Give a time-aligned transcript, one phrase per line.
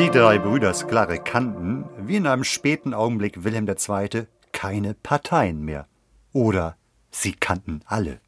[0.00, 5.88] Die drei Brüder Sklare kannten, wie in einem späten Augenblick Wilhelm II., keine Parteien mehr.
[6.32, 6.78] Oder
[7.10, 8.18] sie kannten alle.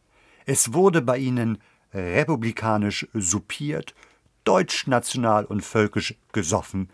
[0.45, 1.63] Es wurde bei ihnen
[1.95, 3.95] republikanisch soupiert,
[4.45, 6.91] deutschnational und völkisch gesoffen,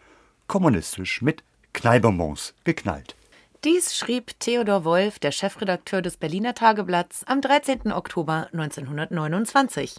[0.47, 1.43] kommunistisch mit
[1.73, 3.17] Knallbonbons geknallt.
[3.65, 7.91] Dies schrieb Theodor Wolf, der Chefredakteur des Berliner Tageblatts, am 13.
[7.91, 9.97] Oktober 1929.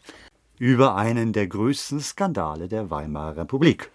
[0.58, 3.92] Über einen der größten Skandale der Weimarer Republik.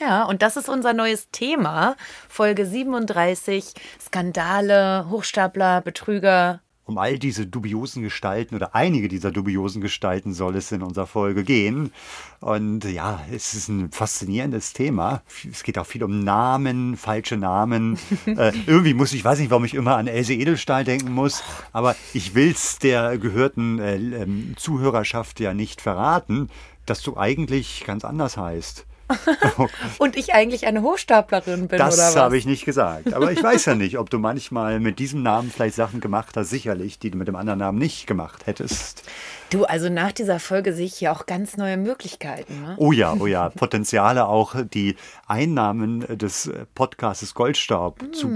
[0.00, 1.94] Ja, und das ist unser neues Thema,
[2.26, 6.60] Folge 37, Skandale, Hochstapler, Betrüger.
[6.86, 11.44] Um all diese dubiosen Gestalten oder einige dieser dubiosen Gestalten soll es in unserer Folge
[11.44, 11.92] gehen.
[12.40, 15.20] Und ja, es ist ein faszinierendes Thema.
[15.48, 17.98] Es geht auch viel um Namen, falsche Namen.
[18.26, 21.94] äh, irgendwie muss ich, weiß nicht, warum ich immer an Else Edelstahl denken muss, aber
[22.14, 26.48] ich will es der gehörten äh, ähm, Zuhörerschaft ja nicht verraten,
[26.86, 28.86] dass du eigentlich ganz anders heißt.
[29.98, 31.96] Und ich eigentlich eine Hochstaplerin bin, oder was?
[31.96, 33.12] Das habe ich nicht gesagt.
[33.12, 36.50] Aber ich weiß ja nicht, ob du manchmal mit diesem Namen vielleicht Sachen gemacht hast,
[36.50, 39.02] sicherlich, die du mit dem anderen Namen nicht gemacht hättest.
[39.50, 42.62] Du, also nach dieser Folge sehe ich hier auch ganz neue Möglichkeiten.
[42.62, 42.74] Ne?
[42.78, 48.28] Oh ja, oh ja, Potenziale auch, die Einnahmen des Podcastes Goldstaub zu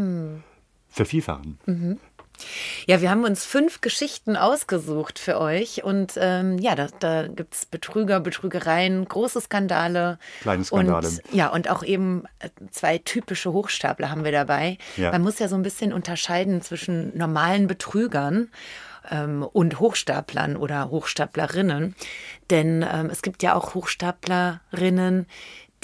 [0.89, 1.59] vervielfachen.
[2.87, 5.85] Ja, wir haben uns fünf Geschichten ausgesucht für euch.
[5.85, 10.19] Und ähm, ja, da, da gibt es Betrüger, Betrügereien, große Skandale.
[10.43, 11.09] Kleine Skandale.
[11.09, 14.79] Und, ja, und auch eben äh, zwei typische Hochstapler haben wir dabei.
[14.97, 15.13] Ja.
[15.13, 18.51] Man muss ja so ein bisschen unterscheiden zwischen normalen Betrügern
[19.11, 21.95] ähm, und Hochstaplern oder Hochstaplerinnen.
[22.51, 25.27] Denn ähm, es gibt ja auch Hochstaplerinnen,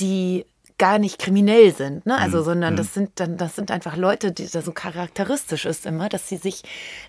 [0.00, 0.46] die
[0.80, 2.14] gar nicht kriminell sind, ne?
[2.14, 2.22] Mhm.
[2.22, 6.08] Also, sondern das sind dann, das sind einfach Leute, die da so charakteristisch ist immer,
[6.08, 6.62] dass sie sich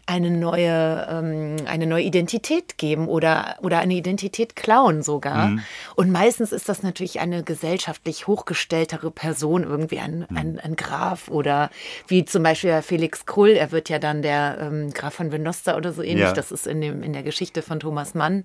[0.06, 5.48] eine neue, ähm, eine neue Identität geben oder, oder eine Identität klauen sogar.
[5.48, 5.62] Mhm.
[5.96, 10.38] Und meistens ist das natürlich eine gesellschaftlich hochgestelltere Person, irgendwie ein, Mhm.
[10.38, 11.70] ein, ein Graf oder
[12.08, 15.94] wie zum Beispiel Felix Krull, er wird ja dann der ähm, Graf von Venosta oder
[15.94, 16.26] so ähnlich.
[16.26, 16.34] Ja.
[16.34, 18.44] Das ist in, dem, in der Geschichte von Thomas Mann.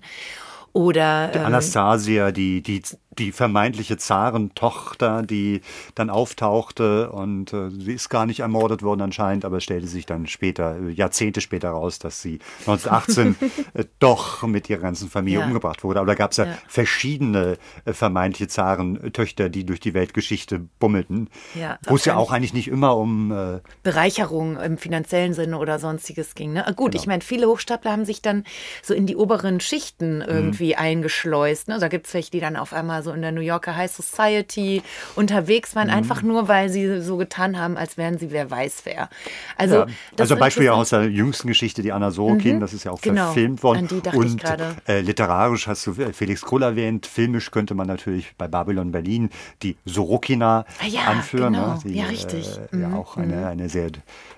[0.73, 2.81] Oder ähm, Anastasia, die, die,
[3.19, 5.61] die vermeintliche Zarentochter, die
[5.95, 10.27] dann auftauchte und äh, sie ist gar nicht ermordet worden anscheinend, aber stellte sich dann
[10.27, 13.35] später, äh, Jahrzehnte später raus, dass sie 1918
[13.73, 15.45] äh, doch mit ihrer ganzen Familie Ja.
[15.45, 15.99] umgebracht wurde.
[15.99, 16.57] Aber da gab es ja, Ja.
[16.67, 22.53] verschiedene äh, vermeintliche Zarentöchter, die durch die Weltgeschichte bummelten, Ja, wo es ja auch eigentlich
[22.53, 26.53] nicht immer um äh, Bereicherung im finanziellen Sinne oder sonstiges ging.
[26.53, 26.63] Ne?
[26.75, 27.01] Gut, Genau.
[27.01, 28.43] ich meine, viele Hochstapler haben sich dann
[28.83, 31.67] so in die oberen Schichten irgendwie eingeschleust.
[31.67, 31.79] Ne?
[31.79, 34.81] Da gibt es welche, die dann auf einmal so in der New Yorker High Society
[35.15, 39.09] unterwegs waren, einfach nur, weil sie so getan haben, als wären sie wer weiß wer.
[39.57, 39.87] Also, Ja.
[40.19, 43.25] Also Beispiel aus der jüngsten Geschichte, die Anna Sorokin, das ist ja auch Genau.
[43.25, 43.87] verfilmt worden.
[44.13, 44.43] Und
[44.87, 49.29] äh, literarisch hast du Felix Krull erwähnt, filmisch könnte man natürlich bei Babylon Berlin
[49.63, 51.73] die Sorokina Ah ja, anführen, genau.
[51.75, 52.47] ne, die Ja, richtig.
[52.73, 53.87] Äh, ja auch eine, eine sehr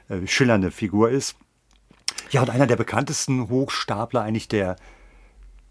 [0.09, 1.35] äh, schillernde Figur ist.
[2.31, 4.75] Ja, und einer der bekanntesten Hochstapler eigentlich der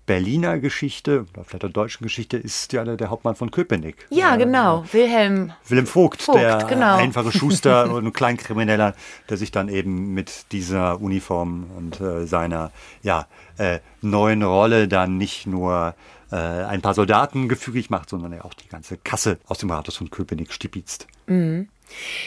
[0.09, 4.07] Berliner Geschichte, oder vielleicht der deutschen Geschichte, ist ja der, Hauptmann von Köpenick.
[4.09, 4.83] Ja, genau.
[4.91, 5.53] Wilhelm.
[5.69, 6.97] Willem Vogt, Vogt, der genau.
[6.97, 8.95] einfache Schuster und ein Kleinkrimineller,
[9.29, 13.27] der sich dann eben mit dieser Uniform und äh, seiner ja,
[13.59, 15.95] äh, neuen Rolle dann nicht nur
[16.33, 19.97] äh, ein paar Soldaten gefügig macht, sondern er auch die ganze Kasse aus dem Rathaus
[19.97, 21.07] von Köpenick stibitzt.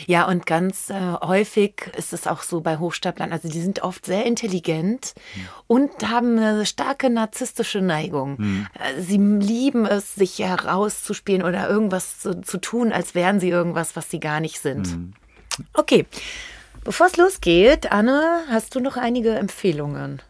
[0.08, 3.32] Ja, und ganz äh, häufig ist es auch so bei Hochstaplern.
[3.32, 5.14] Also die sind oft sehr intelligent
[5.68, 8.68] und haben eine starke narzisstische Neigung.
[8.74, 13.96] Äh, Sie lieben es, sich herauszuspielen oder irgendwas zu, zu tun, als wären sie irgendwas,
[13.96, 14.98] was sie gar nicht sind.
[15.74, 16.06] Okay.
[16.84, 20.22] Bevor es losgeht, Anne, hast du noch einige Empfehlungen?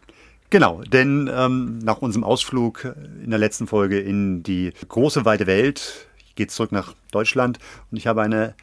[0.50, 2.94] Genau, denn ähm, nach unserem Ausflug
[3.24, 7.58] in der letzten Folge in die große weite Welt geht es zurück nach Deutschland
[7.90, 8.54] und ich habe eine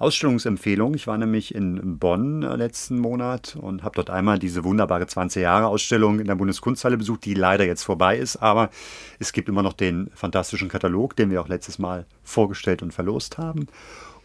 [0.00, 0.94] Ausstellungsempfehlung.
[0.94, 5.42] Ich war nämlich in Bonn äh, letzten Monat und habe dort einmal diese wunderbare 20
[5.42, 8.70] Jahre Ausstellung in der Bundeskunsthalle besucht, die leider jetzt vorbei ist, aber
[9.18, 13.36] es gibt immer noch den fantastischen Katalog, den wir auch letztes Mal vorgestellt und verlost
[13.36, 13.66] haben.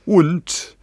[0.05, 0.74] Und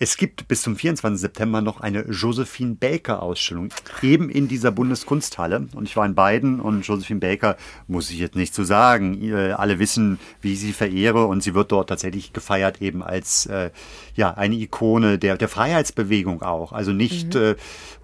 [0.00, 1.20] Es gibt bis zum 24.
[1.20, 5.66] September noch eine Josephine Baker Ausstellung, eben in dieser Bundeskunsthalle.
[5.74, 7.56] Und ich war in beiden und Josephine Baker
[7.88, 9.20] muss ich jetzt nicht zu so sagen.
[9.20, 13.46] Ihr alle wissen, wie ich sie verehre und sie wird dort tatsächlich gefeiert eben als
[13.46, 13.70] äh,
[14.14, 16.72] ja eine Ikone der, der Freiheitsbewegung auch.
[16.72, 17.40] Also nicht mhm.
[17.40, 17.54] äh,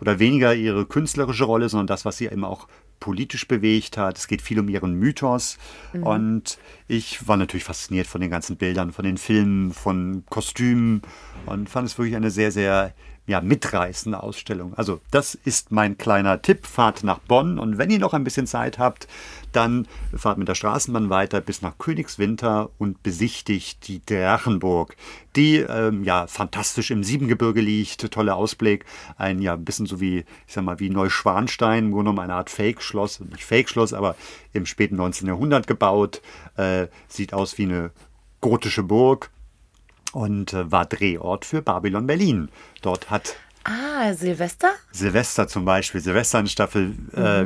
[0.00, 2.67] oder weniger ihre künstlerische Rolle, sondern das, was sie eben auch
[3.00, 4.19] politisch bewegt hat.
[4.19, 5.58] Es geht viel um ihren Mythos.
[5.93, 6.02] Mhm.
[6.02, 6.58] Und
[6.88, 11.02] ich war natürlich fasziniert von den ganzen Bildern, von den Filmen, von Kostümen
[11.46, 12.94] und fand es wirklich eine sehr, sehr
[13.26, 14.74] ja, mitreißende Ausstellung.
[14.74, 16.66] Also das ist mein kleiner Tipp.
[16.66, 19.08] Fahrt nach Bonn und wenn ihr noch ein bisschen Zeit habt,
[19.52, 24.96] dann fahrt mit der Straßenbahn weiter bis nach Königswinter und besichtigt die Drachenburg,
[25.36, 28.10] die ähm, ja fantastisch im Siebengebirge liegt.
[28.10, 28.84] Toller Ausblick.
[29.16, 32.50] Ein ja ein bisschen so wie, ich sag mal, wie Neuschwanstein, nur noch eine Art
[32.50, 33.20] Fake-Schloss.
[33.20, 34.16] Nicht Fake-Schloss, aber
[34.52, 35.28] im späten 19.
[35.28, 36.20] Jahrhundert gebaut.
[36.56, 37.90] Äh, sieht aus wie eine
[38.40, 39.30] gotische Burg
[40.14, 42.49] und äh, war Drehort für Babylon Berlin.
[42.82, 44.72] Dort hat Ah, Silvester?
[44.93, 45.99] Silvester zum Beispiel.
[46.02, 46.94] Silvester in Staffel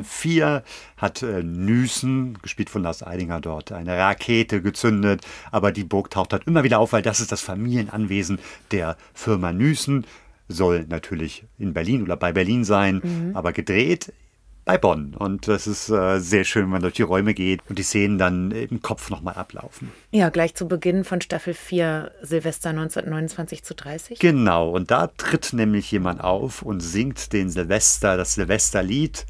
[0.03, 0.63] 4 äh, mhm.
[0.97, 5.25] hat äh, Nüßen, gespielt von Lars Eidinger dort, eine Rakete gezündet.
[5.53, 8.41] Aber die Burg taucht halt immer wieder auf, weil das ist das Familienanwesen
[8.73, 10.05] der Firma Nüßen.
[10.49, 13.37] Soll natürlich in Berlin oder bei Berlin sein, mhm.
[13.37, 14.13] aber gedreht
[14.69, 15.15] bei Bonn.
[15.15, 18.19] Und das ist äh, sehr schön, wenn man durch die Räume geht und die Szenen
[18.19, 19.91] dann im Kopf nochmal ablaufen.
[20.11, 24.19] Ja, gleich zu Beginn von Staffel 4, Silvester 1929 zu 30.
[24.19, 29.25] Genau, und da tritt nämlich jemand auf und singt den Silvester, das Silvesterlied.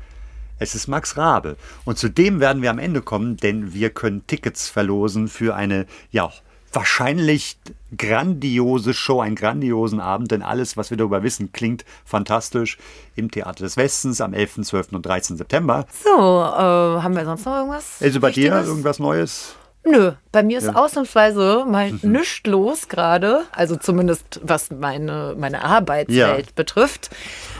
[0.58, 1.56] Es ist Max Rabe.
[1.84, 5.86] Und zu dem werden wir am Ende kommen, denn wir können Tickets verlosen für eine,
[6.10, 6.32] ja,
[6.72, 7.58] wahrscheinlich
[7.96, 12.78] grandiose Show, einen grandiosen Abend, denn alles, was wir darüber wissen, klingt fantastisch
[13.16, 14.92] im Theater des Westens am 11., 12.
[14.92, 15.36] und 13.
[15.36, 15.86] September.
[16.04, 17.96] So, äh, haben wir sonst noch irgendwas?
[18.00, 19.54] Also bei dir irgendwas Neues?
[19.84, 20.74] Nö, bei mir ist ja.
[20.74, 22.12] ausnahmsweise mal mhm.
[22.12, 23.44] nichts los gerade.
[23.52, 26.52] Also zumindest was meine, meine Arbeitswelt ja.
[26.54, 27.10] betrifft.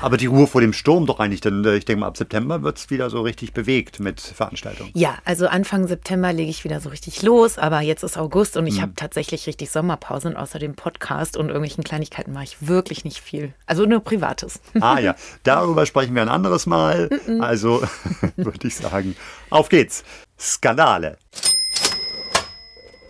[0.03, 2.62] Aber die Ruhe vor dem Sturm doch eigentlich, denn äh, ich denke mal, ab September
[2.62, 4.91] wird es wieder so richtig bewegt mit Veranstaltungen.
[4.94, 8.67] Ja, also Anfang September lege ich wieder so richtig los, aber jetzt ist August und
[8.67, 8.82] ich mhm.
[8.82, 13.21] habe tatsächlich richtig Sommerpause und außer dem Podcast und irgendwelchen Kleinigkeiten mache ich wirklich nicht
[13.21, 13.55] viel.
[13.67, 14.61] Also nur Privates.
[14.81, 17.11] Ah ja, darüber sprechen wir ein anderes Mal.
[17.41, 17.82] also
[18.37, 19.17] würde ich sagen,
[19.50, 20.05] auf geht's.
[20.38, 21.19] Skandale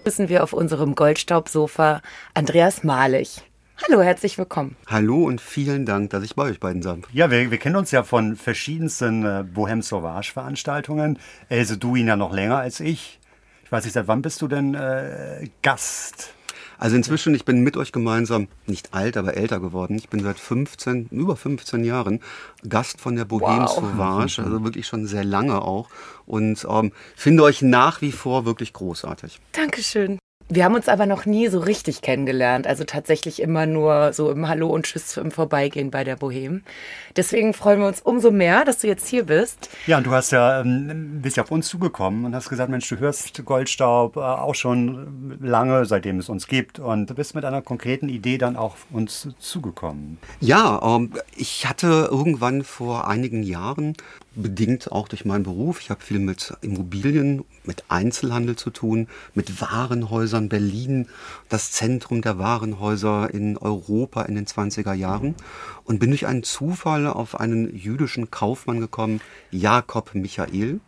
[0.08, 2.00] begrüßen wir auf unserem Goldstaubsofa
[2.32, 3.42] Andreas Malich.
[3.86, 4.74] Hallo, herzlich willkommen.
[4.86, 7.90] Hallo und vielen Dank, dass ich bei euch beiden sein Ja, wir, wir kennen uns
[7.90, 11.18] ja von verschiedensten äh, Bohem Sauvage Veranstaltungen.
[11.50, 13.20] Else, du ihn ja noch länger als ich.
[13.64, 16.32] Ich weiß nicht, seit wann bist du denn äh, Gast?
[16.78, 19.96] Also inzwischen, ich bin mit euch gemeinsam nicht alt, aber älter geworden.
[19.96, 22.20] Ich bin seit 15, über 15 Jahren
[22.68, 23.74] Gast von der Bohème wow.
[23.74, 25.88] Sauvage, also wirklich schon sehr lange auch.
[26.24, 29.40] Und ähm, finde euch nach wie vor wirklich großartig.
[29.52, 30.18] Dankeschön.
[30.50, 32.66] Wir haben uns aber noch nie so richtig kennengelernt.
[32.66, 36.62] Also tatsächlich immer nur so im Hallo und Tschüss im Vorbeigehen bei der Bohem.
[37.16, 39.68] Deswegen freuen wir uns umso mehr, dass du jetzt hier bist.
[39.86, 42.88] Ja, und du hast ja, ähm, bist ja auf uns zugekommen und hast gesagt, Mensch,
[42.88, 46.78] du hörst Goldstaub äh, auch schon lange, seitdem es uns gibt.
[46.78, 50.16] Und du bist mit einer konkreten Idee dann auch uns zugekommen.
[50.40, 53.94] Ja, ähm, ich hatte irgendwann vor einigen Jahren
[54.42, 55.80] bedingt auch durch meinen Beruf.
[55.80, 60.48] Ich habe viel mit Immobilien, mit Einzelhandel zu tun, mit Warenhäusern.
[60.48, 61.08] Berlin,
[61.48, 65.34] das Zentrum der Warenhäuser in Europa in den 20er Jahren.
[65.84, 70.80] Und bin durch einen Zufall auf einen jüdischen Kaufmann gekommen, Jakob Michael.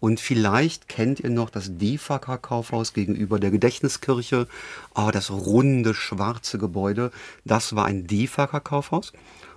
[0.00, 4.48] Und vielleicht kennt ihr noch das DEFAKA Kaufhaus gegenüber der Gedächtniskirche.
[4.94, 7.10] Oh, das runde, schwarze Gebäude.
[7.44, 9.12] Das war ein DEFAKA Kaufhaus.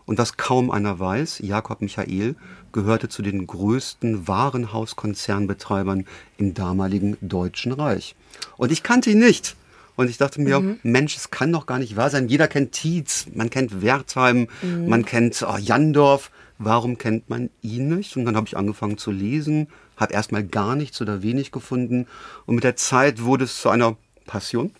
[0.05, 2.37] Und was kaum einer weiß, Jakob Michael
[2.71, 6.05] gehörte zu den größten Warenhauskonzernbetreibern
[6.37, 8.15] im damaligen Deutschen Reich.
[8.57, 9.55] Und ich kannte ihn nicht.
[9.95, 10.79] Und ich dachte mir, mhm.
[10.83, 12.27] Mensch, es kann doch gar nicht wahr sein.
[12.27, 14.87] Jeder kennt Tietz, man kennt Wertheim, mhm.
[14.87, 16.31] man kennt oh, Jandorf.
[16.59, 18.15] Warum kennt man ihn nicht?
[18.15, 22.07] Und dann habe ich angefangen zu lesen, habe erstmal gar nichts oder wenig gefunden.
[22.45, 24.71] Und mit der Zeit wurde es zu einer Passion.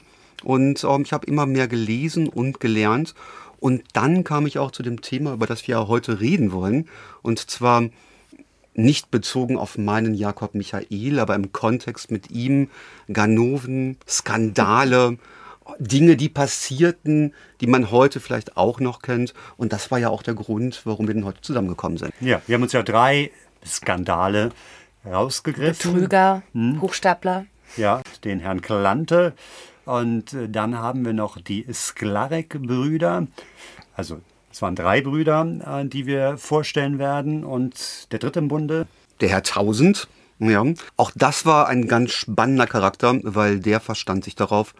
[0.44, 3.16] Und ähm, ich habe immer mehr gelesen und gelernt.
[3.60, 6.88] Und dann kam ich auch zu dem Thema, über das wir heute reden wollen.
[7.22, 7.90] Und zwar
[8.74, 12.70] nicht bezogen auf meinen Jakob Michael, aber im Kontext mit ihm,
[13.12, 15.18] Ganoven, Skandale,
[15.80, 19.34] Dinge, die passierten, die man heute vielleicht auch noch kennt.
[19.58, 22.14] Und das war ja auch der Grund, warum wir denn heute zusammengekommen sind.
[22.22, 23.32] Ja, wir haben uns ja drei
[23.66, 24.52] Skandale
[25.06, 25.94] rausgegriffen.
[25.94, 26.82] Betrüger, hm.
[26.82, 27.46] Hochstapler.
[27.76, 29.34] Ja, den Herrn Klante,
[29.88, 33.28] und äh, dann haben wir noch die Sklarek-Brüder.
[33.96, 34.20] Also
[34.52, 37.44] es waren drei Brüder, äh, die wir vorstellen werden.
[37.44, 38.88] Und der dritte im Bunde.
[39.22, 40.08] Der Herr Tausend.
[40.40, 40.64] Ja,
[40.98, 44.76] auch das war ein ganz spannender Charakter, weil der verstand sich darauf,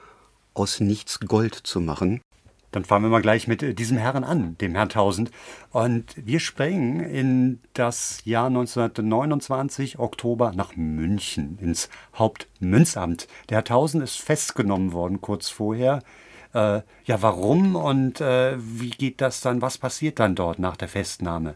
[0.54, 2.22] aus nichts Gold zu machen.
[2.72, 5.32] Dann fangen wir mal gleich mit äh, diesem Herrn an, dem Herrn Tausend.
[5.72, 13.28] Und wir springen in das Jahr 1929, Oktober, nach München, ins Hauptmünzamt.
[13.50, 16.04] Der Herr Tausend ist festgenommen worden kurz vorher.
[16.54, 19.62] Äh, ja, warum und äh, wie geht das dann?
[19.62, 21.56] Was passiert dann dort nach der Festnahme?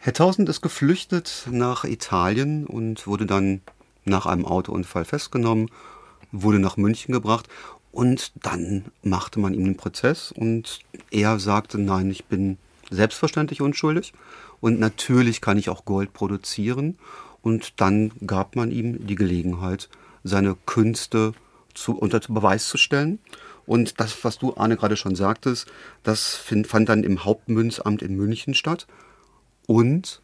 [0.00, 3.60] Herr Tausend ist geflüchtet nach Italien und wurde dann
[4.04, 5.70] nach einem Autounfall festgenommen,
[6.32, 7.48] wurde nach München gebracht
[7.98, 10.78] und dann machte man ihm den Prozess und
[11.10, 12.56] er sagte, nein, ich bin
[12.90, 14.12] selbstverständlich unschuldig
[14.60, 16.96] und natürlich kann ich auch Gold produzieren.
[17.42, 19.88] Und dann gab man ihm die Gelegenheit,
[20.22, 21.32] seine Künste
[21.74, 23.18] zu, unter Beweis zu stellen.
[23.66, 25.66] Und das, was du, Arne, gerade schon sagtest,
[26.04, 28.86] das find, fand dann im Hauptmünzamt in München statt.
[29.66, 30.20] Und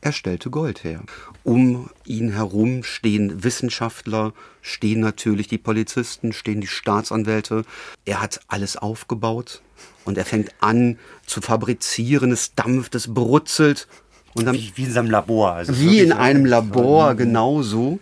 [0.00, 1.02] er stellte Gold her.
[1.42, 7.64] Um ihn herum stehen Wissenschaftler, stehen natürlich die Polizisten, stehen die Staatsanwälte.
[8.04, 9.60] Er hat alles aufgebaut
[10.04, 12.30] und er fängt an zu fabrizieren.
[12.30, 13.88] Es dampft, es brutzelt.
[14.34, 15.52] Und dann, wie, wie in seinem Labor.
[15.52, 17.98] Also wie in einem Labor, genauso.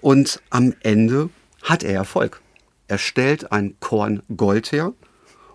[0.00, 1.30] Und am Ende
[1.62, 2.42] hat er Erfolg.
[2.88, 4.92] Er stellt ein Korn Gold her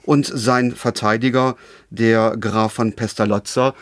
[0.03, 1.55] und sein Verteidiger,
[1.89, 3.73] der Graf von Pestalozza,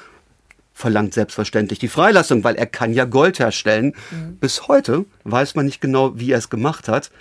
[0.81, 3.93] verlangt selbstverständlich die Freilassung, weil er kann ja Gold herstellen.
[4.11, 4.37] Mhm.
[4.37, 7.11] Bis heute weiß man nicht genau, wie er es gemacht hat,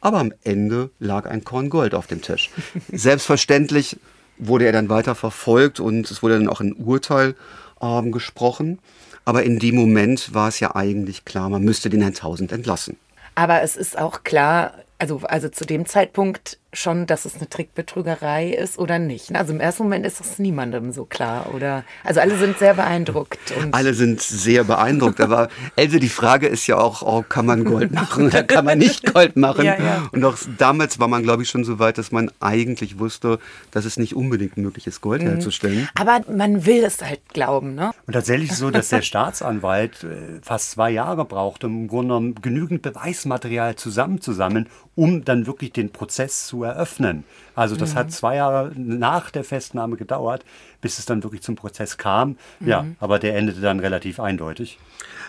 [0.00, 2.50] aber am Ende lag ein Korn Gold auf dem Tisch.
[2.92, 3.98] selbstverständlich
[4.38, 7.34] wurde er dann weiter verfolgt und es wurde dann auch ein Urteil
[7.80, 8.78] ähm, gesprochen.
[9.24, 12.96] Aber in dem Moment war es ja eigentlich klar, man müsste den Herrn Tausend entlassen.
[13.34, 18.50] Aber es ist auch klar, also, also zu dem Zeitpunkt schon, dass es eine Trickbetrügerei
[18.50, 19.34] ist oder nicht.
[19.34, 21.84] Also im ersten Moment ist es niemandem so klar, oder?
[22.04, 23.38] Also alle sind sehr beeindruckt.
[23.72, 25.20] alle sind sehr beeindruckt.
[25.20, 28.78] Aber Else, die Frage ist ja auch, oh, kann man Gold machen oder kann man
[28.78, 29.64] nicht Gold machen?
[29.64, 30.08] Ja, ja.
[30.12, 33.40] Und auch damals war man, glaube ich, schon so weit, dass man eigentlich wusste,
[33.72, 35.28] dass es nicht unbedingt möglich ist, Gold mhm.
[35.28, 35.88] herzustellen.
[35.96, 37.90] Aber man will es halt glauben, ne?
[38.06, 42.34] Und tatsächlich so, dass der Staatsanwalt äh, fast zwei Jahre brauchte, um im Grunde genommen
[42.40, 47.24] genügend Beweismaterial zusammenzusammeln, um dann wirklich den Prozess zu eröffnen.
[47.54, 47.98] Also das mhm.
[47.98, 50.44] hat zwei Jahre nach der Festnahme gedauert,
[50.80, 52.36] bis es dann wirklich zum Prozess kam.
[52.60, 52.68] Mhm.
[52.68, 54.78] Ja, aber der endete dann relativ eindeutig.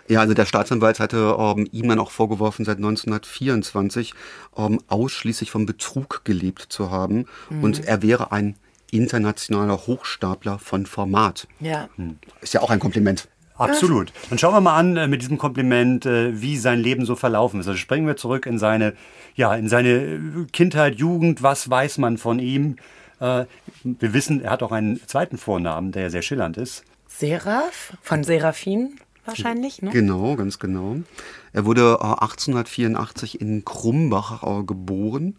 [0.08, 4.14] Ja, also der Staatsanwalt hatte ähm, ihm dann auch vorgeworfen, seit 1924
[4.58, 7.26] ähm, ausschließlich vom Betrug gelebt zu haben.
[7.50, 7.64] Mhm.
[7.64, 8.56] Und er wäre ein
[8.92, 11.48] internationaler Hochstapler von Format.
[11.60, 11.90] Ja.
[12.42, 13.28] Ist ja auch ein Kompliment.
[13.70, 14.12] Absolut.
[14.30, 17.60] Dann schauen wir mal an äh, mit diesem Kompliment, äh, wie sein Leben so verlaufen
[17.60, 17.68] ist.
[17.68, 18.94] Also springen wir zurück in seine,
[19.36, 21.44] ja, in seine Kindheit, Jugend.
[21.44, 22.78] Was weiß man von ihm?
[23.20, 23.46] Äh,
[23.84, 26.84] wir wissen, er hat auch einen zweiten Vornamen, der sehr schillernd ist.
[27.08, 29.92] Seraph von Seraphin wahrscheinlich, ne?
[29.92, 30.98] Genau, ganz genau.
[31.54, 35.36] Er wurde 1884 in Krumbach geboren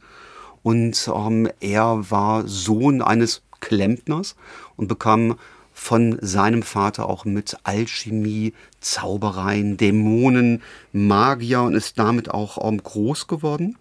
[0.63, 4.37] und ähm, er war Sohn eines Klempners
[4.77, 5.37] und bekam
[5.73, 10.63] von seinem Vater auch mit Alchemie, Zaubereien, Dämonen,
[10.93, 13.77] Magier und ist damit auch ähm, groß geworden.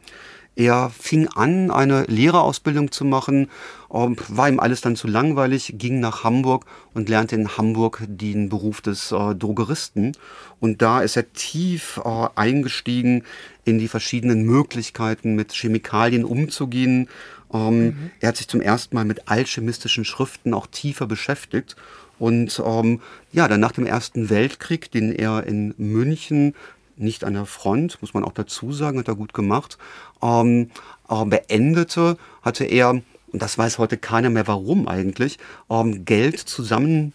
[0.56, 3.50] Er fing an, eine Lehrerausbildung zu machen,
[3.94, 8.50] ähm, war ihm alles dann zu langweilig, ging nach Hamburg und lernte in Hamburg den
[8.50, 10.12] Beruf des äh, Drogeristen.
[10.60, 13.24] Und da ist er tief äh, eingestiegen
[13.64, 17.08] in die verschiedenen Möglichkeiten, mit Chemikalien umzugehen
[17.54, 18.12] ähm, mhm.
[18.20, 21.76] Er hat sich zum ersten Mal mit alchemistischen Schriften auch tiefer beschäftigt.
[22.20, 26.54] Und ähm, ja, dann nach dem Ersten Weltkrieg, den er in München
[26.98, 29.78] nicht an der Front, muss man auch dazu sagen, hat er gut gemacht,
[30.22, 30.70] ähm,
[31.10, 35.40] äh, beendete, hatte er, und das weiß heute keiner mehr warum eigentlich,
[35.70, 37.14] ähm, Geld zusammen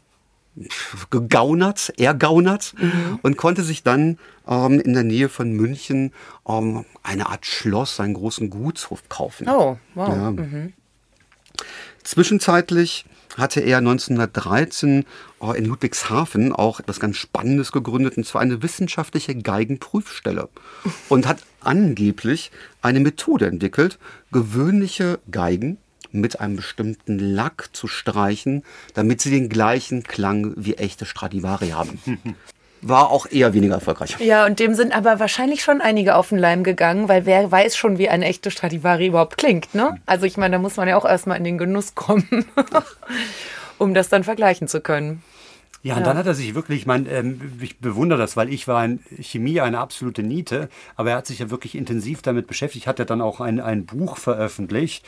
[1.10, 3.18] gegaunert, ergaunert mhm.
[3.22, 6.12] und konnte sich dann ähm, in der Nähe von München
[6.48, 9.48] ähm, eine Art Schloss, einen großen Gutshof kaufen.
[9.48, 10.08] Oh, wow.
[10.08, 10.30] Ja.
[10.30, 10.72] Mhm.
[12.02, 13.04] Zwischenzeitlich
[13.36, 15.04] hatte er 1913
[15.42, 20.48] äh, in Ludwigshafen auch etwas ganz Spannendes gegründet, und zwar eine wissenschaftliche Geigenprüfstelle.
[21.08, 23.98] Und hat angeblich eine Methode entwickelt,
[24.32, 25.78] gewöhnliche Geigen
[26.20, 31.98] mit einem bestimmten Lack zu streichen, damit sie den gleichen Klang wie echte Stradivari haben.
[32.82, 34.16] War auch eher weniger erfolgreich.
[34.20, 37.76] Ja, und dem sind aber wahrscheinlich schon einige auf den Leim gegangen, weil wer weiß
[37.76, 39.98] schon, wie eine echte Stradivari überhaupt klingt, ne?
[40.04, 42.44] Also ich meine, da muss man ja auch erstmal in den Genuss kommen,
[43.78, 45.22] um das dann vergleichen zu können.
[45.86, 46.06] Ja, und ja.
[46.06, 48.98] dann hat er sich wirklich, ich meine, ähm, ich bewundere das, weil ich war in
[49.20, 53.04] Chemie eine absolute Niete, aber er hat sich ja wirklich intensiv damit beschäftigt, hat er
[53.04, 55.06] dann auch ein, ein Buch veröffentlicht,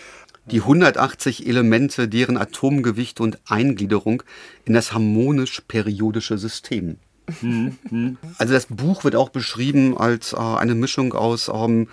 [0.50, 4.23] die 180 Elemente, deren Atomgewicht und Eingliederung
[4.64, 6.97] in das harmonisch-periodische System.
[8.38, 11.88] Also das Buch wird auch beschrieben als äh, eine Mischung aus ähm,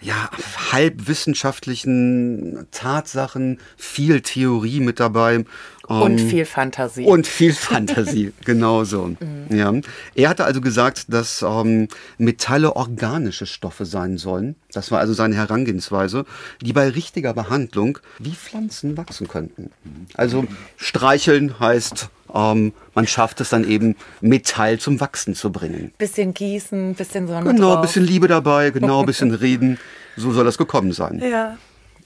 [0.00, 0.30] ja,
[0.72, 5.44] halbwissenschaftlichen Tatsachen, viel Theorie mit dabei.
[5.86, 7.04] Und ähm, viel Fantasie.
[7.04, 9.06] Und viel Fantasie, genau so.
[9.06, 9.56] Mhm.
[9.56, 9.72] Ja.
[10.14, 11.88] Er hatte also gesagt, dass ähm,
[12.18, 14.56] Metalle organische Stoffe sein sollen.
[14.72, 16.24] Das war also seine Herangehensweise,
[16.60, 19.70] die bei richtiger Behandlung wie Pflanzen wachsen könnten.
[20.14, 20.44] Also
[20.76, 25.92] streicheln heißt ähm, man schafft es dann eben, Metall zum Wachsen zu bringen.
[25.98, 27.82] Bisschen gießen, bisschen Sonne Genau, drauf.
[27.82, 29.78] bisschen Liebe dabei, genau, bisschen reden.
[30.16, 31.20] So soll das gekommen sein.
[31.20, 31.56] Ja.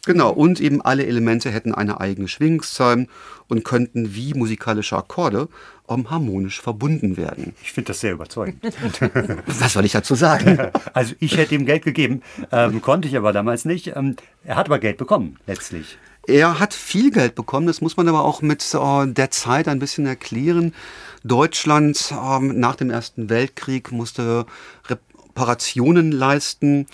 [0.06, 3.06] Genau, und eben alle Elemente hätten eine eigene Schwingungszahl
[3.48, 5.48] und könnten wie musikalische Akkorde
[5.86, 7.54] um, harmonisch verbunden werden.
[7.62, 8.62] Ich finde das sehr überzeugend.
[9.46, 10.58] Was soll ich dazu sagen?
[10.92, 13.94] Also ich hätte ihm Geld gegeben, ähm, konnte ich aber damals nicht.
[13.96, 15.98] Ähm, er hat aber Geld bekommen, letztlich.
[16.26, 19.78] Er hat viel Geld bekommen, das muss man aber auch mit äh, der Zeit ein
[19.78, 20.74] bisschen erklären.
[21.22, 24.46] Deutschland ähm, nach dem Ersten Weltkrieg musste
[24.88, 26.86] Reparationen leisten.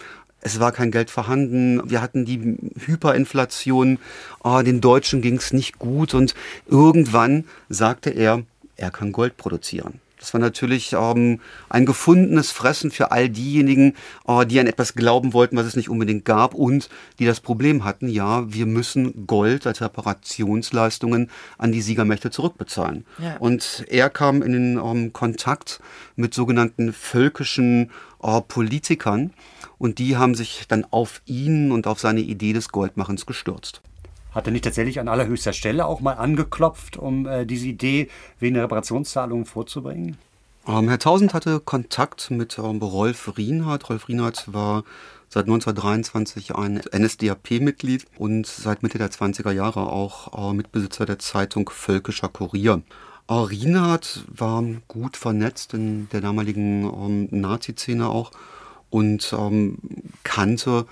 [0.47, 1.91] Es war kein Geld vorhanden.
[1.91, 3.99] Wir hatten die Hyperinflation.
[4.45, 6.15] Äh, den Deutschen ging es nicht gut.
[6.15, 6.37] Und
[6.69, 8.45] irgendwann sagte er,
[8.76, 10.00] er kann Gold produzieren.
[10.21, 13.95] Das war natürlich ähm, ein gefundenes Fressen für all diejenigen,
[14.29, 17.83] äh, die an etwas glauben wollten, was es nicht unbedingt gab und die das Problem
[17.83, 23.05] hatten, ja, wir müssen Gold als Reparationsleistungen an die Siegermächte zurückbezahlen.
[23.19, 23.37] Ja.
[23.38, 25.81] Und er kam in den ähm, Kontakt
[26.15, 27.91] mit sogenannten völkischen
[28.23, 29.33] äh, Politikern
[29.78, 33.83] und die haben sich dann auf ihn und auf seine Idee des Goldmachens gestürzt.
[34.33, 38.54] Hat er nicht tatsächlich an allerhöchster Stelle auch mal angeklopft, um äh, diese Idee wegen
[38.54, 40.18] der Reparationszahlungen vorzubringen?
[40.68, 43.88] Ähm, Herr Tausend hatte Kontakt mit ähm, Rolf Rienhardt.
[43.88, 44.85] Rolf Rienhardt war
[45.28, 51.71] seit 1923 ein NSDAP-Mitglied und seit Mitte der 20er Jahre auch äh, Mitbesitzer der Zeitung
[51.71, 52.83] Völkischer Kurier.
[53.28, 58.33] Äh, Rienhardt war gut vernetzt in der damaligen ähm, Nazi-Szene auch
[58.97, 59.76] und ähm,
[60.23, 60.87] kannte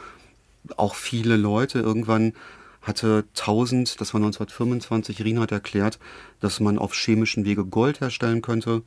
[0.77, 1.79] auch viele Leute.
[1.79, 2.35] Irgendwann
[2.83, 5.99] hatte 1000, das war 1925, Rienhardt erklärt,
[6.41, 8.83] dass man auf chemischen Wege Gold herstellen könnte.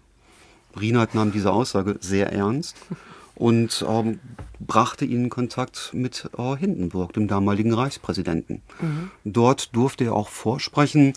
[0.79, 2.75] Rienhardt nahm diese Aussage sehr ernst
[3.35, 4.19] und ähm,
[4.59, 8.61] brachte ihn in Kontakt mit äh, Hindenburg, dem damaligen Reichspräsidenten.
[8.79, 9.09] Mhm.
[9.23, 11.13] Dort durfte er auch vorsprechen,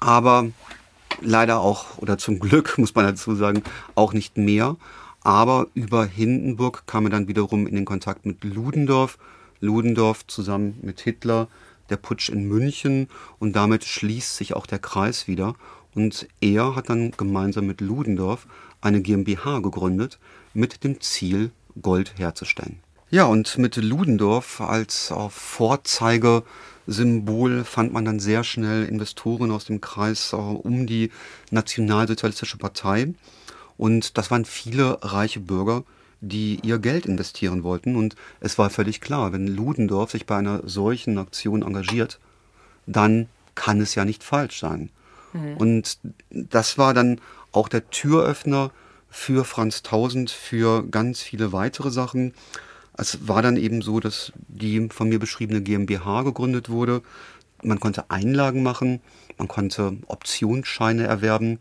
[0.00, 0.50] aber
[1.22, 3.62] leider auch, oder zum Glück muss man dazu sagen,
[3.94, 4.76] auch nicht mehr.
[5.28, 9.18] Aber über Hindenburg kam er dann wiederum in den Kontakt mit Ludendorff.
[9.60, 11.48] Ludendorff zusammen mit Hitler
[11.90, 15.54] der Putsch in München und damit schließt sich auch der Kreis wieder.
[15.94, 18.46] Und er hat dann gemeinsam mit Ludendorff
[18.80, 20.18] eine GmbH gegründet
[20.54, 21.50] mit dem Ziel,
[21.82, 22.80] Gold herzustellen.
[23.10, 30.32] Ja, und mit Ludendorff als Vorzeigesymbol fand man dann sehr schnell Investoren aus dem Kreis
[30.32, 31.10] um die
[31.50, 33.12] Nationalsozialistische Partei.
[33.78, 35.84] Und das waren viele reiche Bürger,
[36.20, 37.96] die ihr Geld investieren wollten.
[37.96, 42.18] Und es war völlig klar, wenn Ludendorff sich bei einer solchen Aktion engagiert,
[42.86, 44.90] dann kann es ja nicht falsch sein.
[45.32, 45.56] Mhm.
[45.56, 45.98] Und
[46.30, 47.20] das war dann
[47.52, 48.70] auch der Türöffner
[49.08, 52.34] für Franz Tausend für ganz viele weitere Sachen.
[52.96, 57.02] Es war dann eben so, dass die von mir beschriebene GmbH gegründet wurde.
[57.62, 59.00] Man konnte Einlagen machen,
[59.38, 61.58] man konnte Optionsscheine erwerben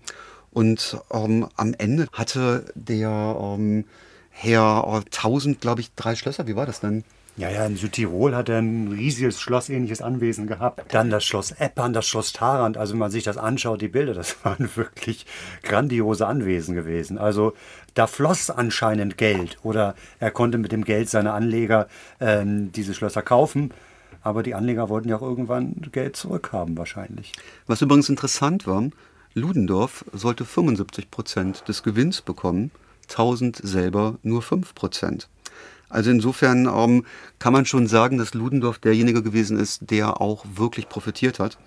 [0.57, 3.85] und ähm, am Ende hatte der ähm,
[4.31, 6.47] Herr oh, 1000, glaube ich, drei Schlösser.
[6.47, 7.03] Wie war das denn?
[7.35, 10.91] Ja, ja, in Südtirol hat er ein riesiges schlossähnliches Anwesen gehabt.
[10.95, 12.75] Dann das Schloss Eppern, das Schloss Tarant.
[12.75, 15.27] Also wenn man sich das anschaut, die Bilder, das waren wirklich
[15.61, 17.19] grandiose Anwesen gewesen.
[17.19, 17.53] Also
[17.93, 21.87] da floss anscheinend Geld oder er konnte mit dem Geld seiner Anleger
[22.19, 23.71] ähm, diese Schlösser kaufen.
[24.23, 27.33] Aber die Anleger wollten ja auch irgendwann Geld zurückhaben wahrscheinlich.
[27.67, 28.89] Was übrigens interessant war,
[29.37, 32.71] Ludendorff sollte 75 Prozent des Gewinns bekommen
[33.07, 35.29] 1000 selber nur 5 Prozent.
[35.89, 37.05] Also insofern ähm,
[37.37, 41.57] kann man schon sagen, dass Ludendorff derjenige gewesen ist, der auch wirklich profitiert hat.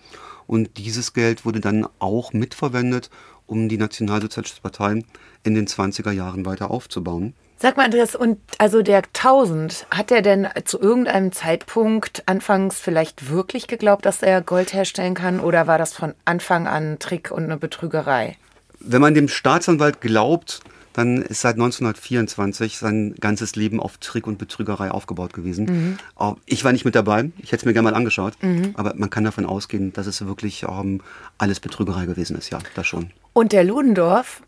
[0.49, 3.09] Und dieses Geld wurde dann auch mitverwendet,
[3.47, 5.05] um die Nationalsozialistische Partei
[5.45, 7.35] in den 20er Jahren weiter aufzubauen.
[7.63, 13.29] Sag mal, Andreas, und also der 1000, hat er denn zu irgendeinem Zeitpunkt anfangs vielleicht
[13.29, 17.31] wirklich geglaubt, dass er Gold herstellen kann oder war das von Anfang an ein Trick
[17.31, 18.39] und eine Betrügerei?
[18.79, 20.61] Wenn man dem Staatsanwalt glaubt,
[20.95, 25.67] dann ist seit 1924 sein ganzes Leben auf Trick und Betrügerei aufgebaut gewesen.
[25.67, 25.99] Mhm.
[26.47, 28.71] Ich war nicht mit dabei, ich hätte es mir gerne mal angeschaut, mhm.
[28.73, 31.03] aber man kann davon ausgehen, dass es wirklich ähm,
[31.37, 33.11] alles Betrügerei gewesen ist, ja, da schon.
[33.35, 34.41] Und der Ludendorff,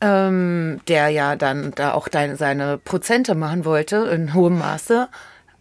[0.00, 5.08] ähm, der ja dann da auch deine, seine Prozente machen wollte in hohem Maße,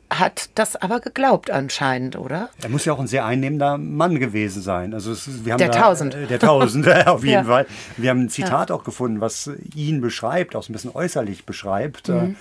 [0.10, 2.50] hat das aber geglaubt anscheinend, oder?
[2.62, 4.93] Er muss ja auch ein sehr einnehmender Mann gewesen sein.
[4.93, 6.15] Also es, wir haben der da, Tausend.
[6.15, 7.43] Äh, der Tausend, auf jeden ja.
[7.43, 7.65] Fall.
[7.97, 8.76] Wir haben ein Zitat ja.
[8.76, 12.08] auch gefunden, was ihn beschreibt, auch so ein bisschen äußerlich beschreibt.
[12.08, 12.36] Mhm.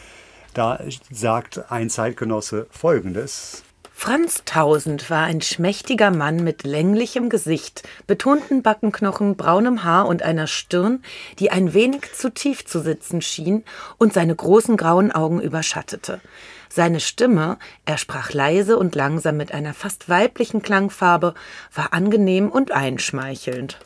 [0.54, 0.80] Da
[1.10, 3.62] sagt ein Zeitgenosse Folgendes.
[3.98, 10.46] Franz Tausend war ein schmächtiger Mann mit länglichem Gesicht, betonten Backenknochen, braunem Haar und einer
[10.46, 11.02] Stirn,
[11.38, 13.64] die ein wenig zu tief zu sitzen schien
[13.96, 16.20] und seine großen grauen Augen überschattete.
[16.68, 17.56] Seine Stimme,
[17.86, 21.32] er sprach leise und langsam mit einer fast weiblichen Klangfarbe,
[21.74, 23.78] war angenehm und einschmeichelnd.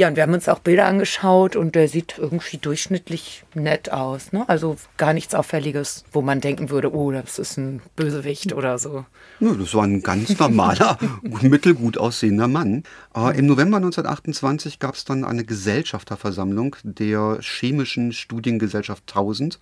[0.00, 4.32] Ja, und wir haben uns auch Bilder angeschaut und der sieht irgendwie durchschnittlich nett aus.
[4.32, 4.48] Ne?
[4.48, 9.04] Also gar nichts Auffälliges, wo man denken würde, oh, das ist ein Bösewicht oder so.
[9.40, 10.96] Ja, das war ein ganz normaler,
[11.42, 12.84] mittelgut aussehender Mann.
[13.14, 19.60] Äh, Im November 1928 gab es dann eine Gesellschafterversammlung der Chemischen Studiengesellschaft 1000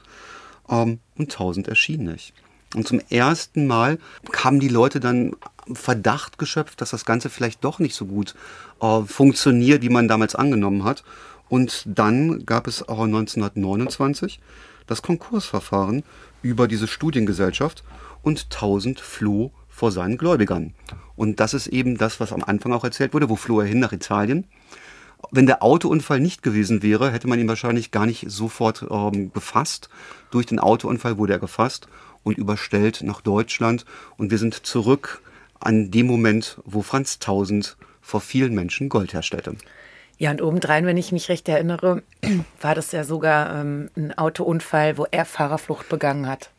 [0.70, 2.32] ähm, und 1000 erschien nicht.
[2.74, 3.98] Und zum ersten Mal
[4.30, 5.34] kamen die Leute dann
[5.72, 8.34] Verdacht geschöpft, dass das Ganze vielleicht doch nicht so gut
[8.80, 11.04] äh, funktioniert, wie man damals angenommen hat.
[11.48, 14.40] Und dann gab es auch 1929
[14.86, 16.04] das Konkursverfahren
[16.42, 17.84] über diese Studiengesellschaft
[18.22, 20.74] und 1000 floh vor seinen Gläubigern.
[21.16, 23.28] Und das ist eben das, was am Anfang auch erzählt wurde.
[23.28, 23.80] Wo floh er hin?
[23.80, 24.46] Nach Italien.
[25.30, 29.88] Wenn der Autounfall nicht gewesen wäre, hätte man ihn wahrscheinlich gar nicht sofort ähm, gefasst.
[30.30, 31.88] Durch den Autounfall wurde er gefasst
[32.28, 33.84] und überstellt nach Deutschland.
[34.16, 35.22] Und wir sind zurück
[35.58, 39.56] an dem Moment, wo Franz Tausend vor vielen Menschen Gold herstellte.
[40.18, 42.02] Ja, und obendrein, wenn ich mich recht erinnere,
[42.60, 46.50] war das ja sogar ähm, ein Autounfall, wo er Fahrerflucht begangen hat.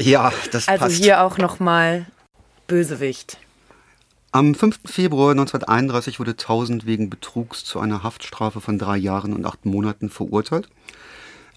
[0.00, 0.82] Ja, das also passt.
[0.82, 2.06] Also hier auch nochmal
[2.66, 3.38] Bösewicht.
[4.32, 4.80] Am 5.
[4.86, 10.08] Februar 1931 wurde Tausend wegen Betrugs zu einer Haftstrafe von drei Jahren und acht Monaten
[10.08, 10.68] verurteilt.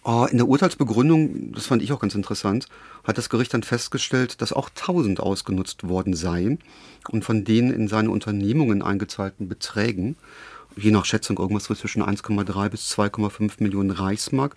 [0.07, 2.67] Oh, in der Urteilsbegründung, das fand ich auch ganz interessant,
[3.03, 6.59] hat das Gericht dann festgestellt, dass auch 1000 ausgenutzt worden seien
[7.09, 10.15] und von den in seine Unternehmungen eingezahlten Beträgen,
[10.75, 14.55] je nach Schätzung irgendwas zwischen 1,3 bis 2,5 Millionen Reichsmark,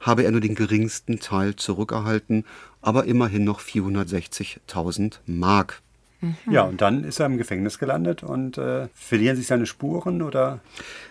[0.00, 2.46] habe er nur den geringsten Teil zurückerhalten,
[2.80, 5.82] aber immerhin noch 460.000 Mark.
[6.22, 6.36] Mhm.
[6.50, 10.60] Ja, und dann ist er im Gefängnis gelandet und äh, verlieren sich seine Spuren oder?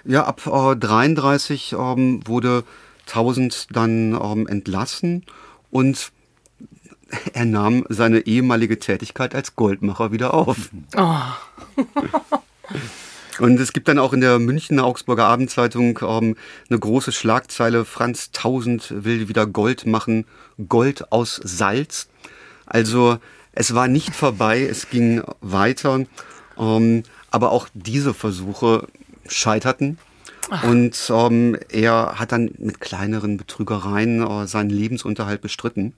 [0.05, 2.63] Ja, ab äh, 33 ähm, wurde
[3.07, 5.23] 1000 dann ähm, entlassen
[5.71, 6.11] und
[7.33, 10.69] er nahm seine ehemalige Tätigkeit als Goldmacher wieder auf.
[10.97, 11.19] Oh.
[13.39, 16.37] Und es gibt dann auch in der Münchner Augsburger Abendzeitung ähm,
[16.69, 20.25] eine große Schlagzeile, Franz Tausend will wieder Gold machen,
[20.69, 22.07] Gold aus Salz.
[22.65, 23.17] Also
[23.51, 26.05] es war nicht vorbei, es ging weiter.
[26.57, 28.87] Ähm, aber auch diese Versuche
[29.27, 29.97] scheiterten.
[30.63, 35.93] Und ähm, er hat dann mit kleineren Betrügereien äh, seinen Lebensunterhalt bestritten.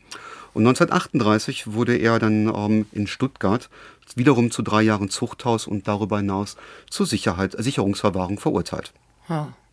[0.53, 3.69] Und 1938 wurde er dann ähm, in Stuttgart
[4.15, 6.55] wiederum zu drei Jahren Zuchthaus und darüber hinaus
[6.89, 8.93] zur Sicherheit, Sicherungsverwahrung verurteilt.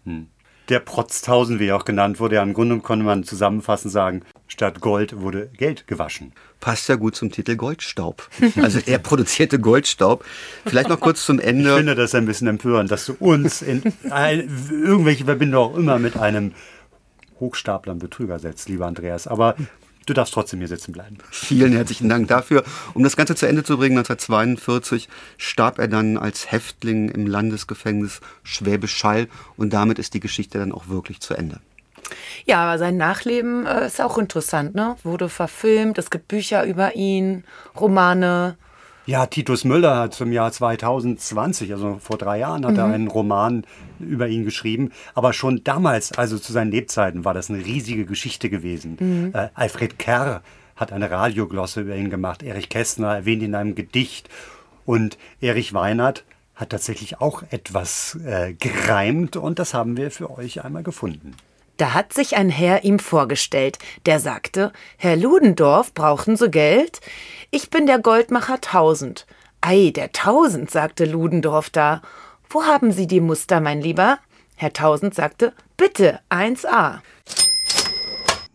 [0.04, 0.26] Hm.
[0.68, 4.80] Der Protztausen, wie er auch genannt wurde, ja, im Grunde konnte man zusammenfassend sagen, statt
[4.80, 6.32] Gold wurde Geld gewaschen.
[6.60, 8.28] Passt ja gut zum Titel Goldstaub.
[8.56, 10.24] Also er produzierte Goldstaub.
[10.64, 11.70] Vielleicht noch kurz zum Ende.
[11.70, 15.98] Ich finde das ein bisschen empörend, dass du uns in ein, irgendwelche Verbindung auch immer
[15.98, 16.52] mit einem
[17.40, 19.26] Hochstapler und Betrüger setzt, lieber Andreas.
[19.26, 19.56] Aber
[20.06, 21.18] Du darfst trotzdem hier sitzen bleiben.
[21.30, 22.64] Vielen herzlichen Dank dafür.
[22.94, 28.20] Um das Ganze zu Ende zu bringen, 1942 starb er dann als Häftling im Landesgefängnis
[28.42, 31.60] Schwäbisch Hall und damit ist die Geschichte dann auch wirklich zu Ende.
[32.44, 34.96] Ja, aber sein Nachleben äh, ist auch interessant, ne?
[35.02, 37.44] Wurde verfilmt, es gibt Bücher über ihn,
[37.78, 38.56] Romane.
[39.06, 42.78] Ja, Titus Müller hat im Jahr 2020, also vor drei Jahren, hat mhm.
[42.78, 43.66] er einen Roman
[44.00, 44.92] über ihn geschrieben.
[45.14, 48.96] Aber schon damals, also zu seinen Lebzeiten, war das eine riesige Geschichte gewesen.
[48.98, 49.30] Mhm.
[49.34, 50.42] Äh, Alfred Kerr
[50.76, 52.42] hat eine Radioglosse über ihn gemacht.
[52.42, 54.30] Erich Kästner erwähnt ihn in einem Gedicht.
[54.86, 60.64] Und Erich Weinert hat tatsächlich auch etwas äh, gereimt und das haben wir für euch
[60.64, 61.34] einmal gefunden.
[61.76, 67.00] Da hat sich ein Herr ihm vorgestellt, der sagte, Herr Ludendorff, brauchen Sie Geld?
[67.50, 69.26] Ich bin der Goldmacher Tausend.
[69.60, 72.00] Ei, der Tausend, sagte Ludendorff da.
[72.48, 74.18] Wo haben Sie die Muster, mein Lieber?
[74.54, 77.00] Herr Tausend sagte, bitte, 1a.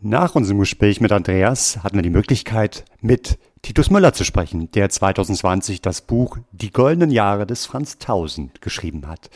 [0.02, 4.90] Nach unserem Gespräch mit Andreas hatten wir die Möglichkeit, mit Titus Müller zu sprechen, der
[4.90, 9.30] 2020 das Buch Die goldenen Jahre des Franz Tausend geschrieben hat.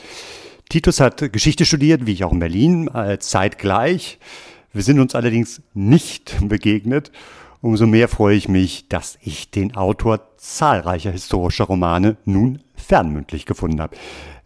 [0.74, 4.18] Titus hat Geschichte studiert, wie ich auch in Berlin, äh, zeitgleich.
[4.72, 7.12] Wir sind uns allerdings nicht begegnet.
[7.62, 13.82] Umso mehr freue ich mich, dass ich den Autor zahlreicher historischer Romane nun fernmündlich gefunden
[13.82, 13.96] habe.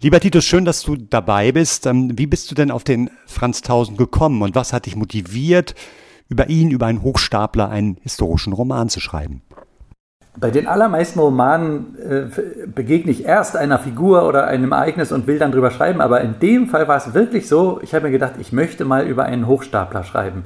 [0.02, 1.86] Lieber Titus, schön, dass du dabei bist.
[1.86, 5.76] Ähm, wie bist du denn auf den Franz Tausend gekommen und was hat dich motiviert,
[6.28, 9.44] über ihn, über einen Hochstapler, einen historischen Roman zu schreiben?
[10.40, 15.40] Bei den allermeisten Romanen äh, begegne ich erst einer Figur oder einem Ereignis und will
[15.40, 18.34] dann drüber schreiben, aber in dem Fall war es wirklich so, ich habe mir gedacht,
[18.40, 20.44] ich möchte mal über einen Hochstapler schreiben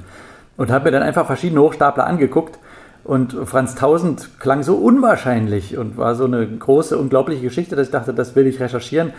[0.56, 2.58] und habe mir dann einfach verschiedene Hochstapler angeguckt
[3.04, 7.92] Und Franz Tausend klang so unwahrscheinlich und war so eine große, unglaubliche Geschichte, dass ich
[7.92, 9.12] dachte, das will ich recherchieren.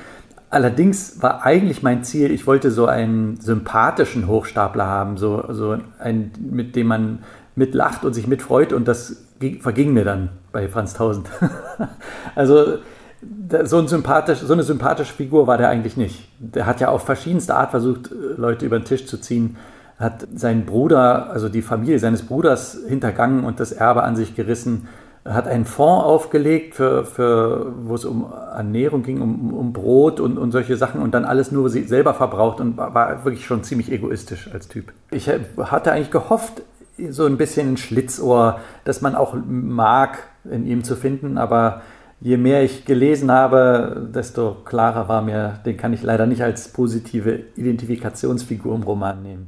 [0.50, 6.32] Allerdings war eigentlich mein Ziel, ich wollte so einen sympathischen Hochstapler haben, so, so einen,
[6.50, 7.20] mit dem man
[7.56, 9.26] mitlacht und sich mitfreut und das
[9.62, 11.30] verging mir dann bei Franz Tausend.
[12.36, 12.78] also
[13.64, 16.30] so, ein so eine sympathische Figur war der eigentlich nicht.
[16.40, 19.58] Der hat ja auf verschiedenste Art versucht, Leute über den Tisch zu ziehen
[20.00, 24.88] hat seinen Bruder, also die Familie seines Bruders hintergangen und das Erbe an sich gerissen,
[25.26, 30.38] hat einen Fonds aufgelegt, für, für, wo es um Ernährung ging, um, um Brot und,
[30.38, 33.90] und solche Sachen und dann alles nur selber verbraucht und war, war wirklich schon ziemlich
[33.90, 34.92] egoistisch als Typ.
[35.12, 36.62] Ich hatte eigentlich gehofft,
[37.10, 41.82] so ein bisschen ein Schlitzohr, dass man auch mag, in ihm zu finden, aber
[42.20, 46.70] je mehr ich gelesen habe, desto klarer war mir, den kann ich leider nicht als
[46.70, 49.48] positive Identifikationsfigur im Roman nehmen.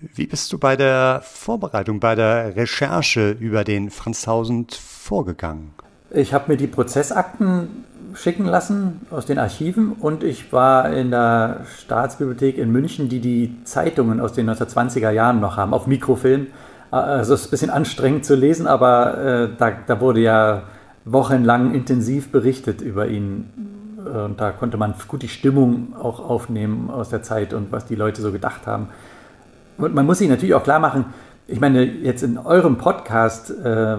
[0.00, 5.72] Wie bist du bei der Vorbereitung, bei der Recherche über den Franz Tausend vorgegangen?
[6.10, 11.62] Ich habe mir die Prozessakten schicken lassen aus den Archiven und ich war in der
[11.78, 16.48] Staatsbibliothek in München, die die Zeitungen aus den 1920er Jahren noch haben, auf Mikrofilm.
[17.02, 20.62] Also es ist ein bisschen anstrengend zu lesen, aber äh, da, da wurde ja
[21.04, 23.50] wochenlang intensiv berichtet über ihn.
[23.98, 27.94] Und da konnte man gut die Stimmung auch aufnehmen aus der Zeit und was die
[27.94, 28.88] Leute so gedacht haben.
[29.78, 31.06] Und man muss sich natürlich auch klar machen,
[31.46, 33.96] ich meine, jetzt in eurem Podcast äh,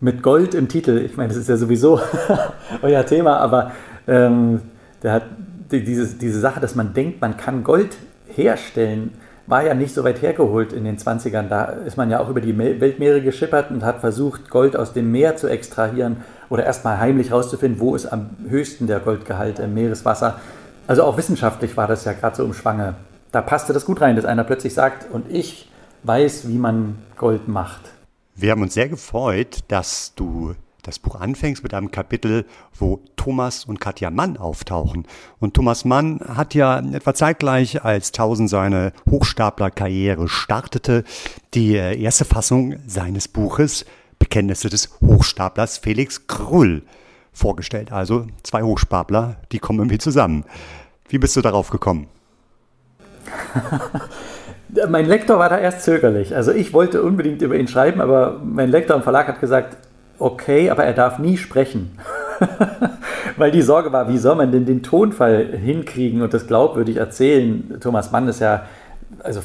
[0.00, 2.00] mit Gold im Titel, ich meine, das ist ja sowieso
[2.82, 3.72] euer Thema, aber
[4.08, 4.60] ähm,
[5.02, 5.22] der hat
[5.70, 9.12] die, diese, diese Sache, dass man denkt, man kann Gold herstellen,
[9.46, 11.48] war ja nicht so weit hergeholt in den 20ern.
[11.48, 15.10] Da ist man ja auch über die Weltmeere geschippert und hat versucht, Gold aus dem
[15.10, 20.40] Meer zu extrahieren oder erstmal heimlich rauszufinden, wo ist am höchsten der Goldgehalt im Meereswasser.
[20.86, 22.94] Also auch wissenschaftlich war das ja gerade so im Schwange
[23.32, 25.68] da passte das gut rein, dass einer plötzlich sagt, und ich
[26.04, 27.80] weiß, wie man Gold macht.
[28.34, 32.44] Wir haben uns sehr gefreut, dass du das Buch anfängst mit einem Kapitel,
[32.76, 35.06] wo Thomas und Katja Mann auftauchen.
[35.38, 41.04] Und Thomas Mann hat ja etwa zeitgleich, als Tausend seine Hochstaplerkarriere startete,
[41.54, 43.84] die erste Fassung seines Buches
[44.18, 46.82] Bekenntnisse des Hochstaplers Felix Krull
[47.32, 47.92] vorgestellt.
[47.92, 50.44] Also zwei Hochstapler, die kommen irgendwie zusammen.
[51.08, 52.06] Wie bist du darauf gekommen?
[54.88, 56.34] mein Lektor war da erst zögerlich.
[56.34, 59.76] Also ich wollte unbedingt über ihn schreiben, aber mein Lektor im Verlag hat gesagt,
[60.18, 61.98] okay, aber er darf nie sprechen.
[63.36, 67.78] Weil die Sorge war, wie soll man denn den Tonfall hinkriegen und das glaubwürdig erzählen?
[67.80, 68.64] Thomas Mann ist ja
[69.22, 69.40] also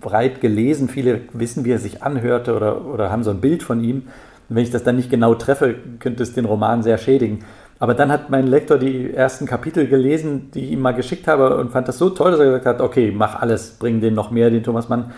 [0.00, 3.82] breit gelesen, viele wissen, wie er sich anhörte oder, oder haben so ein Bild von
[3.82, 4.02] ihm.
[4.48, 7.40] Und wenn ich das dann nicht genau treffe, könnte es den Roman sehr schädigen.
[7.78, 11.56] Aber dann hat mein Lektor die ersten Kapitel gelesen, die ich ihm mal geschickt habe
[11.56, 14.30] und fand das so toll, dass er gesagt hat, okay, mach alles, bring den noch
[14.30, 15.12] mehr, den Thomas Mann.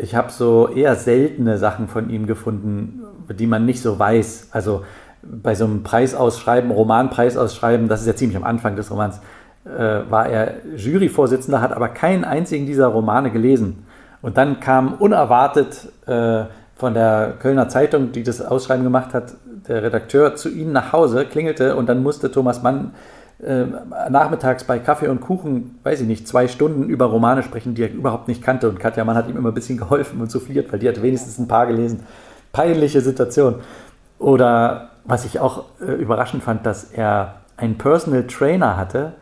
[0.00, 3.02] Ich habe so eher seltene Sachen von ihm gefunden,
[3.34, 4.48] die man nicht so weiß.
[4.52, 4.84] Also
[5.22, 9.20] bei so einem Preisausschreiben, Romanpreisausschreiben, das ist ja ziemlich am Anfang des Romans,
[9.64, 13.84] äh, war er Juryvorsitzender, hat aber keinen einzigen dieser Romane gelesen.
[14.22, 16.44] Und dann kam unerwartet äh,
[16.76, 19.34] von der Kölner Zeitung, die das Ausschreiben gemacht hat,
[19.68, 22.92] der Redakteur zu ihnen nach Hause, klingelte und dann musste Thomas Mann
[23.42, 23.64] äh,
[24.10, 27.92] nachmittags bei Kaffee und Kuchen, weiß ich nicht, zwei Stunden über Romane sprechen, die er
[27.92, 28.68] überhaupt nicht kannte.
[28.68, 31.38] Und Katja Mann hat ihm immer ein bisschen geholfen und souffliert, weil die hat wenigstens
[31.38, 32.00] ein paar gelesen.
[32.52, 33.56] Peinliche Situation.
[34.18, 39.12] Oder was ich auch äh, überraschend fand, dass er einen Personal Trainer hatte,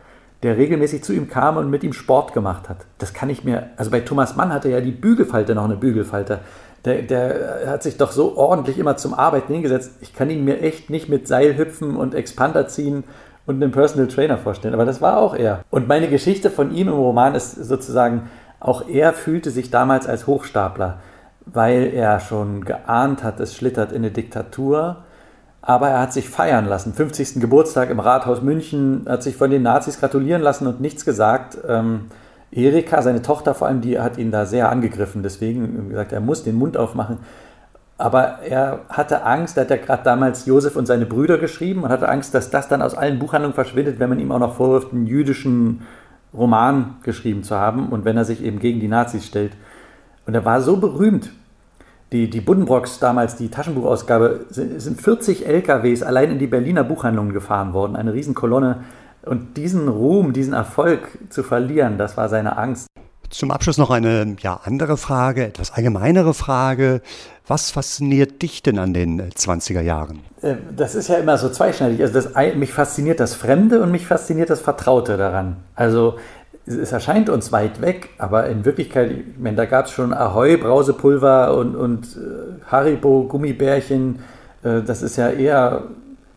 [0.42, 2.78] der regelmäßig zu ihm kam und mit ihm Sport gemacht hat.
[2.98, 6.40] Das kann ich mir, also bei Thomas Mann hatte ja die Bügelfalte noch eine Bügelfalte.
[6.84, 9.92] Der, der, hat sich doch so ordentlich immer zum Arbeiten hingesetzt.
[10.00, 13.02] Ich kann ihn mir echt nicht mit Seil hüpfen und Expander ziehen
[13.46, 14.74] und einen Personal Trainer vorstellen.
[14.74, 15.64] Aber das war auch er.
[15.70, 20.28] Und meine Geschichte von ihm im Roman ist sozusagen, auch er fühlte sich damals als
[20.28, 20.98] Hochstapler,
[21.52, 25.04] weil er schon geahnt hat, es schlittert in eine Diktatur.
[25.60, 26.94] Aber er hat sich feiern lassen.
[26.94, 27.40] 50.
[27.40, 31.58] Geburtstag im Rathaus München, hat sich von den Nazis gratulieren lassen und nichts gesagt.
[31.68, 32.06] Ähm,
[32.50, 35.22] Erika, seine Tochter vor allem, die hat ihn da sehr angegriffen.
[35.22, 37.18] Deswegen gesagt, er muss den Mund aufmachen.
[37.98, 41.90] Aber er hatte Angst, er hat ja gerade damals Josef und seine Brüder geschrieben und
[41.90, 44.92] hatte Angst, dass das dann aus allen Buchhandlungen verschwindet, wenn man ihm auch noch vorwirft,
[44.92, 45.82] einen jüdischen
[46.32, 49.52] Roman geschrieben zu haben und wenn er sich eben gegen die Nazis stellt.
[50.28, 51.30] Und er war so berühmt.
[52.12, 57.72] Die, die Buddenbrocks damals, die Taschenbuchausgabe, sind 40 LKWs allein in die Berliner Buchhandlungen gefahren
[57.72, 57.96] worden.
[57.96, 58.84] Eine Riesenkolonne
[59.22, 62.88] und diesen Ruhm, diesen Erfolg zu verlieren, das war seine Angst.
[63.30, 67.00] Zum Abschluss noch eine ja, andere Frage, etwas allgemeinere Frage.
[67.46, 70.20] Was fasziniert dich denn an den 20er Jahren?
[70.42, 72.02] Äh, das ist ja immer so zweischneidig.
[72.02, 75.56] Also das, mich fasziniert das Fremde und mich fasziniert das Vertraute daran.
[75.74, 76.16] Also
[76.68, 80.56] es erscheint uns weit weg, aber in Wirklichkeit, ich meine, da gab es schon Ahoi,
[80.56, 84.20] Brausepulver und, und äh, Haribo, Gummibärchen.
[84.62, 85.84] Äh, das ist ja eher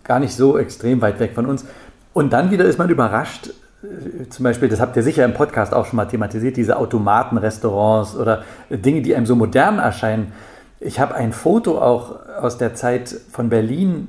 [0.04, 1.65] gar nicht so extrem weit weg von uns.
[2.13, 3.50] Und dann wieder ist man überrascht,
[3.84, 8.15] äh, zum Beispiel, das habt ihr sicher im Podcast auch schon mal thematisiert, diese Automatenrestaurants
[8.15, 10.32] oder Dinge, die einem so modern erscheinen.
[10.80, 14.08] Ich habe ein Foto auch aus der Zeit von Berlin,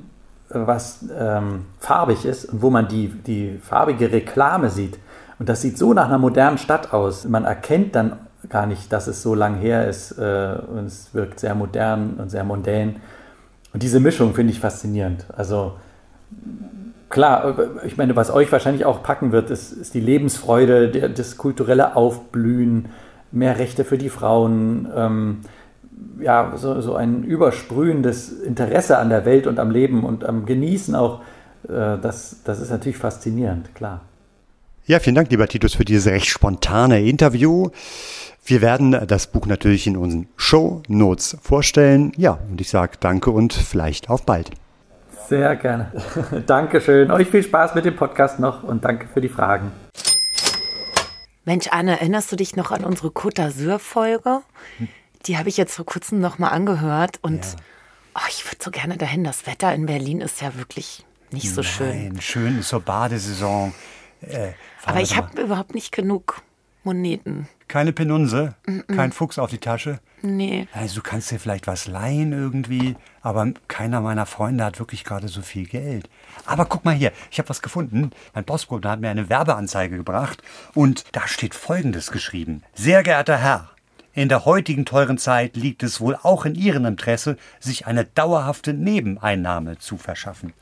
[0.49, 4.97] was ähm, farbig ist und wo man die, die farbige Reklame sieht.
[5.43, 7.25] Und das sieht so nach einer modernen Stadt aus.
[7.25, 8.13] Man erkennt dann
[8.47, 12.31] gar nicht, dass es so lang her ist äh, und es wirkt sehr modern und
[12.31, 13.01] sehr mondän.
[13.73, 15.25] Und diese Mischung finde ich faszinierend.
[15.35, 15.73] Also
[17.09, 21.35] klar, ich meine, was euch wahrscheinlich auch packen wird, ist, ist die Lebensfreude, der, das
[21.35, 22.85] kulturelle Aufblühen,
[23.33, 25.41] mehr Rechte für die Frauen, ähm,
[26.21, 30.95] ja, so, so ein übersprühendes Interesse an der Welt und am Leben und am Genießen
[30.95, 31.19] auch.
[31.67, 33.99] Äh, das, das ist natürlich faszinierend, klar.
[34.85, 37.69] Ja, vielen Dank, lieber Titus, für dieses recht spontane Interview.
[38.43, 42.11] Wir werden das Buch natürlich in unseren Show Notes vorstellen.
[42.17, 44.49] Ja, und ich sage danke und vielleicht auf bald.
[45.29, 45.93] Sehr gerne.
[46.47, 47.11] Dankeschön.
[47.11, 49.71] Euch viel Spaß mit dem Podcast noch und danke für die Fragen.
[51.45, 54.41] Mensch, Anne, erinnerst du dich noch an unsere Côte d'Azur-Folge?
[55.27, 57.51] Die habe ich jetzt vor kurzem noch mal angehört und ja.
[58.15, 59.23] oh, ich würde so gerne dahin.
[59.23, 62.21] Das Wetter in Berlin ist ja wirklich nicht so Nein, schön.
[62.21, 63.73] Schön ist so Badesaison.
[64.27, 64.53] Äh,
[64.85, 66.41] Aber ich habe überhaupt nicht genug
[66.83, 67.47] Moneten.
[67.67, 68.55] Keine Penunse?
[68.65, 68.95] Mm -mm.
[68.95, 69.99] Kein Fuchs auf die Tasche?
[70.21, 70.67] Nee.
[70.73, 75.27] Also du kannst dir vielleicht was leihen irgendwie, aber keiner meiner Freunde hat wirklich gerade
[75.27, 76.09] so viel Geld.
[76.45, 78.11] Aber guck mal hier, ich habe was gefunden.
[78.33, 80.41] Mein Postbote hat mir eine Werbeanzeige gebracht
[80.73, 82.63] und da steht Folgendes geschrieben.
[82.73, 83.69] Sehr geehrter Herr,
[84.15, 88.73] in der heutigen teuren Zeit liegt es wohl auch in Ihrem Interesse, sich eine dauerhafte
[88.73, 90.53] Nebeneinnahme zu verschaffen.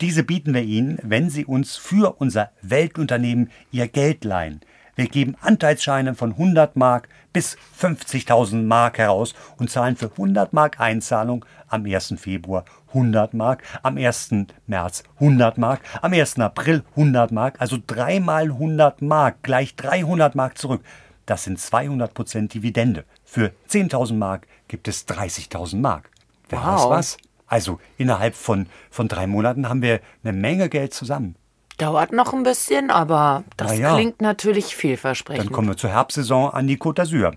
[0.00, 4.60] Diese bieten wir Ihnen, wenn Sie uns für unser Weltunternehmen Ihr Geld leihen.
[4.96, 10.80] Wir geben Anteilsscheine von 100 Mark bis 50.000 Mark heraus und zahlen für 100 Mark
[10.80, 12.14] Einzahlung am 1.
[12.18, 14.30] Februar 100 Mark, am 1.
[14.66, 16.38] März 100 Mark, am 1.
[16.38, 20.82] April 100 Mark, also dreimal 100 Mark, gleich 300 Mark zurück.
[21.26, 23.04] Das sind 200 Prozent Dividende.
[23.24, 26.10] Für 10.000 Mark gibt es 30.000 Mark.
[26.48, 26.90] Wer wow.
[26.90, 27.16] was?
[27.50, 31.34] Also innerhalb von, von drei Monaten haben wir eine Menge Geld zusammen.
[31.78, 35.46] Dauert noch ein bisschen, aber das ja, klingt natürlich vielversprechend.
[35.46, 37.32] Dann kommen wir zur Herbstsaison an die Côte d'Azur.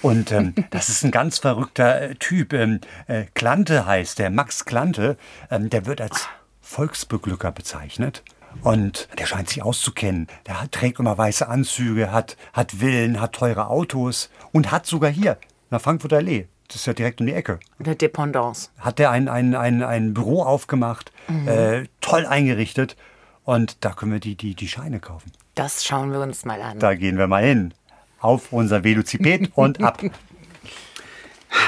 [0.00, 2.54] Und ähm, das ist ein ganz verrückter äh, Typ.
[2.54, 5.18] Ähm, äh, Klante heißt der, Max Klante.
[5.50, 6.28] Ähm, der wird als
[6.62, 8.22] Volksbeglücker bezeichnet.
[8.62, 10.28] Und der scheint sich auszukennen.
[10.46, 15.10] Der hat, trägt immer weiße Anzüge, hat, hat Villen, hat teure Autos und hat sogar
[15.10, 15.36] hier,
[15.68, 17.58] nach Frankfurter Allee, das ist ja direkt um die Ecke.
[17.78, 18.68] Der Dependance.
[18.78, 21.48] Hat der ein, ein, ein, ein Büro aufgemacht, mhm.
[21.48, 22.96] äh, toll eingerichtet
[23.44, 25.32] und da können wir die, die, die Scheine kaufen.
[25.54, 26.78] Das schauen wir uns mal an.
[26.78, 27.72] Da gehen wir mal hin.
[28.20, 30.02] Auf unser Velociped und ab.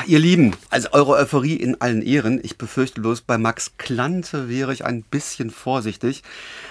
[0.06, 2.38] Ihr Lieben, also eure Euphorie in allen Ehren.
[2.42, 6.22] Ich befürchte bloß, bei Max Klante wäre ich ein bisschen vorsichtig.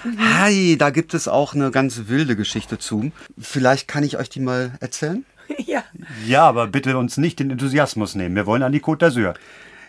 [0.03, 0.39] Mhm.
[0.39, 3.11] Hi, da gibt es auch eine ganz wilde Geschichte zu.
[3.39, 5.25] Vielleicht kann ich euch die mal erzählen?
[5.65, 5.83] Ja.
[6.25, 8.35] Ja, aber bitte uns nicht den Enthusiasmus nehmen.
[8.35, 9.33] Wir wollen an die Côte d'Azur.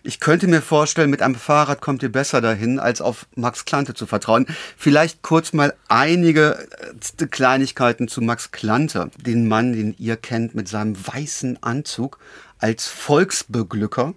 [0.03, 3.93] Ich könnte mir vorstellen, mit einem Fahrrad kommt ihr besser dahin, als auf Max Klante
[3.93, 4.47] zu vertrauen.
[4.79, 6.67] Vielleicht kurz mal einige
[7.21, 12.19] äh, Kleinigkeiten zu Max Klante, den Mann, den ihr kennt mit seinem weißen Anzug
[12.59, 14.15] als Volksbeglücker.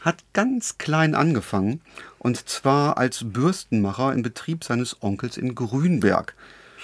[0.00, 1.80] Hat ganz klein angefangen
[2.18, 6.34] und zwar als Bürstenmacher im Betrieb seines Onkels in Grünberg.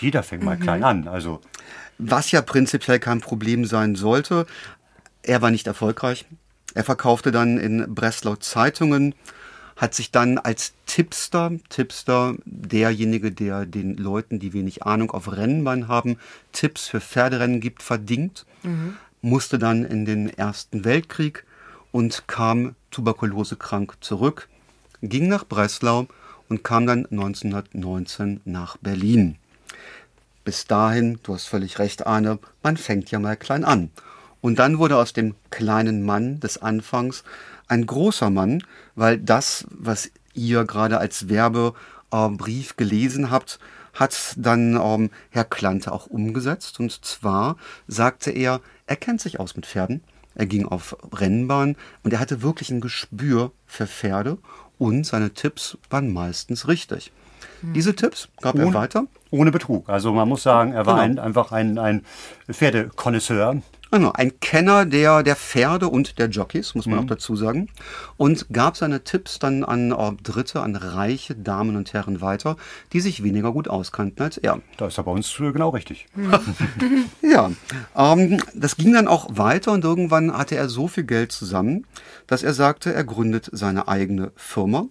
[0.00, 0.62] Jeder fängt mal mhm.
[0.62, 1.40] klein an, also.
[1.98, 4.46] Was ja prinzipiell kein Problem sein sollte.
[5.22, 6.26] Er war nicht erfolgreich.
[6.74, 9.14] Er verkaufte dann in Breslau Zeitungen,
[9.76, 15.88] hat sich dann als Tipster, Tipster, derjenige, der den Leuten, die wenig Ahnung auf Rennbahn
[15.88, 16.18] haben,
[16.52, 18.96] Tipps für Pferderennen gibt, verdingt, mhm.
[19.22, 21.44] musste dann in den Ersten Weltkrieg
[21.92, 24.48] und kam tuberkulosekrank zurück,
[25.02, 26.06] ging nach Breslau
[26.48, 29.36] und kam dann 1919 nach Berlin.
[30.44, 33.90] Bis dahin, du hast völlig recht, Arne, man fängt ja mal klein an.
[34.40, 37.24] Und dann wurde aus dem kleinen Mann des Anfangs
[37.66, 38.62] ein großer Mann,
[38.94, 43.58] weil das, was ihr gerade als Werbebrief gelesen habt,
[43.94, 46.78] hat dann ähm, Herr Klante auch umgesetzt.
[46.80, 47.56] Und zwar
[47.86, 50.02] sagte er, er kennt sich aus mit Pferden.
[50.34, 54.38] Er ging auf Rennbahn und er hatte wirklich ein Gespür für Pferde
[54.78, 57.12] und seine Tipps waren meistens richtig.
[57.60, 57.72] Hm.
[57.72, 59.06] Diese Tipps gab ohne, er weiter.
[59.30, 59.88] Ohne Betrug.
[59.88, 61.04] Also man muss sagen, er war genau.
[61.04, 62.04] ein, einfach ein, ein
[62.50, 63.60] Pferdekonnoisseur
[63.90, 67.04] Genau, ein Kenner der, der Pferde und der Jockeys, muss man Mhm.
[67.04, 67.68] auch dazu sagen.
[68.18, 72.56] Und gab seine Tipps dann an Dritte, an reiche Damen und Herren weiter,
[72.92, 74.60] die sich weniger gut auskannten als er.
[74.76, 76.06] Da ist er bei uns äh, genau richtig.
[77.22, 77.50] Ja,
[77.96, 81.86] ähm, das ging dann auch weiter und irgendwann hatte er so viel Geld zusammen,
[82.26, 84.86] dass er sagte, er gründet seine eigene Firma.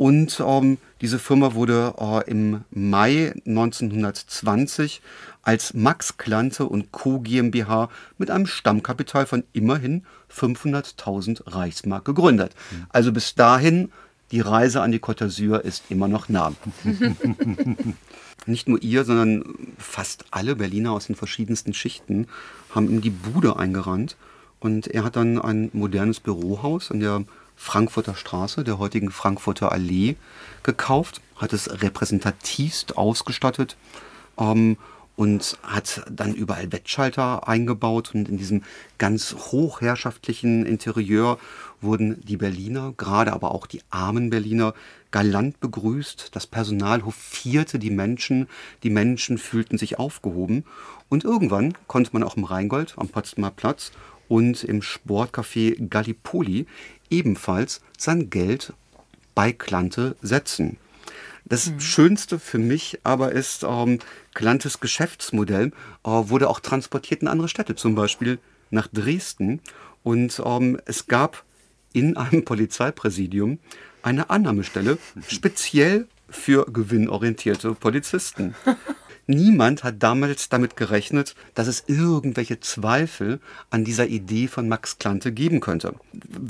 [0.00, 5.02] Und ähm, diese Firma wurde äh, im Mai 1920
[5.42, 7.20] als Max Klante und Co.
[7.20, 12.52] GmbH mit einem Stammkapital von immerhin 500.000 Reichsmark gegründet.
[12.88, 13.92] Also bis dahin,
[14.32, 16.54] die Reise an die Côte d'Azur ist immer noch nah.
[18.46, 19.44] Nicht nur ihr, sondern
[19.76, 22.26] fast alle Berliner aus den verschiedensten Schichten
[22.74, 24.16] haben ihm die Bude eingerannt.
[24.60, 27.22] Und er hat dann ein modernes Bürohaus an der
[27.62, 30.16] Frankfurter Straße, der heutigen Frankfurter Allee,
[30.62, 33.76] gekauft, hat es repräsentativst ausgestattet
[34.38, 34.78] ähm,
[35.14, 38.12] und hat dann überall Wettschalter eingebaut.
[38.14, 38.62] Und in diesem
[38.96, 41.38] ganz hochherrschaftlichen Interieur
[41.82, 44.72] wurden die Berliner, gerade aber auch die armen Berliner,
[45.10, 46.30] galant begrüßt.
[46.32, 48.48] Das Personal hofierte die Menschen,
[48.84, 50.64] die Menschen fühlten sich aufgehoben.
[51.10, 53.92] Und irgendwann konnte man auch im Rheingold am Potsdamer Platz
[54.30, 56.66] und im Sportcafé Gallipoli
[57.10, 58.72] ebenfalls sein Geld
[59.34, 60.76] bei Klante setzen.
[61.44, 63.98] Das Schönste für mich aber ist, ähm,
[64.34, 65.72] Klantes Geschäftsmodell
[66.04, 68.38] äh, wurde auch transportiert in andere Städte, zum Beispiel
[68.70, 69.60] nach Dresden.
[70.04, 71.44] Und ähm, es gab
[71.92, 73.58] in einem Polizeipräsidium
[74.02, 74.98] eine Annahmestelle
[75.28, 78.54] speziell für gewinnorientierte Polizisten.
[79.30, 83.38] Niemand hat damals damit gerechnet, dass es irgendwelche Zweifel
[83.70, 85.94] an dieser Idee von Max Klante geben könnte.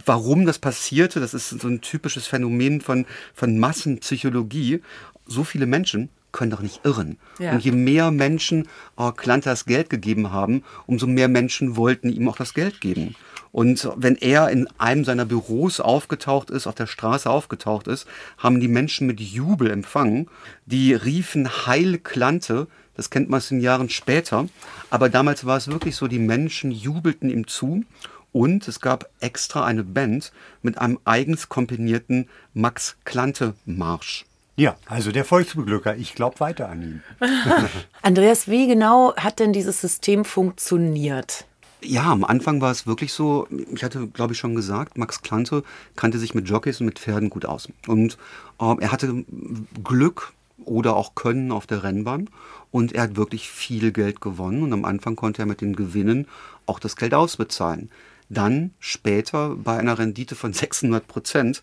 [0.07, 3.05] Warum das passierte, das ist so ein typisches Phänomen von,
[3.35, 4.81] von Massenpsychologie.
[5.27, 7.19] So viele Menschen können doch nicht irren.
[7.39, 7.53] Ja.
[7.53, 8.67] Und je mehr Menschen
[8.97, 13.15] äh, Klante das Geld gegeben haben, umso mehr Menschen wollten ihm auch das Geld geben.
[13.53, 18.07] Und wenn er in einem seiner Büros aufgetaucht ist, auf der Straße aufgetaucht ist,
[18.39, 20.29] haben die Menschen mit Jubel empfangen.
[20.67, 22.69] Die riefen Heil Klante.
[22.95, 24.47] Das kennt man aus den Jahren später.
[24.89, 27.85] Aber damals war es wirklich so, die Menschen jubelten ihm zu.
[28.33, 30.33] Und es gab extra eine Band
[30.63, 34.27] mit einem eigens komponierten Max Klante Marsch.
[34.55, 35.97] Ja, also der Volksbeglücker.
[35.97, 37.03] Ich glaube weiter an ihn.
[38.03, 41.47] Andreas, wie genau hat denn dieses System funktioniert?
[41.83, 45.63] Ja, am Anfang war es wirklich so, ich hatte, glaube ich, schon gesagt, Max Klante
[45.97, 47.69] kannte sich mit Jockeys und mit Pferden gut aus.
[47.87, 48.19] Und
[48.61, 49.25] ähm, er hatte
[49.83, 50.33] Glück
[50.65, 52.29] oder auch Können auf der Rennbahn
[52.71, 56.27] und er hat wirklich viel Geld gewonnen und am Anfang konnte er mit den Gewinnen
[56.67, 57.91] auch das Geld ausbezahlen.
[58.31, 61.63] Dann später bei einer Rendite von 600 Prozent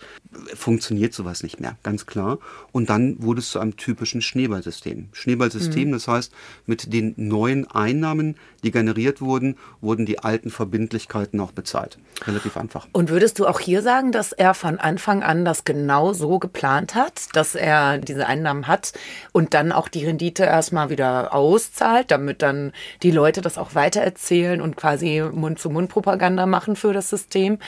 [0.53, 2.39] funktioniert sowas nicht mehr, ganz klar.
[2.73, 5.09] Und dann wurde es zu einem typischen Schneeballsystem.
[5.13, 6.33] Schneeballsystem, das heißt,
[6.65, 11.97] mit den neuen Einnahmen, die generiert wurden, wurden die alten Verbindlichkeiten auch bezahlt.
[12.25, 12.87] Relativ einfach.
[12.91, 16.95] Und würdest du auch hier sagen, dass er von Anfang an das genau so geplant
[16.95, 18.91] hat, dass er diese Einnahmen hat
[19.31, 24.59] und dann auch die Rendite erstmal wieder auszahlt, damit dann die Leute das auch weitererzählen
[24.59, 27.59] und quasi Mund-zu-Mund-Propaganda machen für das System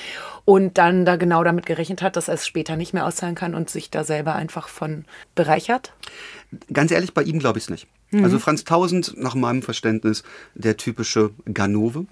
[0.46, 3.56] und dann da genau damit gerechnet hat, dass er es später nicht mehr auszahlen kann
[3.56, 5.94] und sich da selber einfach von bereichert?
[6.74, 7.88] Ganz ehrlich, bei ihm glaube ich es nicht.
[8.12, 10.24] Also Franz Tausend, nach meinem Verständnis,
[10.56, 12.06] der typische Ganove.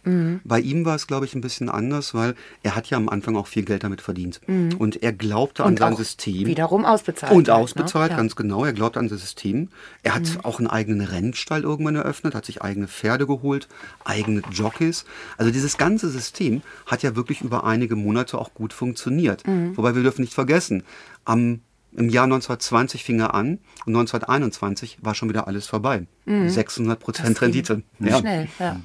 [0.44, 3.36] Bei ihm war es, glaube ich, ein bisschen anders, weil er hat ja am Anfang
[3.36, 4.40] auch viel Geld damit verdient.
[4.48, 6.46] Und er glaubte an Und sein auch System.
[6.48, 7.32] wiederum ausbezahlt.
[7.32, 7.64] Und halt, ne?
[7.64, 8.18] ausbezahlt, Ja.
[8.18, 8.64] ganz genau.
[8.64, 9.70] Er glaubt an das System.
[10.04, 13.68] Er hat auch einen eigenen Rennstall irgendwann eröffnet, hat sich eigene Pferde geholt,
[14.06, 15.06] eigene Jockeys.
[15.38, 19.44] Also dieses ganze System hat ja wirklich über einige Monate auch gut funktioniert.
[19.76, 20.84] Wobei wir dürfen nicht vergessen,
[21.26, 21.62] am
[21.98, 26.08] im Jahr 1920 fing er an und 1921 war schon wieder alles vorbei.
[26.26, 27.82] 600 Prozent Rendite.
[28.00, 28.20] Ja.
[28.20, 28.80] Schnell, ja.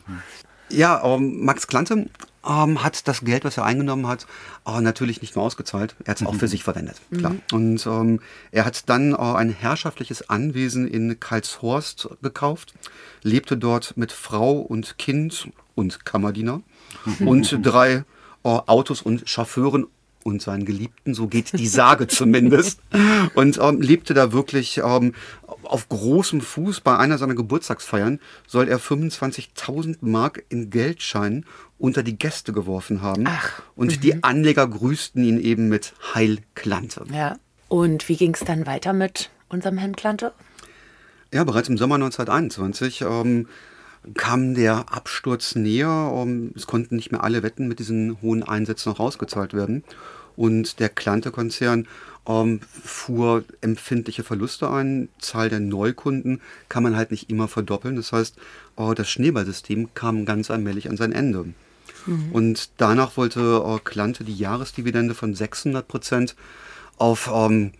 [0.71, 2.09] Ja, ähm, Max Klante
[2.47, 4.27] ähm, hat das Geld, was er eingenommen hat,
[4.67, 6.97] äh, natürlich nicht nur ausgezahlt, er hat es auch für sich verwendet.
[7.15, 7.37] Klar.
[7.53, 12.75] Und ähm, er hat dann äh, ein herrschaftliches Anwesen in Karlshorst gekauft,
[13.23, 16.63] lebte dort mit Frau und Kind und Kammerdiener
[17.21, 18.05] und drei äh,
[18.43, 19.87] Autos und Chauffeuren
[20.25, 22.81] und seinen Geliebten, so geht die Sage zumindest.
[23.35, 25.15] Und ähm, lebte da wirklich ähm,
[25.65, 26.81] auf großem Fuß.
[26.81, 31.47] Bei einer seiner Geburtstagsfeiern soll er 25.000 Mark in Geldscheinen
[31.79, 33.27] unter die Gäste geworfen haben.
[33.75, 37.05] und die Anleger grüßten ihn eben mit Heil Klante.
[37.13, 37.37] ja.
[37.69, 40.35] Und wie ging es dann weiter mit unserem Herrn Klante?
[41.33, 43.49] Ja, bereits im Sommer 1921 ähm,
[44.15, 46.13] kam der Absturz näher.
[46.15, 49.85] Ähm, es konnten nicht mehr alle Wetten mit diesen hohen Einsätzen noch ausgezahlt werden.
[50.37, 51.87] Und der Klante-Konzern
[52.27, 55.09] ähm, fuhr empfindliche Verluste ein.
[55.19, 57.97] Zahl der Neukunden kann man halt nicht immer verdoppeln.
[57.97, 58.37] Das heißt,
[58.77, 61.47] äh, das Schneeballsystem kam ganz allmählich an sein Ende.
[62.07, 62.33] Mhm.
[62.33, 66.37] Und danach wollte äh, Klante die Jahresdividende von 600 Prozent
[66.97, 67.73] auf ähm,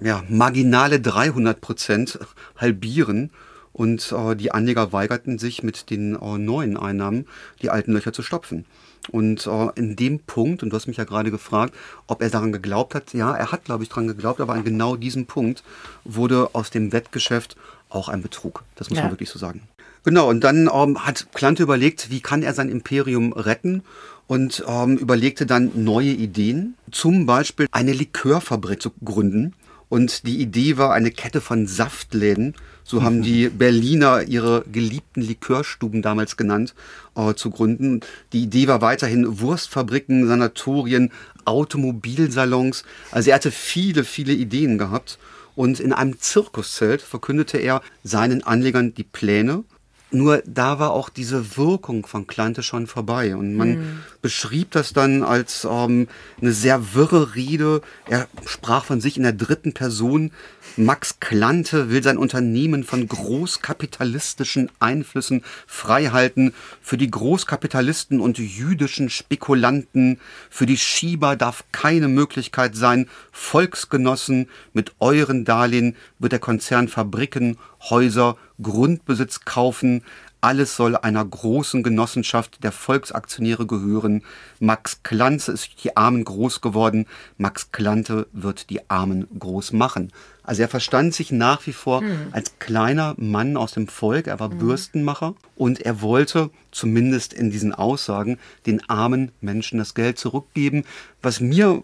[0.00, 2.18] ja, marginale 300 Prozent
[2.56, 3.30] halbieren.
[3.76, 7.26] Und äh, die Anleger weigerten sich mit den äh, neuen Einnahmen
[7.60, 8.64] die alten Löcher zu stopfen.
[9.10, 11.74] Und äh, in dem Punkt, und du hast mich ja gerade gefragt,
[12.06, 14.96] ob er daran geglaubt hat, ja, er hat, glaube ich, daran geglaubt, aber an genau
[14.96, 15.62] diesem Punkt
[16.04, 17.58] wurde aus dem Wettgeschäft
[17.90, 18.64] auch ein Betrug.
[18.76, 19.04] Das muss ja.
[19.04, 19.60] man wirklich so sagen.
[20.04, 23.82] Genau, und dann ähm, hat Klante überlegt, wie kann er sein Imperium retten
[24.26, 29.52] und ähm, überlegte dann neue Ideen, zum Beispiel eine Likörfabrik zu gründen.
[29.90, 32.54] Und die Idee war eine Kette von Saftläden,
[32.86, 36.74] so haben die Berliner ihre geliebten Likörstuben damals genannt,
[37.16, 38.00] äh, zu gründen.
[38.32, 41.10] Die Idee war weiterhin Wurstfabriken, Sanatorien,
[41.44, 42.84] Automobilsalons.
[43.10, 45.18] Also er hatte viele, viele Ideen gehabt.
[45.56, 49.64] Und in einem Zirkuszelt verkündete er seinen Anlegern die Pläne
[50.12, 53.34] nur da war auch diese Wirkung von Klante schon vorbei.
[53.34, 53.98] Und man mhm.
[54.22, 56.06] beschrieb das dann als ähm,
[56.40, 57.82] eine sehr wirre Rede.
[58.08, 60.30] Er sprach von sich in der dritten Person.
[60.76, 66.54] Max Klante will sein Unternehmen von großkapitalistischen Einflüssen freihalten.
[66.82, 73.08] Für die Großkapitalisten und jüdischen Spekulanten, für die Schieber darf keine Möglichkeit sein.
[73.32, 77.58] Volksgenossen, mit euren Darlehen wird der Konzern Fabriken,
[77.90, 80.02] Häuser, Grundbesitz kaufen,
[80.46, 84.22] alles soll einer großen Genossenschaft der Volksaktionäre gehören.
[84.60, 87.06] Max Klanze ist die Armen groß geworden.
[87.36, 90.12] Max Klante wird die Armen groß machen.
[90.46, 92.28] Also er verstand sich nach wie vor hm.
[92.30, 94.28] als kleiner Mann aus dem Volk.
[94.28, 94.58] Er war hm.
[94.58, 100.84] Bürstenmacher und er wollte zumindest in diesen Aussagen den armen Menschen das Geld zurückgeben.
[101.22, 101.82] Was mir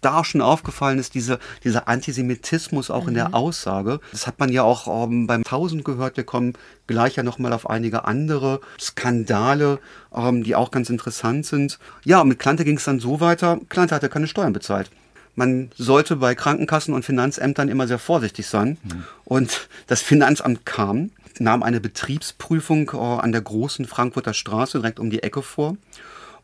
[0.00, 3.08] da schon aufgefallen ist, diese, dieser Antisemitismus auch mhm.
[3.08, 3.34] in der mhm.
[3.34, 4.00] Aussage.
[4.10, 6.16] Das hat man ja auch ähm, beim Tausend gehört.
[6.16, 6.54] Wir kommen
[6.86, 9.78] gleich ja nochmal auf einige andere Skandale,
[10.14, 11.78] ähm, die auch ganz interessant sind.
[12.04, 13.60] Ja, mit Klante ging es dann so weiter.
[13.68, 14.90] Klante hatte keine Steuern bezahlt
[15.34, 18.78] man sollte bei Krankenkassen und Finanzämtern immer sehr vorsichtig sein.
[18.82, 19.04] Mhm.
[19.24, 25.10] Und das Finanzamt kam, nahm eine Betriebsprüfung äh, an der großen Frankfurter Straße direkt um
[25.10, 25.76] die Ecke vor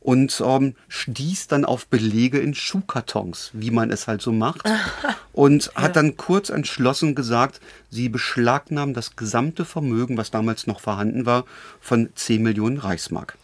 [0.01, 4.63] und ähm, stieß dann auf Belege in Schuhkartons, wie man es halt so macht.
[5.33, 7.61] Und hat dann kurz entschlossen gesagt,
[7.91, 11.45] sie beschlagnahmen das gesamte Vermögen, was damals noch vorhanden war,
[11.81, 13.37] von 10 Millionen Reichsmark.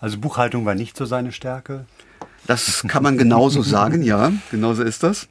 [0.00, 1.86] Also Buchhaltung war nicht so seine Stärke?
[2.46, 4.32] Das kann man genauso sagen, ja.
[4.50, 5.28] Genauso ist das.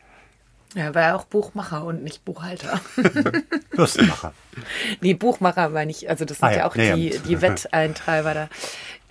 [0.74, 2.80] Er war ja auch Buchmacher und nicht Buchhalter.
[3.72, 4.34] Bürstenmacher.
[5.01, 8.34] nee, Buchmacher war nicht, also das sind ah, ja, ja, auch ja, die, die Wetteintreiber
[8.34, 8.49] da.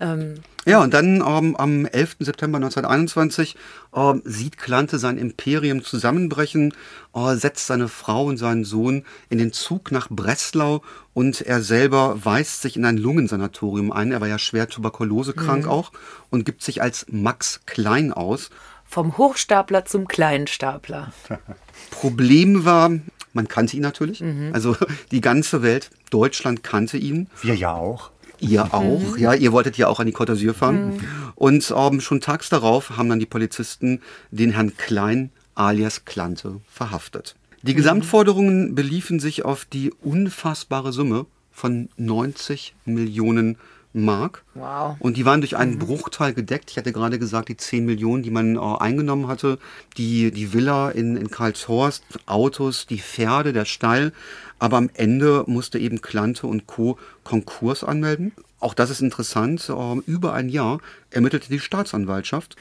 [0.01, 0.37] Ähm,
[0.67, 2.17] ja, und dann ähm, am 11.
[2.21, 3.57] September 1921
[3.95, 6.75] ähm, sieht Klante sein Imperium zusammenbrechen,
[7.15, 10.83] äh, setzt seine Frau und seinen Sohn in den Zug nach Breslau
[11.13, 14.13] und er selber weist sich in ein Lungensanatorium ein.
[14.13, 15.71] Er war ja schwer tuberkulosekrank mhm.
[15.71, 15.93] auch
[16.31, 18.51] und gibt sich als Max Klein aus.
[18.91, 21.13] Vom Hochstapler zum Kleinstapler.
[21.93, 22.91] Problem war,
[23.33, 24.21] man kannte ihn natürlich.
[24.21, 24.51] Mhm.
[24.53, 24.77] Also
[25.13, 27.29] die ganze Welt, Deutschland kannte ihn.
[27.41, 28.11] Wir ja auch.
[28.41, 29.19] Ihr auch, mhm.
[29.19, 30.97] ja, ihr wolltet ja auch an die Côte d'Azur fahren.
[30.97, 31.01] Mhm.
[31.37, 34.01] Und ähm, schon tags darauf haben dann die Polizisten
[34.33, 37.37] den Herrn Klein alias Klante verhaftet.
[37.63, 37.77] Die mhm.
[37.77, 43.57] Gesamtforderungen beliefen sich auf die unfassbare Summe von 90 Millionen
[43.93, 44.45] Mark.
[44.55, 44.97] Wow.
[45.01, 45.81] Und die waren durch einen mhm.
[45.81, 46.71] Bruchteil gedeckt.
[46.71, 49.59] Ich hatte gerade gesagt, die 10 Millionen, die man äh, eingenommen hatte,
[49.97, 54.13] die, die Villa in, in Karlshorst, Autos, die Pferde, der Stall.
[54.59, 56.99] Aber am Ende musste eben Klante und Co.
[57.25, 58.33] Konkurs anmelden.
[58.61, 59.69] Auch das ist interessant.
[59.69, 60.81] Äh, über ein Jahr
[61.11, 62.57] ermittelte die Staatsanwaltschaft.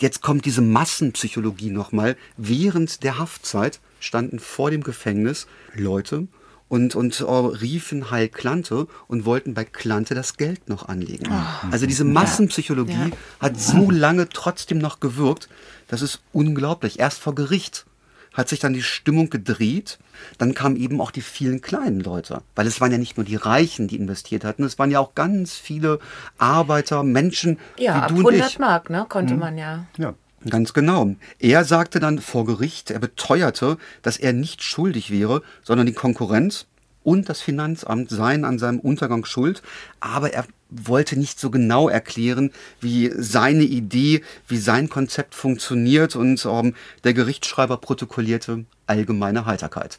[0.00, 2.16] Jetzt kommt diese Massenpsychologie nochmal.
[2.36, 6.26] Während der Haftzeit standen vor dem Gefängnis Leute,
[6.74, 11.28] und, und äh, riefen Heil Klante und wollten bei Klante das Geld noch anlegen.
[11.30, 11.68] Oh.
[11.70, 13.06] Also diese Massenpsychologie ja.
[13.06, 13.16] Ja.
[13.38, 15.48] hat so lange trotzdem noch gewirkt,
[15.86, 16.98] das ist unglaublich.
[16.98, 17.86] Erst vor Gericht
[18.32, 20.00] hat sich dann die Stimmung gedreht.
[20.38, 23.36] Dann kamen eben auch die vielen kleinen Leute, weil es waren ja nicht nur die
[23.36, 26.00] Reichen, die investiert hatten, es waren ja auch ganz viele
[26.38, 28.58] Arbeiter, Menschen ja, wie ab du 100 ich.
[28.58, 29.40] Mark, ne, konnte hm.
[29.40, 29.86] man ja.
[29.96, 30.14] Ja.
[30.48, 31.14] Ganz genau.
[31.38, 36.66] Er sagte dann vor Gericht, er beteuerte, dass er nicht schuldig wäre, sondern die Konkurrenz
[37.02, 39.62] und das Finanzamt seien an seinem Untergang schuld,
[40.00, 46.44] aber er wollte nicht so genau erklären, wie seine Idee, wie sein Konzept funktioniert und
[46.46, 46.74] ähm,
[47.04, 49.98] der Gerichtsschreiber protokollierte allgemeine Heiterkeit.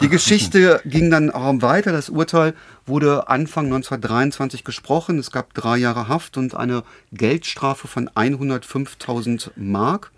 [0.00, 1.30] Die Geschichte ging dann
[1.62, 1.92] weiter.
[1.92, 2.54] Das Urteil
[2.86, 5.18] wurde Anfang 1923 gesprochen.
[5.18, 10.12] Es gab drei Jahre Haft und eine Geldstrafe von 105.000 Mark.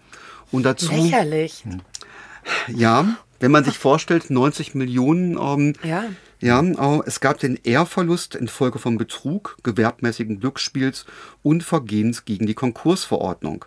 [0.50, 1.64] Und dazu, Lächerlich.
[2.68, 5.38] Ja, wenn man sich vorstellt, 90 Millionen.
[5.38, 6.04] Ähm, ja.
[6.40, 11.06] Ja, äh, es gab den Ehrverlust infolge von Betrug, gewerbmäßigen Glücksspiels
[11.42, 13.64] und Vergehens gegen die Konkursverordnung.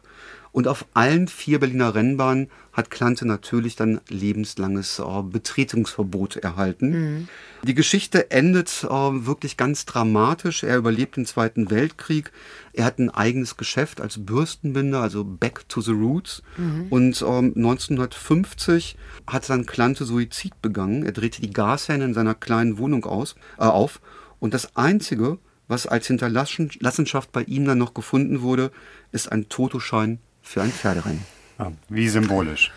[0.56, 6.92] Und auf allen vier Berliner Rennbahnen hat Klante natürlich dann lebenslanges äh, Betretungsverbot erhalten.
[6.92, 7.28] Mhm.
[7.64, 10.64] Die Geschichte endet äh, wirklich ganz dramatisch.
[10.64, 12.32] Er überlebt den Zweiten Weltkrieg.
[12.72, 16.42] Er hat ein eigenes Geschäft als Bürstenbinder, also Back to the Roots.
[16.56, 16.86] Mhm.
[16.90, 18.96] Und ähm, 1950
[19.28, 21.04] hat dann Klante Suizid begangen.
[21.04, 24.00] Er drehte die Gashähne in seiner kleinen Wohnung aus, äh, auf.
[24.40, 25.38] Und das Einzige,
[25.68, 28.72] was als Hinterlassenschaft bei ihm dann noch gefunden wurde,
[29.12, 31.26] ist ein Totoschein für ein Pferderennen.
[31.58, 32.72] Ah, wie symbolisch.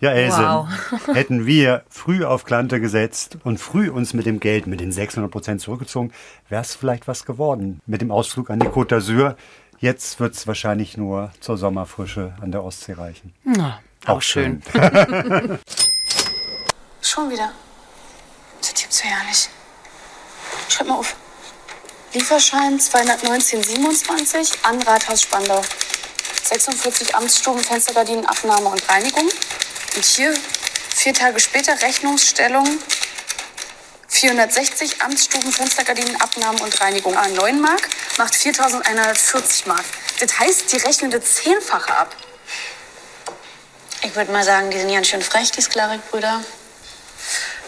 [0.00, 0.68] Ja, Else, wow.
[1.14, 5.30] hätten wir früh auf Klante gesetzt und früh uns mit dem Geld, mit den 600
[5.30, 6.12] Prozent zurückgezogen,
[6.50, 9.36] wäre es vielleicht was geworden mit dem Ausflug an die Côte d'Azur.
[9.78, 13.32] Jetzt wird es wahrscheinlich nur zur Sommerfrische an der Ostsee reichen.
[13.56, 14.62] Ja, auch, auch schön.
[17.00, 17.52] Schon wieder.
[18.60, 19.48] Das gibt's ja nicht.
[20.68, 21.16] Schreib mal auf.
[22.12, 25.62] Lieferschein 219,27 an Rathaus Spandau.
[26.46, 29.28] 46 Amtsstuben, Fenstergardinen, Abnahme und Reinigung.
[29.96, 30.34] Und hier
[30.94, 32.66] vier Tage später Rechnungsstellung
[34.08, 37.16] 460 Amtsstuben, Fenstergardinen, Abnahmen und Reinigung.
[37.16, 39.84] Ah, 9 Mark macht 4.140 Mark.
[40.20, 42.16] Das heißt, die rechnen das Zehnfache ab.
[44.02, 46.42] Ich würde mal sagen, die sind ganz schön frech, die Sklarik-Brüder.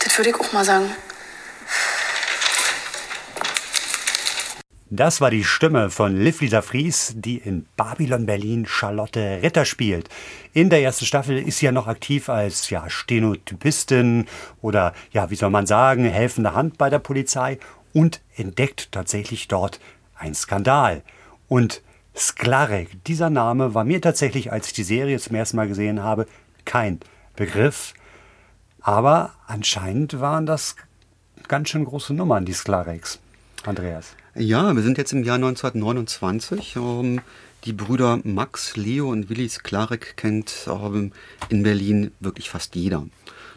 [0.02, 0.94] Das würde ich auch mal sagen.
[4.90, 10.08] Das war die Stimme von Liv Lisa Fries, die in Babylon Berlin Charlotte Ritter spielt.
[10.54, 14.24] In der ersten Staffel ist sie ja noch aktiv als ja, Stenotypistin
[14.62, 17.58] oder ja, wie soll man sagen, helfende Hand bei der Polizei
[17.92, 19.78] und entdeckt tatsächlich dort
[20.16, 21.02] einen Skandal.
[21.48, 21.82] Und
[22.16, 26.26] Sklarek, dieser Name war mir tatsächlich, als ich die Serie zum ersten Mal gesehen habe,
[26.64, 27.00] kein
[27.36, 27.92] Begriff.
[28.80, 30.76] Aber anscheinend waren das
[31.46, 33.18] ganz schön große Nummern, die Sklareks.
[33.66, 34.16] Andreas.
[34.38, 36.76] Ja, wir sind jetzt im Jahr 1929.
[36.76, 37.20] Ähm,
[37.64, 41.10] die Brüder Max, Leo und Willi Sklarek kennt ähm,
[41.48, 43.04] in Berlin wirklich fast jeder.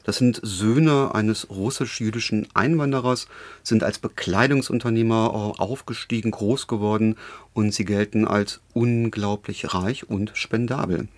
[0.06, 3.28] Das sind Söhne eines russisch-jüdischen Einwanderers,
[3.62, 7.16] sind als Bekleidungsunternehmer äh, aufgestiegen, groß geworden
[7.54, 11.10] und sie gelten als unglaublich reich und spendabel.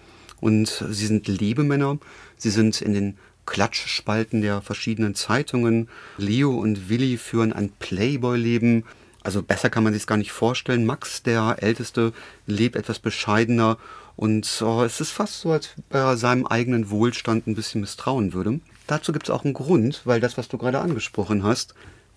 [0.41, 1.99] Und sie sind Lebemänner,
[2.35, 5.87] sie sind in den Klatschspalten der verschiedenen Zeitungen.
[6.17, 8.83] Leo und Willi führen ein Playboy-Leben,
[9.23, 10.85] also besser kann man sich gar nicht vorstellen.
[10.85, 12.13] Max, der Älteste,
[12.45, 13.77] lebt etwas bescheidener
[14.15, 18.59] und oh, es ist fast so, als er seinem eigenen Wohlstand ein bisschen misstrauen würde.
[18.85, 21.73] Dazu gibt es auch einen Grund, weil das, was du gerade angesprochen hast,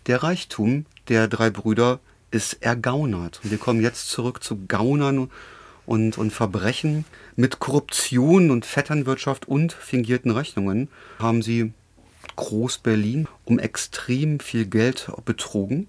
[0.06, 2.00] der Reichtum der drei Brüder
[2.30, 3.40] ist ergaunert.
[3.42, 5.30] Und wir kommen jetzt zurück zu Gaunern
[5.86, 7.04] und, und Verbrechen.
[7.36, 10.88] Mit Korruption und Vetternwirtschaft und fingierten Rechnungen
[11.18, 11.72] haben sie
[12.34, 15.86] Groß-Berlin um extrem viel Geld betrogen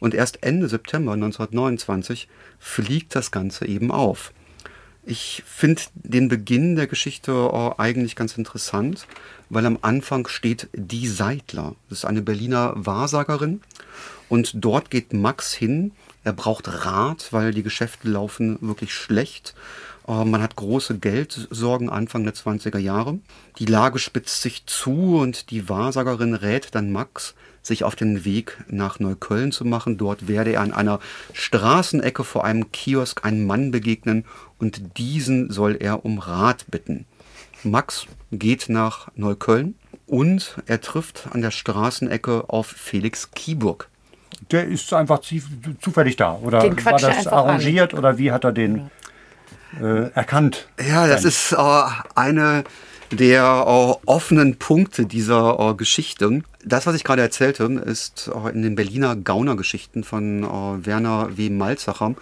[0.00, 2.28] und erst Ende September 1929
[2.58, 4.32] fliegt das Ganze eben auf.
[5.04, 9.06] Ich finde den Beginn der Geschichte äh, eigentlich ganz interessant,
[9.48, 11.74] weil am Anfang steht die Seidler.
[11.88, 13.62] Das ist eine Berliner Wahrsagerin.
[14.28, 15.92] Und dort geht Max hin.
[16.24, 19.54] Er braucht Rat, weil die Geschäfte laufen wirklich schlecht.
[20.06, 23.18] Äh, man hat große Geldsorgen Anfang der 20er Jahre.
[23.58, 27.34] Die Lage spitzt sich zu und die Wahrsagerin rät dann Max,
[27.68, 29.96] sich auf den Weg nach Neukölln zu machen.
[29.96, 30.98] Dort werde er an einer
[31.32, 34.24] Straßenecke vor einem Kiosk einen Mann begegnen
[34.58, 37.06] und diesen soll er um Rat bitten.
[37.62, 39.74] Max geht nach Neukölln
[40.06, 43.88] und er trifft an der Straßenecke auf Felix Kieburg.
[44.50, 45.20] Der ist einfach
[45.80, 47.98] zufällig da oder war das arrangiert an.
[47.98, 48.90] oder wie hat er den
[49.80, 50.68] äh, erkannt?
[50.80, 51.82] Ja, das ist äh,
[52.14, 52.64] eine
[53.10, 56.42] der äh, offenen Punkte dieser äh, Geschichte.
[56.64, 61.50] Das, was ich gerade erzählte, ist äh, in den Berliner Gaunergeschichten von äh, Werner W.
[61.50, 62.14] Malzacher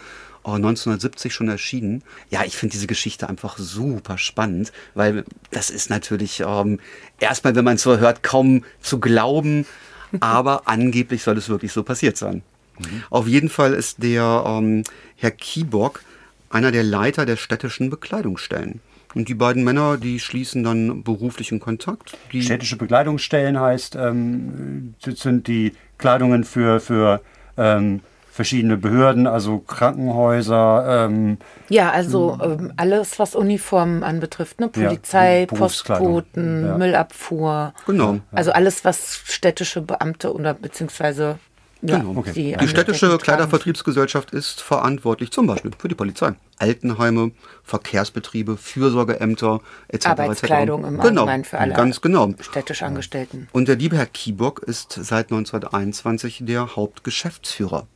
[0.45, 2.03] 1970 äh, schon erschienen.
[2.31, 6.79] Ja, ich finde diese Geschichte einfach super spannend, weil das ist natürlich ähm,
[7.19, 9.67] erstmal, wenn man es so hört, kaum zu glauben,
[10.21, 12.43] aber angeblich soll es wirklich so passiert sein.
[12.79, 13.05] Mhm.
[13.11, 14.85] Auf jeden Fall ist der ähm,
[15.17, 16.05] Herr Kieborg
[16.51, 18.81] einer der Leiter der städtischen Bekleidungsstellen.
[19.17, 22.19] Und die beiden Männer, die schließen dann beruflichen Kontakt.
[22.33, 27.23] Die Städtische Bekleidungsstellen heißt, ähm, das sind die Kleidungen für, für
[27.57, 31.07] ähm, verschiedene Behörden, also Krankenhäuser.
[31.07, 31.39] Ähm,
[31.71, 34.69] ja, also ähm, alles, was Uniformen anbetrifft, ne?
[34.69, 36.77] Polizei, ja, Postboten, ja.
[36.77, 37.73] Müllabfuhr.
[37.87, 38.19] Genau.
[38.33, 41.39] Also alles, was städtische Beamte oder beziehungsweise
[41.83, 42.23] Ja, Genau.
[42.23, 47.33] die, Die Angestellten städtische Kleidervertriebsgesellschaft ist verantwortlich zum Beispiel für die Polizei, Altenheime,
[47.65, 50.07] Verkehrsbetriebe, Fürsorgeämter etc.
[50.07, 50.89] Arbeitskleidung etc.
[50.89, 52.33] im genau, Allgemeinen für alle Ganz genau.
[52.41, 53.49] städtisch Angestellten.
[53.53, 57.87] Und der liebe Herr Kiebock ist seit 1921 der Hauptgeschäftsführer.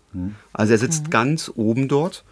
[0.52, 2.24] Also er sitzt ganz oben dort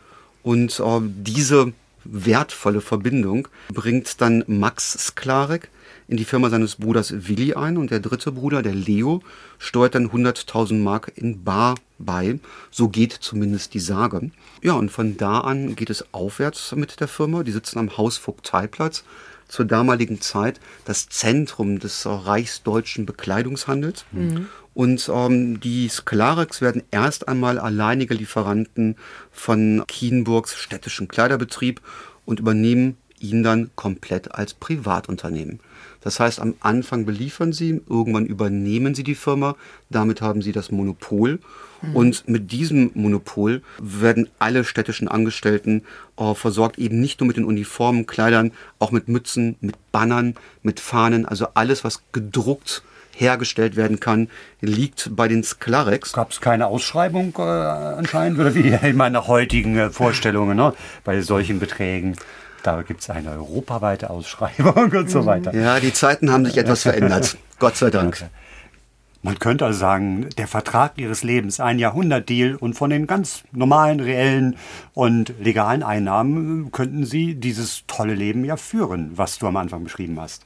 [0.42, 1.72] und äh, diese
[2.04, 5.70] wertvolle Verbindung bringt dann Max Sklarek
[6.08, 9.22] in die Firma seines Bruders Willi ein und der dritte Bruder, der Leo,
[9.58, 12.40] steuert dann 100.000 Mark in Bar bei.
[12.70, 14.30] So geht zumindest die Sage.
[14.62, 17.42] Ja, und von da an geht es aufwärts mit der Firma.
[17.42, 19.04] Die sitzen am Hausvogteiplatz
[19.48, 24.04] zur damaligen Zeit das Zentrum des äh, reichsdeutschen Bekleidungshandels.
[24.74, 28.96] Und ähm, die Sklarex werden erst einmal alleinige Lieferanten
[29.32, 31.80] von Kienburgs städtischen Kleiderbetrieb
[32.24, 35.60] und übernehmen ihn dann komplett als Privatunternehmen.
[36.02, 39.56] Das heißt, am Anfang beliefern sie, irgendwann übernehmen sie die Firma,
[39.90, 41.40] damit haben sie das Monopol.
[41.94, 45.84] Und mit diesem Monopol werden alle städtischen Angestellten
[46.16, 50.80] äh, versorgt, eben nicht nur mit den Uniformen, Kleidern, auch mit Mützen, mit Bannern, mit
[50.80, 52.82] Fahnen, also alles, was gedruckt
[53.14, 54.28] hergestellt werden kann,
[54.60, 56.12] liegt bei den Sklarex.
[56.12, 60.72] Gab es keine Ausschreibung äh, anscheinend oder wie in meiner heutigen äh, Vorstellungen ne?
[61.04, 62.16] bei solchen Beträgen?
[62.62, 65.54] Da gibt es eine europaweite Ausschreibung und so weiter.
[65.54, 67.36] Ja, die Zeiten haben sich etwas verändert.
[67.58, 68.28] Gott sei Dank.
[69.22, 73.98] Man könnte also sagen, der Vertrag ihres Lebens, ein Jahrhundertdeal und von den ganz normalen,
[73.98, 74.56] reellen
[74.94, 79.82] und legalen Einnahmen äh, könnten sie dieses tolle Leben ja führen, was du am Anfang
[79.82, 80.44] beschrieben hast.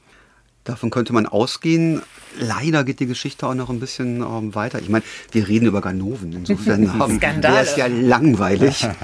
[0.63, 2.01] Davon könnte man ausgehen.
[2.39, 4.79] Leider geht die Geschichte auch noch ein bisschen ähm, weiter.
[4.79, 6.31] Ich meine, wir reden über Ganoven.
[6.31, 6.87] Insofern
[7.17, 7.53] Skandale.
[7.55, 8.87] wäre es ja langweilig.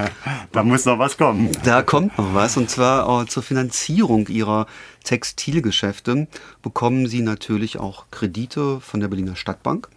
[0.52, 1.50] Da muss noch was kommen.
[1.64, 2.56] Da kommt noch was.
[2.56, 4.66] Und zwar äh, zur Finanzierung ihrer
[5.04, 6.26] Textilgeschäfte
[6.62, 9.88] bekommen sie natürlich auch Kredite von der Berliner Stadtbank.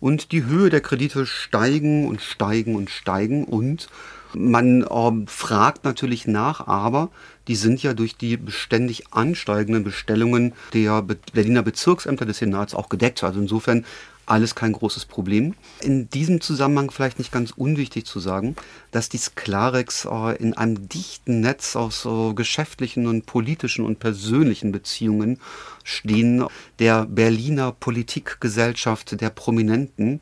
[0.00, 3.44] Und die Höhe der Kredite steigen und steigen und steigen.
[3.44, 3.88] Und
[4.36, 7.10] man ähm, fragt natürlich nach, aber
[7.48, 12.88] die sind ja durch die beständig ansteigenden Bestellungen der Be Berliner Bezirksämter des Senats auch
[12.88, 13.22] gedeckt.
[13.22, 13.84] Also insofern
[14.26, 15.54] alles kein großes Problem.
[15.82, 18.56] In diesem Zusammenhang vielleicht nicht ganz unwichtig zu sagen,
[18.90, 24.72] dass die Sklarex äh, in einem dichten Netz aus äh, geschäftlichen und politischen und persönlichen
[24.72, 25.40] Beziehungen
[25.82, 26.44] stehen,
[26.78, 30.20] der Berliner Politikgesellschaft, der Prominenten.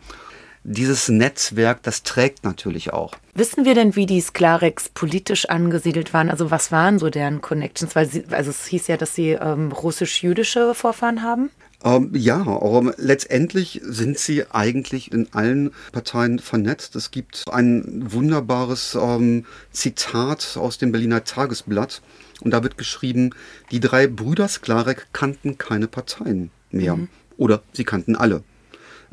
[0.65, 3.15] Dieses Netzwerk, das trägt natürlich auch.
[3.35, 6.31] Wissen wir denn, wie die Sklarex politisch angesiedelt waren?
[6.31, 7.97] Also was waren so deren Connections?
[7.97, 11.51] Weil sie, also es hieß ja, dass sie ähm, russisch-jüdische Vorfahren haben.
[11.85, 16.95] Ähm, ja, aber letztendlich sind sie eigentlich in allen Parteien vernetzt.
[16.95, 22.03] Es gibt ein wunderbares ähm, Zitat aus dem Berliner Tagesblatt
[22.41, 23.31] und da wird geschrieben,
[23.73, 26.99] die drei Brüder Sklarek kannten keine Parteien mehr
[27.37, 28.45] oder sie kannten alle.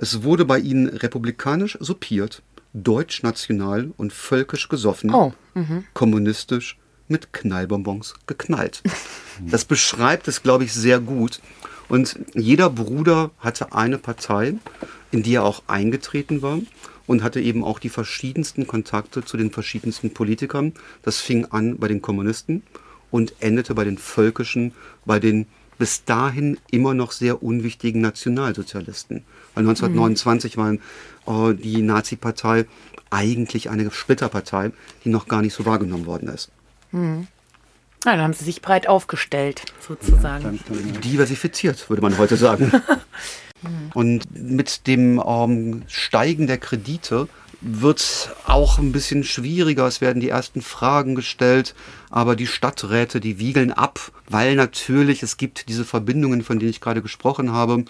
[0.02, 2.42] Es wurde bei ihnen republikanisch suppiert,
[2.74, 5.34] deutsch-national und völkisch gesoffen, Oh,
[5.94, 6.78] kommunistisch
[7.10, 8.82] mit Knallbonbons geknallt.
[9.42, 11.40] Das beschreibt es, glaube ich, sehr gut.
[11.88, 14.56] Und jeder Bruder hatte eine Partei,
[15.12, 16.60] in die er auch eingetreten war
[17.08, 20.74] und hatte eben auch die verschiedensten Kontakte zu den verschiedensten Politikern.
[21.04, 22.64] Das fing an bei den Kommunisten
[23.12, 24.74] und endete bei den Völkischen,
[25.06, 25.48] bei den
[25.80, 29.24] bis dahin immer noch sehr unwichtigen Nationalsozialisten.
[29.56, 32.66] Weil 1929 war äh, die Nazi-Partei
[33.10, 34.72] eigentlich eine Splitterpartei,
[35.04, 36.52] die noch gar nicht so wahrgenommen worden ist.
[38.06, 40.60] Ja, dann haben sie sich breit aufgestellt, sozusagen.
[41.04, 42.72] Diversifiziert, würde man heute sagen.
[43.94, 47.28] Und mit dem ähm, Steigen der Kredite
[47.62, 49.86] wird es auch ein bisschen schwieriger.
[49.86, 51.76] Es werden die ersten Fragen gestellt,
[52.10, 56.82] aber die Stadträte, die wiegeln ab, weil natürlich es gibt diese Verbindungen, von denen ich
[56.82, 57.84] gerade gesprochen habe.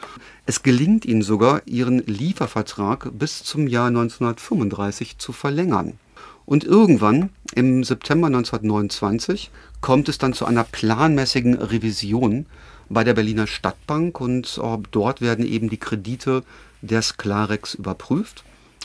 [0.45, 5.99] Es gelingt ihnen sogar, ihren Liefervertrag bis zum Jahr 1935 zu verlängern.
[6.45, 9.51] Und irgendwann im September 1929
[9.81, 12.47] kommt es dann zu einer planmäßigen Revision
[12.89, 16.43] bei der Berliner Stadtbank und äh, dort werden eben die Kredite
[16.81, 18.43] der Sklarex überprüft.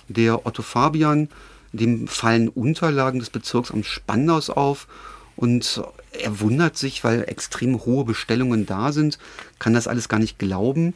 [0.09, 1.29] Der Otto Fabian,
[1.73, 4.87] dem fallen Unterlagen des Bezirksamts Spandaus auf
[5.37, 5.83] und
[6.13, 9.19] er wundert sich, weil extrem hohe Bestellungen da sind,
[9.59, 10.95] kann das alles gar nicht glauben.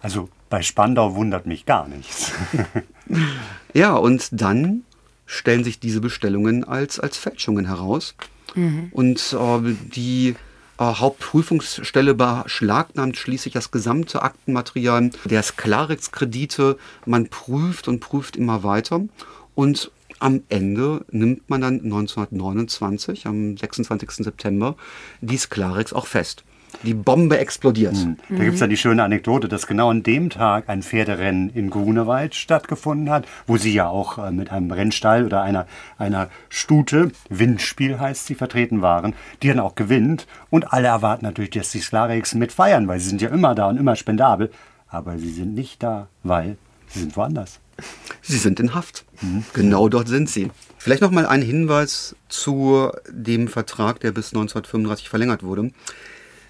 [0.00, 2.32] Also bei Spandau wundert mich gar nichts.
[3.72, 4.82] Ja, und dann
[5.26, 8.14] stellen sich diese Bestellungen als, als Fälschungen heraus.
[8.92, 10.34] Und äh, die
[10.80, 16.78] Hauptprüfungsstelle beschlagnahmt schließlich das gesamte Aktenmaterial der Sklarex-Kredite.
[17.04, 19.02] Man prüft und prüft immer weiter.
[19.54, 24.10] Und am Ende nimmt man dann 1929, am 26.
[24.24, 24.76] September,
[25.20, 26.44] die Sklarex auch fest.
[26.82, 27.94] Die Bombe explodiert.
[27.94, 28.16] Mhm.
[28.28, 31.70] Da gibt es dann die schöne Anekdote, dass genau an dem Tag ein Pferderennen in
[31.70, 35.66] Grunewald stattgefunden hat, wo sie ja auch äh, mit einem Rennstall oder einer,
[35.98, 40.26] einer Stute, Windspiel heißt sie, vertreten waren, die dann auch gewinnt.
[40.50, 43.76] Und alle erwarten natürlich, dass die Slarix mitfeiern, weil sie sind ja immer da und
[43.76, 44.50] immer spendabel.
[44.88, 46.56] Aber sie sind nicht da, weil
[46.88, 47.60] sie sind woanders.
[48.22, 49.04] Sie sind in Haft.
[49.20, 49.44] Mhm.
[49.54, 50.50] Genau dort sind sie.
[50.78, 55.70] Vielleicht noch mal ein Hinweis zu dem Vertrag, der bis 1935 verlängert wurde.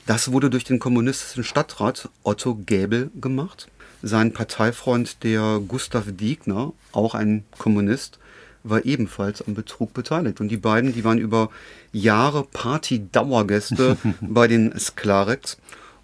[0.06, 3.68] Das wurde durch den kommunistischen Stadtrat Otto Gäbel gemacht.
[4.02, 8.18] Sein Parteifreund, der Gustav Diegner, auch ein Kommunist,
[8.62, 10.40] war ebenfalls am Betrug beteiligt.
[10.40, 11.50] Und die beiden, die waren über
[11.92, 15.58] Jahre Party-Dauergäste bei den Sklarex.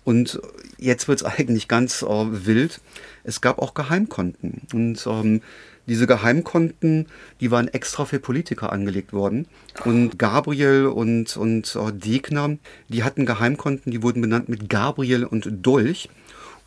[0.04, 0.40] Und
[0.78, 2.80] jetzt wird es eigentlich ganz äh, wild.
[3.24, 4.62] Es gab auch Geheimkonten.
[4.72, 5.42] Und ähm,
[5.86, 7.06] diese Geheimkonten,
[7.40, 9.46] die waren extra für Politiker angelegt worden.
[9.84, 12.56] Und Gabriel und, und äh, Degner,
[12.88, 16.08] die hatten Geheimkonten, die wurden benannt mit Gabriel und Dolch.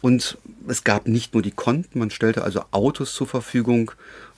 [0.01, 3.91] Und es gab nicht nur die Konten, man stellte also Autos zur Verfügung,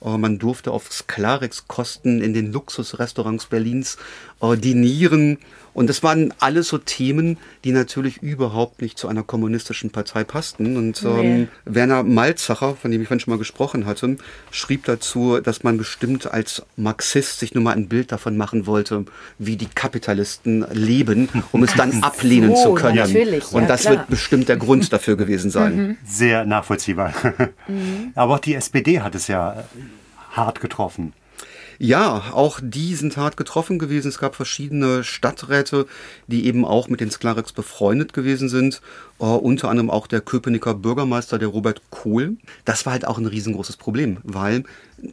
[0.04, 3.98] man durfte auf Sklarex-Kosten in den Luxusrestaurants Berlins
[4.40, 5.38] äh, dinieren
[5.74, 10.76] und das waren alles so Themen, die natürlich überhaupt nicht zu einer kommunistischen Partei passten.
[10.76, 11.48] Und ähm, nee.
[11.64, 14.16] Werner Malzacher, von dem ich vorhin schon mal gesprochen hatte,
[14.50, 19.06] schrieb dazu, dass man bestimmt als Marxist sich nur mal ein Bild davon machen wollte,
[19.38, 22.96] wie die Kapitalisten leben, um es dann ablehnen so, zu können.
[22.96, 23.94] Natürlich, Und ja, das klar.
[23.94, 25.76] wird bestimmt der Grund dafür gewesen sein.
[25.76, 25.96] Mhm.
[26.04, 27.14] Sehr nachvollziehbar.
[27.66, 28.12] Mhm.
[28.14, 29.64] Aber auch die SPD hat es ja
[30.32, 31.12] hart getroffen.
[31.78, 34.08] Ja, auch die sind hart getroffen gewesen.
[34.08, 35.86] Es gab verschiedene Stadträte,
[36.26, 38.80] die eben auch mit den Sklarex befreundet gewesen sind.
[39.18, 42.36] Uh, unter anderem auch der Köpenicker Bürgermeister, der Robert Kohl.
[42.64, 44.64] Das war halt auch ein riesengroßes Problem, weil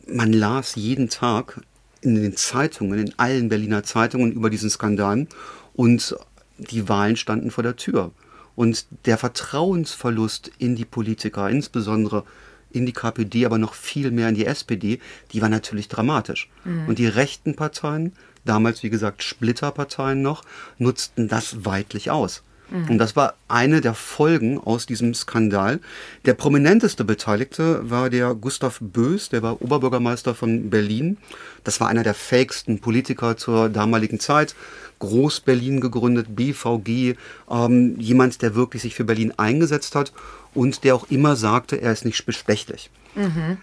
[0.07, 1.61] man las jeden Tag
[2.01, 5.27] in den Zeitungen, in allen Berliner Zeitungen über diesen Skandal
[5.73, 6.15] und
[6.57, 8.11] die Wahlen standen vor der Tür.
[8.55, 12.25] Und der Vertrauensverlust in die Politiker, insbesondere
[12.71, 14.99] in die KPD, aber noch viel mehr in die SPD,
[15.31, 16.49] die war natürlich dramatisch.
[16.65, 16.87] Mhm.
[16.87, 18.13] Und die rechten Parteien,
[18.45, 20.43] damals wie gesagt Splitterparteien noch,
[20.77, 22.43] nutzten das weitlich aus.
[22.71, 22.89] Mhm.
[22.91, 25.79] Und das war eine der Folgen aus diesem Skandal.
[26.25, 31.17] Der prominenteste Beteiligte war der Gustav Bös, der war Oberbürgermeister von Berlin.
[31.63, 34.55] Das war einer der fähigsten Politiker zur damaligen Zeit.
[34.99, 37.15] Groß-Berlin gegründet, BVG,
[37.49, 40.11] ähm, jemand, der wirklich sich für Berlin eingesetzt hat
[40.53, 42.89] und der auch immer sagte, er ist nicht bestechlich.
[43.15, 43.57] Mhm.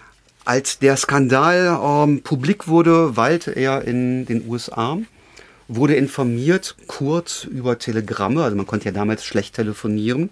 [0.44, 4.98] Als der Skandal ähm, publik wurde, weilte er in den USA,
[5.68, 10.30] wurde informiert kurz über Telegramme, also man konnte ja damals schlecht telefonieren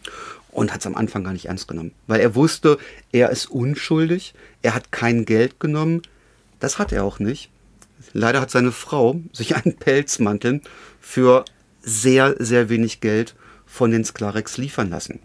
[0.51, 2.78] und hat es am Anfang gar nicht ernst genommen, weil er wusste,
[3.12, 6.03] er ist unschuldig, er hat kein Geld genommen,
[6.61, 7.51] das hat er auch nicht.
[8.12, 10.61] Leider hat seine Frau sich einen Pelzmantel
[11.01, 11.45] für
[11.82, 13.35] sehr, sehr wenig Geld
[13.66, 15.18] von den Sklarex liefern lassen.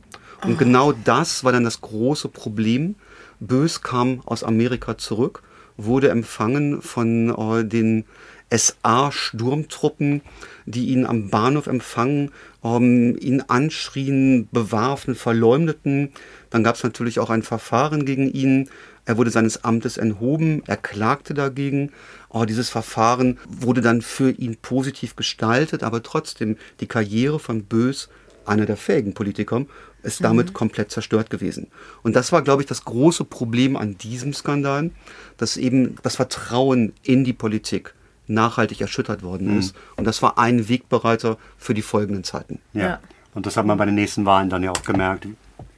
[0.43, 2.95] Und genau das war dann das große Problem.
[3.39, 5.43] Bös kam aus Amerika zurück,
[5.77, 8.05] wurde empfangen von äh, den
[8.51, 10.21] SA-Sturmtruppen,
[10.65, 12.31] die ihn am Bahnhof empfangen,
[12.63, 16.11] ähm, ihn anschrien, bewarfen, verleumdeten.
[16.49, 18.69] Dann gab es natürlich auch ein Verfahren gegen ihn.
[19.05, 21.91] Er wurde seines Amtes enthoben, er klagte dagegen.
[22.29, 28.09] Oh, dieses Verfahren wurde dann für ihn positiv gestaltet, aber trotzdem die Karriere von Bös,
[28.45, 29.65] einer der fähigen Politiker,
[30.03, 30.53] ist damit mhm.
[30.53, 31.67] komplett zerstört gewesen.
[32.03, 34.91] Und das war, glaube ich, das große Problem an diesem Skandal,
[35.37, 37.93] dass eben das Vertrauen in die Politik
[38.29, 39.59] nachhaltig erschüttert worden mhm.
[39.59, 39.75] ist.
[39.95, 42.59] Und das war ein Wegbereiter für die folgenden Zeiten.
[42.73, 42.81] Ja.
[42.81, 42.99] ja.
[43.33, 45.27] Und das hat man bei den nächsten Wahlen dann ja auch gemerkt,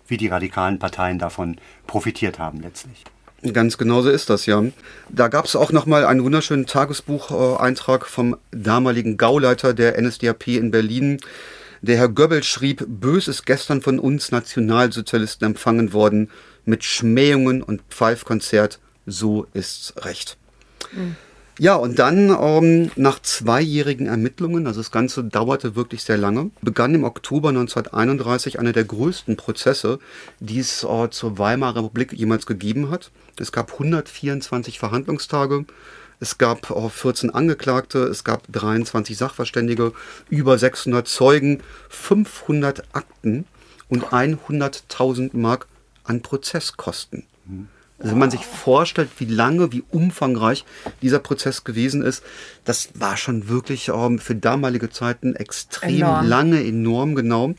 [0.08, 3.04] wie die radikalen Parteien davon profitiert haben letztlich.
[3.54, 4.64] Ganz genau so ist das, ja.
[5.10, 11.18] Da gab es auch nochmal einen wunderschönen Tagesbucheintrag vom damaligen Gauleiter der NSDAP in Berlin,
[11.82, 16.30] der Herr Goebbels schrieb, Bös ist gestern von uns Nationalsozialisten empfangen worden,
[16.64, 20.38] mit Schmähungen und Pfeifkonzert, so ist's recht.
[20.91, 21.16] Mhm.
[21.62, 26.95] Ja, und dann ähm, nach zweijährigen Ermittlungen, also das Ganze dauerte wirklich sehr lange, begann
[26.95, 29.99] im Oktober 1931 einer der größten Prozesse,
[30.39, 33.12] die es äh, zur Weimarer Republik jemals gegeben hat.
[33.38, 35.66] Es gab 124 Verhandlungstage,
[36.20, 39.93] es gab 14 Angeklagte, es gab 23 Sachverständige,
[40.32, 43.45] über 600 Zeugen, 500 Akten
[43.88, 45.68] und 100.000 Mark
[46.05, 47.28] an Prozesskosten.
[48.02, 50.66] Also wenn man sich vorstellt, wie lange, wie umfangreich
[51.02, 52.24] dieser Prozess gewesen ist,
[52.66, 56.28] das war schon wirklich ähm, für damalige Zeiten extrem enorm.
[56.28, 57.54] lange, enorm genau.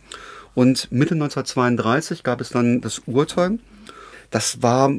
[0.55, 3.59] Und Mitte 1932 gab es dann das Urteil
[4.32, 4.90] das war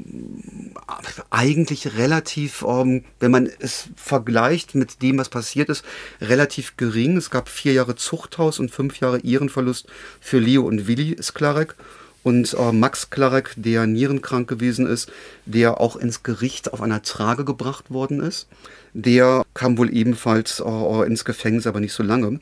[1.31, 5.83] eigentlich relativ, ähm, wenn man es vergleicht mit dem, was passiert ist,
[6.21, 7.17] relativ gering.
[7.17, 9.87] Es gab vier Jahre Zuchthaus und fünf Jahre Ehrenverlust
[10.21, 11.75] für Leo und Willi Sklarek.
[12.23, 15.11] Und äh, Max Klarek, der nierenkrank gewesen ist,
[15.45, 18.47] der auch ins Gericht auf einer Trage gebracht worden ist,
[18.93, 22.39] der kam wohl ebenfalls äh, ins Gefängnis, aber nicht so lange.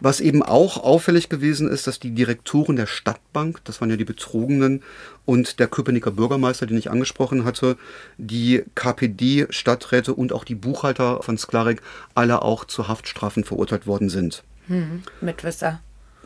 [0.00, 4.04] Was eben auch auffällig gewesen ist, dass die Direktoren der Stadtbank, das waren ja die
[4.04, 4.82] Betrogenen,
[5.26, 7.76] und der Köpenicker Bürgermeister, den ich angesprochen hatte,
[8.18, 11.82] die KPD-Stadträte und auch die Buchhalter von Sklarek
[12.16, 14.42] alle auch zu Haftstrafen verurteilt worden sind.
[14.66, 15.80] Hm, Mitwisser.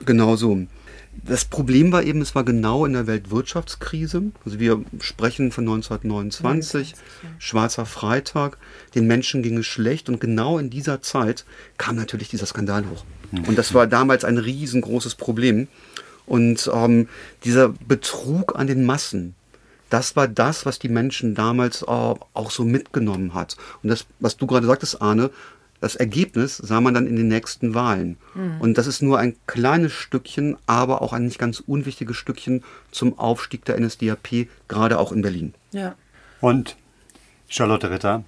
[0.07, 0.67] Genau so.
[1.25, 4.23] Das Problem war eben, es war genau in der Weltwirtschaftskrise.
[4.45, 6.93] Also wir sprechen von 1929, 29,
[7.23, 7.29] ja.
[7.39, 8.59] Schwarzer Freitag.
[8.95, 11.45] Den Menschen ging es schlecht und genau in dieser Zeit
[11.79, 13.05] kam natürlich dieser Skandal hoch.
[13.47, 15.69] Und das war damals ein riesengroßes Problem.
[16.27, 17.09] Und ähm,
[17.45, 19.35] dieser Betrug an den Massen,
[19.91, 23.57] das war das, was die Menschen damals äh, auch so mitgenommen hat.
[23.83, 25.31] Und das, was du gerade sagtest, Arne,
[25.81, 28.17] das Ergebnis sah man dann in den nächsten Wahlen.
[28.35, 28.61] Mhm.
[28.61, 33.19] Und das ist nur ein kleines Stückchen, aber auch ein nicht ganz unwichtiges Stückchen zum
[33.19, 35.55] Aufstieg der NSDAP, gerade auch in Berlin.
[35.73, 35.95] Ja.
[36.41, 36.77] Und
[37.49, 38.25] Charlotte Ritter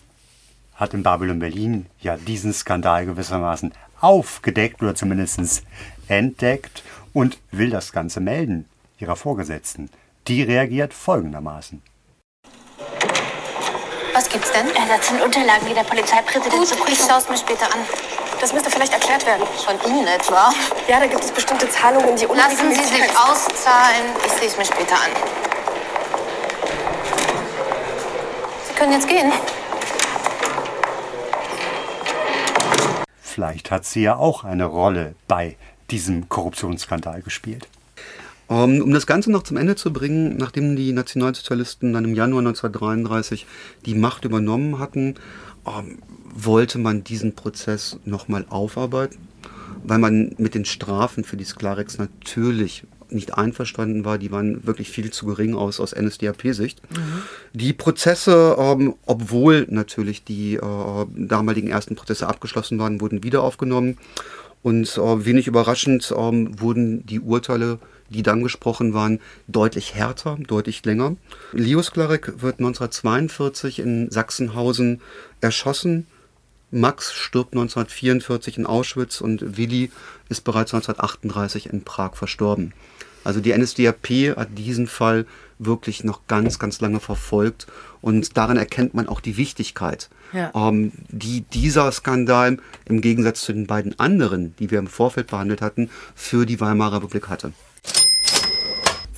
[0.74, 5.64] hat in Babylon Berlin ja diesen Skandal gewissermaßen aufgedeckt oder zumindest
[6.06, 8.66] entdeckt und will das Ganze melden
[8.98, 9.90] ihrer Vorgesetzten.
[10.28, 11.82] Die reagiert folgendermaßen.
[14.18, 14.66] Was gibt's denn?
[14.70, 17.78] Äh, das sind Unterlagen, die der Polizeipräsident Gut, ich schaue es mir später an.
[18.40, 19.46] Das müsste vielleicht erklärt werden.
[19.64, 20.52] Von Ihnen etwa?
[20.88, 24.06] Ja, da gibt es bestimmte Zahlungen, die Lassen Sie sich auszahlen.
[24.26, 25.10] Ich sehe es mir später an.
[28.66, 29.32] Sie können jetzt gehen.
[33.22, 35.56] Vielleicht hat sie ja auch eine Rolle bei
[35.92, 37.68] diesem Korruptionsskandal gespielt.
[38.50, 42.40] Ähm, um das Ganze noch zum Ende zu bringen, nachdem die Nationalsozialisten dann im Januar
[42.40, 43.46] 1933
[43.86, 45.14] die Macht übernommen hatten,
[45.66, 45.98] ähm,
[46.34, 49.28] wollte man diesen Prozess nochmal aufarbeiten,
[49.84, 54.18] weil man mit den Strafen für die Sklarex natürlich nicht einverstanden war.
[54.18, 56.82] Die waren wirklich viel zu gering aus, aus NSDAP-Sicht.
[56.90, 57.22] Mhm.
[57.54, 63.98] Die Prozesse, ähm, obwohl natürlich die äh, damaligen ersten Prozesse abgeschlossen waren, wurden wieder aufgenommen.
[64.62, 67.78] Und äh, wenig überraschend ähm, wurden die Urteile,
[68.10, 71.16] die dann gesprochen waren, deutlich härter, deutlich länger.
[71.52, 75.00] Leo Sklarek wird 1942 in Sachsenhausen
[75.40, 76.06] erschossen.
[76.70, 79.90] Max stirbt 1944 in Auschwitz und Willi
[80.28, 82.74] ist bereits 1938 in Prag verstorben.
[83.24, 85.26] Also die NSDAP hat diesen Fall
[85.58, 87.66] wirklich noch ganz, ganz lange verfolgt
[88.00, 90.50] und daran erkennt man auch die Wichtigkeit, ja.
[90.54, 95.62] ähm, die dieser Skandal im Gegensatz zu den beiden anderen, die wir im Vorfeld behandelt
[95.62, 97.52] hatten, für die Weimarer Republik hatte.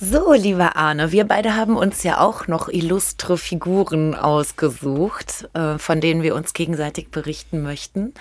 [0.03, 6.01] So, lieber Arne, wir beide haben uns ja auch noch illustre Figuren ausgesucht, äh, von
[6.01, 8.15] denen wir uns gegenseitig berichten möchten.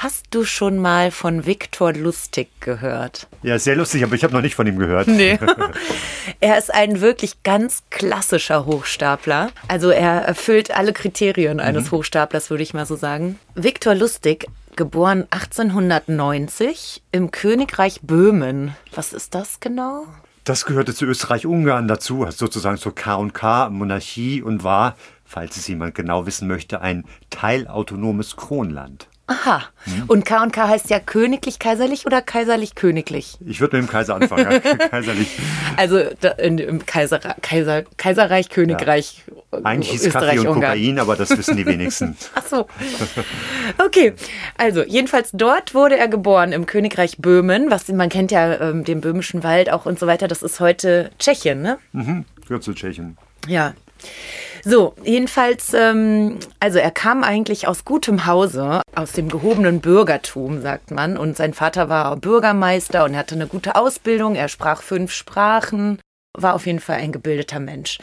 [0.00, 3.26] Hast du schon mal von Viktor Lustig gehört?
[3.42, 5.08] Ja, sehr lustig, aber ich habe noch nicht von ihm gehört.
[5.08, 5.40] Nee.
[6.40, 9.50] er ist ein wirklich ganz klassischer Hochstapler.
[9.66, 11.96] Also er erfüllt alle Kriterien eines mhm.
[11.96, 13.40] Hochstaplers, würde ich mal so sagen.
[13.56, 14.46] Viktor Lustig,
[14.76, 18.76] geboren 1890 im Königreich Böhmen.
[18.94, 20.06] Was ist das genau?
[20.44, 24.94] Das gehörte zu Österreich-Ungarn dazu, sozusagen zur K&K-Monarchie und war,
[25.24, 29.08] falls es jemand genau wissen möchte, ein teilautonomes Kronland.
[29.28, 29.62] Aha.
[29.84, 30.04] Hm?
[30.06, 33.36] Und K und K heißt ja königlich kaiserlich oder kaiserlich königlich?
[33.46, 34.62] Ich würde mit dem Kaiser anfangen.
[34.90, 35.28] kaiserlich.
[35.76, 35.98] Also
[36.38, 39.24] in, im Kaiser, Kaiser, Kaiserreich, Königreich.
[39.52, 39.60] Ja.
[39.64, 42.16] Eigentlich ist Kaffee und Kokain, aber das wissen die wenigsten.
[42.34, 42.66] Ach so.
[43.76, 44.14] Okay.
[44.56, 49.02] Also jedenfalls dort wurde er geboren im Königreich Böhmen, was man kennt ja ähm, den
[49.02, 50.26] böhmischen Wald auch und so weiter.
[50.26, 51.78] Das ist heute Tschechien, ne?
[51.92, 52.24] Mhm.
[52.46, 53.18] Gehört zu Tschechien.
[53.46, 53.74] Ja.
[54.64, 60.90] So, jedenfalls, ähm, also er kam eigentlich aus gutem Hause, aus dem gehobenen Bürgertum, sagt
[60.90, 61.16] man.
[61.16, 64.34] Und sein Vater war Bürgermeister und hatte eine gute Ausbildung.
[64.34, 66.00] Er sprach fünf Sprachen,
[66.36, 67.98] war auf jeden Fall ein gebildeter Mensch.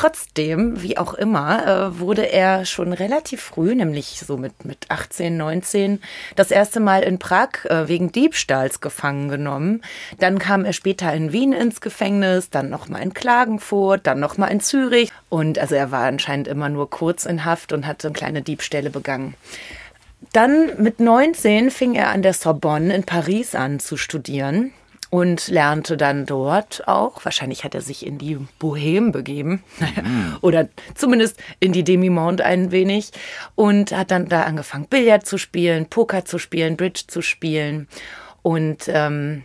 [0.00, 5.36] Trotzdem, wie auch immer, äh, wurde er schon relativ früh, nämlich so mit, mit 18,
[5.36, 6.00] 19,
[6.36, 9.82] das erste Mal in Prag äh, wegen Diebstahls gefangen genommen.
[10.18, 14.60] Dann kam er später in Wien ins Gefängnis, dann nochmal in Klagenfurt, dann nochmal in
[14.60, 15.12] Zürich.
[15.28, 19.34] Und also er war anscheinend immer nur kurz in Haft und hatte kleine Diebstähle begangen.
[20.32, 24.72] Dann mit 19 fing er an der Sorbonne in Paris an zu studieren
[25.10, 29.62] und lernte dann dort auch, wahrscheinlich hat er sich in die Bohème begeben
[30.40, 33.10] oder zumindest in die Demi-Monde ein wenig
[33.56, 37.88] und hat dann da angefangen, Billard zu spielen, Poker zu spielen, Bridge zu spielen
[38.42, 39.44] und ähm,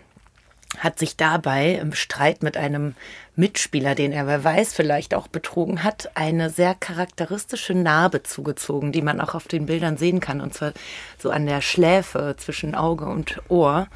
[0.77, 2.95] hat sich dabei im Streit mit einem
[3.37, 9.01] Mitspieler, den er, wer weiß, vielleicht auch betrogen hat, eine sehr charakteristische Narbe zugezogen, die
[9.01, 10.71] man auch auf den Bildern sehen kann, und zwar
[11.17, 13.87] so an der Schläfe zwischen Auge und Ohr.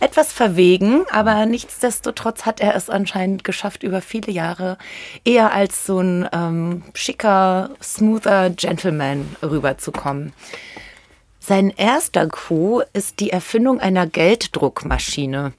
[0.00, 4.78] Etwas verwegen, aber nichtsdestotrotz hat er es anscheinend geschafft, über viele Jahre
[5.24, 10.32] eher als so ein ähm, schicker, smoother Gentleman rüberzukommen.
[11.38, 15.52] Sein erster Coup ist die Erfindung einer Gelddruckmaschine.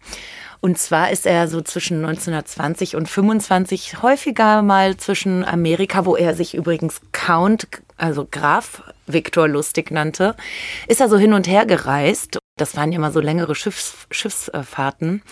[0.61, 6.35] Und zwar ist er so zwischen 1920 und 25 häufiger mal zwischen Amerika, wo er
[6.35, 10.35] sich übrigens Count, also Graf Viktor Lustig nannte,
[10.87, 12.37] ist er so hin und her gereist.
[12.57, 15.23] Das waren ja immer so längere Schiffs, Schiffsfahrten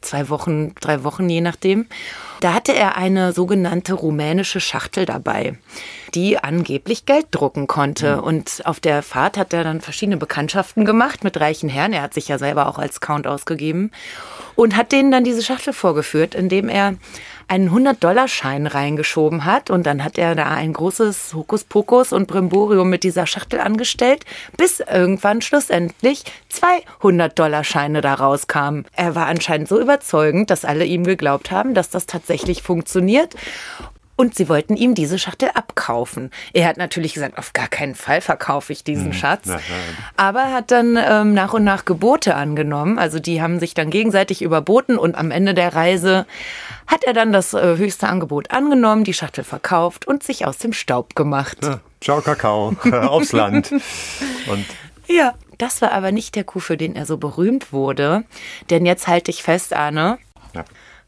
[0.00, 1.86] zwei Wochen, drei Wochen, je nachdem.
[2.40, 5.58] Da hatte er eine sogenannte rumänische Schachtel dabei,
[6.14, 8.16] die angeblich Geld drucken konnte.
[8.16, 8.22] Mhm.
[8.22, 11.92] Und auf der Fahrt hat er dann verschiedene Bekanntschaften gemacht mit reichen Herren.
[11.92, 13.90] Er hat sich ja selber auch als Count ausgegeben
[14.54, 16.94] und hat denen dann diese Schachtel vorgeführt, indem er
[17.48, 23.04] einen 100-Dollar-Schein reingeschoben hat und dann hat er da ein großes Hokuspokus und Brimborium mit
[23.04, 24.24] dieser Schachtel angestellt,
[24.56, 28.86] bis irgendwann schlussendlich 200-Dollar-Scheine da rauskamen.
[28.92, 33.34] Er war anscheinend so überzeugend, dass alle ihm geglaubt haben, dass das tatsächlich funktioniert
[34.16, 36.30] und sie wollten ihm diese Schachtel abkaufen.
[36.52, 39.12] Er hat natürlich gesagt, auf gar keinen Fall verkaufe ich diesen hm.
[39.12, 39.48] Schatz.
[40.16, 42.98] Aber er hat dann ähm, nach und nach Gebote angenommen.
[42.98, 46.26] Also die haben sich dann gegenseitig überboten und am Ende der Reise
[46.86, 50.72] hat er dann das äh, höchste Angebot angenommen, die Schachtel verkauft und sich aus dem
[50.72, 51.58] Staub gemacht.
[51.62, 53.72] Ja, ciao Kakao, aufs Land.
[53.72, 54.64] Und
[55.08, 58.24] ja, das war aber nicht der Coup, für den er so berühmt wurde.
[58.70, 60.18] Denn jetzt halte ich fest, Arne.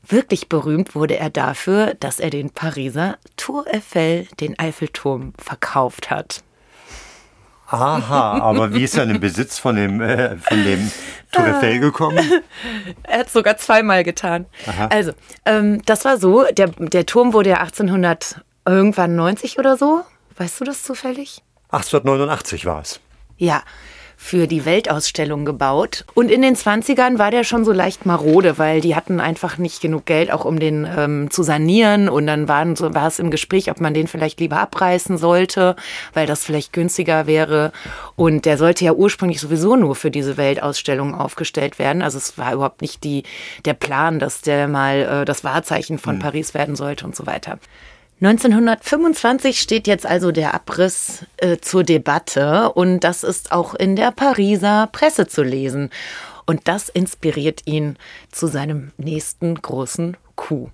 [0.08, 6.42] Wirklich berühmt wurde er dafür, dass er den Pariser Tour Eiffel, den Eiffelturm, verkauft hat.
[7.70, 10.90] Aha, aber wie ist er in den Besitz von dem, äh, von dem
[11.32, 12.18] Tour Eiffel gekommen?
[13.02, 14.46] er hat es sogar zweimal getan.
[14.66, 14.86] Aha.
[14.86, 15.12] Also,
[15.44, 20.02] ähm, das war so, der, der Turm wurde ja 1800 irgendwann 90 oder so.
[20.38, 21.42] Weißt du das zufällig?
[21.70, 23.00] 1889 war es.
[23.36, 23.62] Ja,
[24.20, 26.04] für die Weltausstellung gebaut.
[26.12, 29.80] Und in den 20ern war der schon so leicht marode, weil die hatten einfach nicht
[29.80, 32.08] genug Geld, auch um den ähm, zu sanieren.
[32.08, 35.76] Und dann waren so, war es im Gespräch, ob man den vielleicht lieber abreißen sollte,
[36.14, 37.70] weil das vielleicht günstiger wäre.
[38.16, 42.02] Und der sollte ja ursprünglich sowieso nur für diese Weltausstellung aufgestellt werden.
[42.02, 43.22] Also es war überhaupt nicht die,
[43.64, 46.20] der Plan, dass der mal äh, das Wahrzeichen von mhm.
[46.20, 47.60] Paris werden sollte und so weiter.
[48.20, 54.10] 1925 steht jetzt also der Abriss äh, zur Debatte und das ist auch in der
[54.10, 55.90] Pariser Presse zu lesen.
[56.44, 57.96] Und das inspiriert ihn
[58.32, 60.70] zu seinem nächsten großen Coup.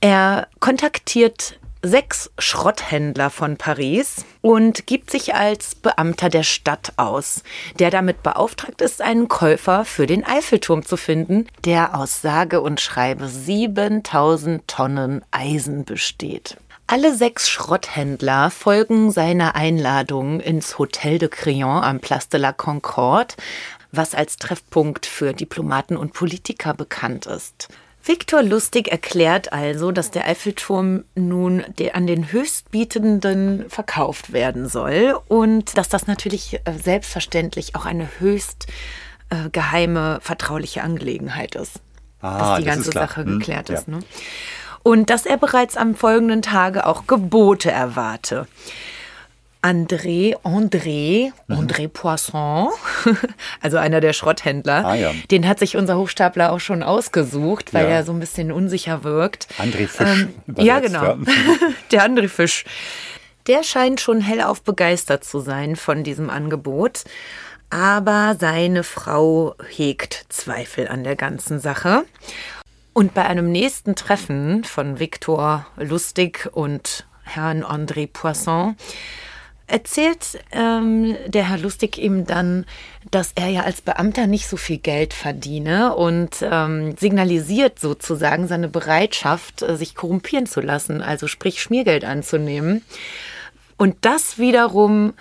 [0.00, 7.42] Er kontaktiert sechs Schrotthändler von Paris und gibt sich als Beamter der Stadt aus,
[7.78, 12.80] der damit beauftragt ist, einen Käufer für den Eiffelturm zu finden, der aus sage und
[12.80, 16.56] schreibe 7000 Tonnen Eisen besteht.
[16.86, 23.34] Alle sechs Schrotthändler folgen seiner Einladung ins Hotel de Crillon am Place de la Concorde,
[23.92, 27.68] was als Treffpunkt für Diplomaten und Politiker bekannt ist.
[28.04, 35.78] Viktor Lustig erklärt also, dass der Eiffelturm nun an den Höchstbietenden verkauft werden soll und
[35.78, 38.66] dass das natürlich äh, selbstverständlich auch eine höchst
[39.30, 41.80] äh, geheime, vertrauliche Angelegenheit ist.
[42.20, 43.88] Ah, dass die ganze Sache hm, geklärt ist.
[43.88, 43.94] Ja.
[43.96, 44.04] Ne?
[44.82, 48.48] Und dass er bereits am folgenden Tage auch Gebote erwarte.
[49.62, 51.56] André André, mhm.
[51.56, 52.68] André Poisson,
[53.60, 54.84] also einer der Schrotthändler.
[54.84, 55.12] Ah, ja.
[55.30, 57.90] Den hat sich unser Hochstapler auch schon ausgesucht, weil ja.
[57.90, 59.46] er so ein bisschen unsicher wirkt.
[59.58, 60.26] André Fisch.
[60.48, 61.16] Ähm, ja, genau.
[61.92, 62.64] Der André Fisch.
[63.46, 67.04] Der scheint schon hellauf begeistert zu sein von diesem Angebot.
[67.70, 72.04] Aber seine Frau hegt Zweifel an der ganzen Sache.
[72.92, 78.76] Und bei einem nächsten Treffen von Viktor Lustig und Herrn André Poisson
[79.72, 82.66] erzählt ähm, der Herr Lustig ihm dann,
[83.10, 88.68] dass er ja als Beamter nicht so viel Geld verdiene und ähm, signalisiert sozusagen seine
[88.68, 92.84] Bereitschaft, äh, sich korrumpieren zu lassen, also sprich Schmiergeld anzunehmen.
[93.78, 95.14] Und das wiederum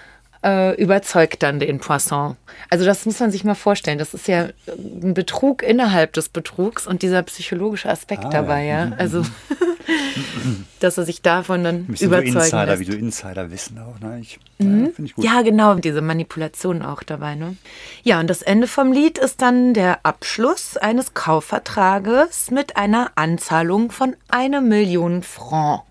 [0.44, 2.36] äh, überzeugt dann den Poisson.
[2.70, 4.00] Also das muss man sich mal vorstellen.
[4.00, 8.86] Das ist ja ein Betrug innerhalb des Betrugs und dieser psychologische Aspekt ah, dabei, ja.
[8.86, 8.92] ja.
[8.98, 9.24] Also
[10.80, 12.80] dass er sich davon dann überzeugen so Insider, lässt.
[12.80, 14.20] wie so Insider wissen auch, ne?
[14.20, 14.86] Ich, mhm.
[14.86, 15.26] ja, ich gut.
[15.26, 17.56] ja, genau, diese Manipulation auch dabei, ne?
[18.04, 23.92] Ja, und das Ende vom Lied ist dann der Abschluss eines Kaufvertrages mit einer Anzahlung
[23.92, 25.84] von einer Million Franc.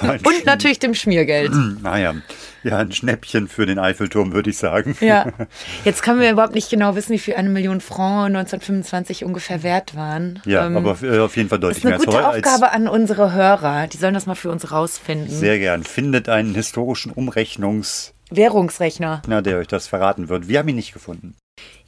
[0.00, 1.52] Und natürlich dem Schmiergeld.
[1.82, 2.14] Naja.
[2.62, 4.96] Ja, ein Schnäppchen für den Eiffelturm, würde ich sagen.
[5.00, 5.26] Ja.
[5.84, 9.96] Jetzt können wir überhaupt nicht genau wissen, wie viel eine Million Franc 1925 ungefähr wert
[9.96, 10.42] waren.
[10.44, 12.48] Ja, Ähm, aber äh, auf jeden Fall das deutlich ist eine mehr gute als heute.
[12.48, 13.86] Aufgabe an unsere Hörer.
[13.86, 15.30] Die sollen das mal für uns rausfinden.
[15.34, 15.84] Sehr gern.
[15.84, 18.12] Findet einen historischen Umrechnungs...
[18.32, 19.22] Währungsrechner.
[19.26, 20.46] Na, der euch das verraten wird.
[20.46, 21.34] Wir haben ihn nicht gefunden.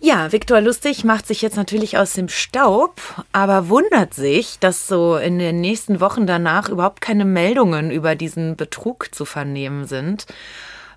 [0.04, 3.00] Ja, Viktor Lustig macht sich jetzt natürlich aus dem Staub,
[3.30, 8.56] aber wundert sich, dass so in den nächsten Wochen danach überhaupt keine Meldungen über diesen
[8.56, 10.26] Betrug zu vernehmen sind,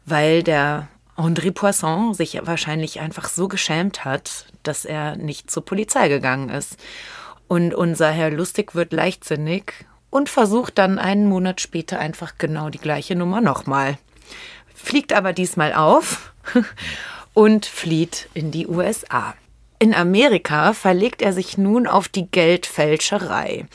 [0.08, 6.08] weil der André Poisson sich wahrscheinlich einfach so geschämt hat, dass er nicht zur Polizei
[6.08, 6.76] gegangen ist.
[7.48, 12.80] Und unser Herr Lustig wird leichtsinnig und versucht dann einen Monat später einfach genau die
[12.80, 14.00] gleiche Nummer nochmal.
[14.74, 16.34] Fliegt aber diesmal auf
[17.36, 19.36] und flieht in die USA.
[19.78, 23.66] In Amerika verlegt er sich nun auf die Geldfälscherei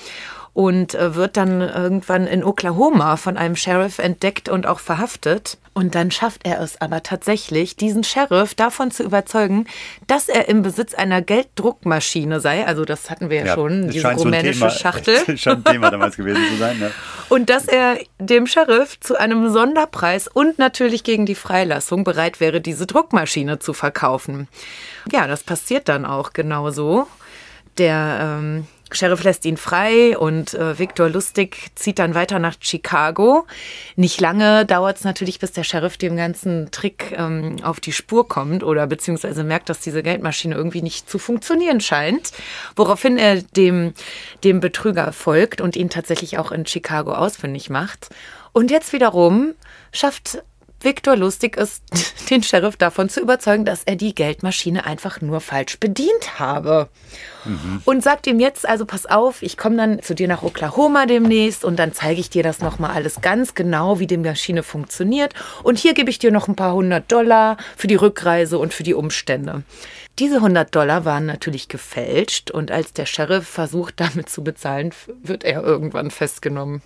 [0.60, 5.56] und äh, wird dann irgendwann in Oklahoma von einem Sheriff entdeckt und auch verhaftet.
[5.72, 9.66] Und dann schafft er es aber tatsächlich, diesen Sheriff davon zu überzeugen,
[10.06, 12.66] dass er im Besitz einer Gelddruckmaschine sei.
[12.66, 15.16] Also das hatten wir ja, schon, es diese so rumänische Thema, Schachtel.
[15.28, 16.76] Es scheint ein Thema damals gewesen zu sein.
[16.78, 16.90] Ja.
[17.30, 22.60] Und dass er dem Sheriff zu einem Sonderpreis und natürlich gegen die Freilassung bereit wäre,
[22.60, 24.46] diese Druckmaschine zu verkaufen.
[25.10, 27.06] Ja, das passiert dann auch genauso.
[27.78, 33.46] Der ähm, Sheriff lässt ihn frei und äh, Viktor Lustig zieht dann weiter nach Chicago.
[33.96, 38.28] Nicht lange dauert es natürlich, bis der Sheriff dem ganzen Trick ähm, auf die Spur
[38.28, 42.32] kommt oder beziehungsweise merkt, dass diese Geldmaschine irgendwie nicht zu funktionieren scheint.
[42.76, 43.94] Woraufhin er dem,
[44.44, 48.08] dem Betrüger folgt und ihn tatsächlich auch in Chicago ausfindig macht.
[48.52, 49.54] Und jetzt wiederum
[49.92, 50.42] schafft
[50.82, 51.82] Viktor Lustig es,
[52.30, 56.88] den Sheriff davon zu überzeugen, dass er die Geldmaschine einfach nur falsch bedient habe.
[57.84, 61.64] Und sagt ihm jetzt, also pass auf, ich komme dann zu dir nach Oklahoma demnächst
[61.64, 65.34] und dann zeige ich dir das nochmal alles ganz genau, wie die Maschine funktioniert.
[65.62, 68.82] Und hier gebe ich dir noch ein paar hundert Dollar für die Rückreise und für
[68.82, 69.62] die Umstände.
[70.18, 74.92] Diese 100 Dollar waren natürlich gefälscht und als der Sheriff versucht, damit zu bezahlen,
[75.22, 76.82] wird er irgendwann festgenommen.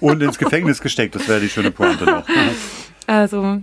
[0.00, 2.26] Und ins Gefängnis gesteckt, das wäre die schöne Pointe noch.
[3.06, 3.60] Also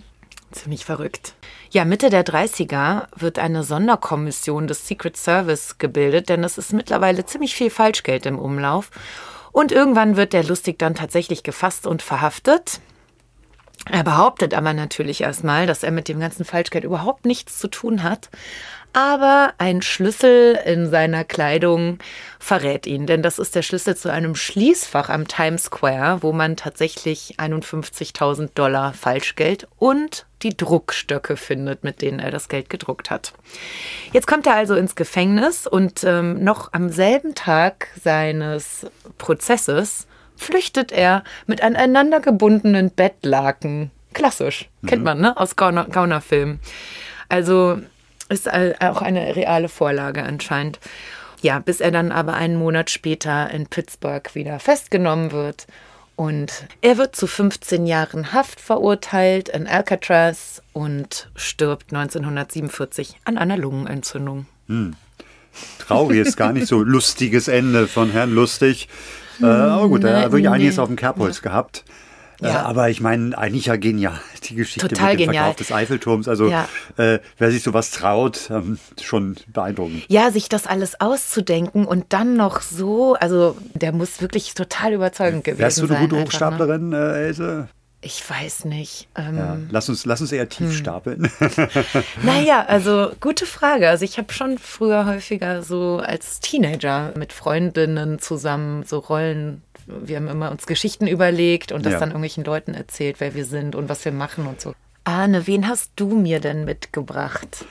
[0.52, 1.34] ziemlich verrückt.
[1.72, 7.26] Ja, Mitte der 30er wird eine Sonderkommission des Secret Service gebildet, denn es ist mittlerweile
[7.26, 8.92] ziemlich viel Falschgeld im Umlauf.
[9.52, 12.80] Und irgendwann wird der Lustig dann tatsächlich gefasst und verhaftet.
[13.90, 18.04] Er behauptet aber natürlich erstmal, dass er mit dem ganzen Falschgeld überhaupt nichts zu tun
[18.04, 18.30] hat.
[18.94, 21.98] Aber ein Schlüssel in seiner Kleidung
[22.40, 26.56] verrät ihn, denn das ist der Schlüssel zu einem Schließfach am Times Square, wo man
[26.58, 33.34] tatsächlich 51.000 Dollar Falschgeld und die Druckstöcke findet, mit denen er das Geld gedruckt hat.
[34.12, 38.86] Jetzt kommt er also ins Gefängnis und ähm, noch am selben Tag seines
[39.18, 40.06] Prozesses
[40.36, 43.90] flüchtet er mit aneinander gebundenen Bettlaken.
[44.14, 45.36] Klassisch, kennt man, ne?
[45.36, 46.60] Aus Gauner- Gaunerfilmen.
[47.30, 47.80] Also
[48.34, 50.80] ist auch eine reale Vorlage anscheinend.
[51.42, 55.68] Ja, bis er dann aber einen Monat später in Pittsburgh wieder festgenommen wird.
[56.16, 63.58] Und er wird zu 15 Jahren Haft verurteilt in Alcatraz und stirbt 1947 an einer
[63.58, 64.46] Lungenentzündung.
[65.80, 68.88] Trauriges, gar nicht so lustiges Ende von Herrn Lustig.
[69.42, 71.84] Äh, aber gut, er hat wirklich einiges auf dem Kerbholz gehabt.
[72.42, 72.64] Äh, Ja.
[72.64, 75.44] aber ich meine, eigentlich ja genial, die Geschichte Total mit dem genial.
[75.46, 76.28] Verkauf des Eiffelturms.
[76.28, 76.68] Also Ja.
[76.98, 80.04] äh, wer sich sowas traut, ähm, schon beeindruckend.
[80.08, 85.44] Ja, sich das alles auszudenken und dann noch so, also der muss wirklich total überzeugend
[85.44, 86.02] gewesen Wärst du eine sein.
[86.10, 86.26] gute einfach, ne?
[86.26, 87.68] Hochstaplerin, äh, Else?
[88.06, 89.08] Ich weiß nicht.
[89.16, 89.58] Ähm, Ja.
[89.70, 90.74] Lass, uns, lass uns eher tief Hm.
[90.74, 91.32] stapeln.
[92.24, 93.88] Naja, also gute Frage.
[93.90, 100.16] Also ich habe schon früher häufiger so als Teenager mit Freundinnen zusammen so Rollen, wir
[100.18, 102.00] haben immer uns Geschichten überlegt und das Ja.
[102.00, 104.74] dann irgendwelchen Leuten erzählt, wer wir sind und was wir machen und so.
[105.04, 107.66] Arne, wen hast du mir denn mitgebracht?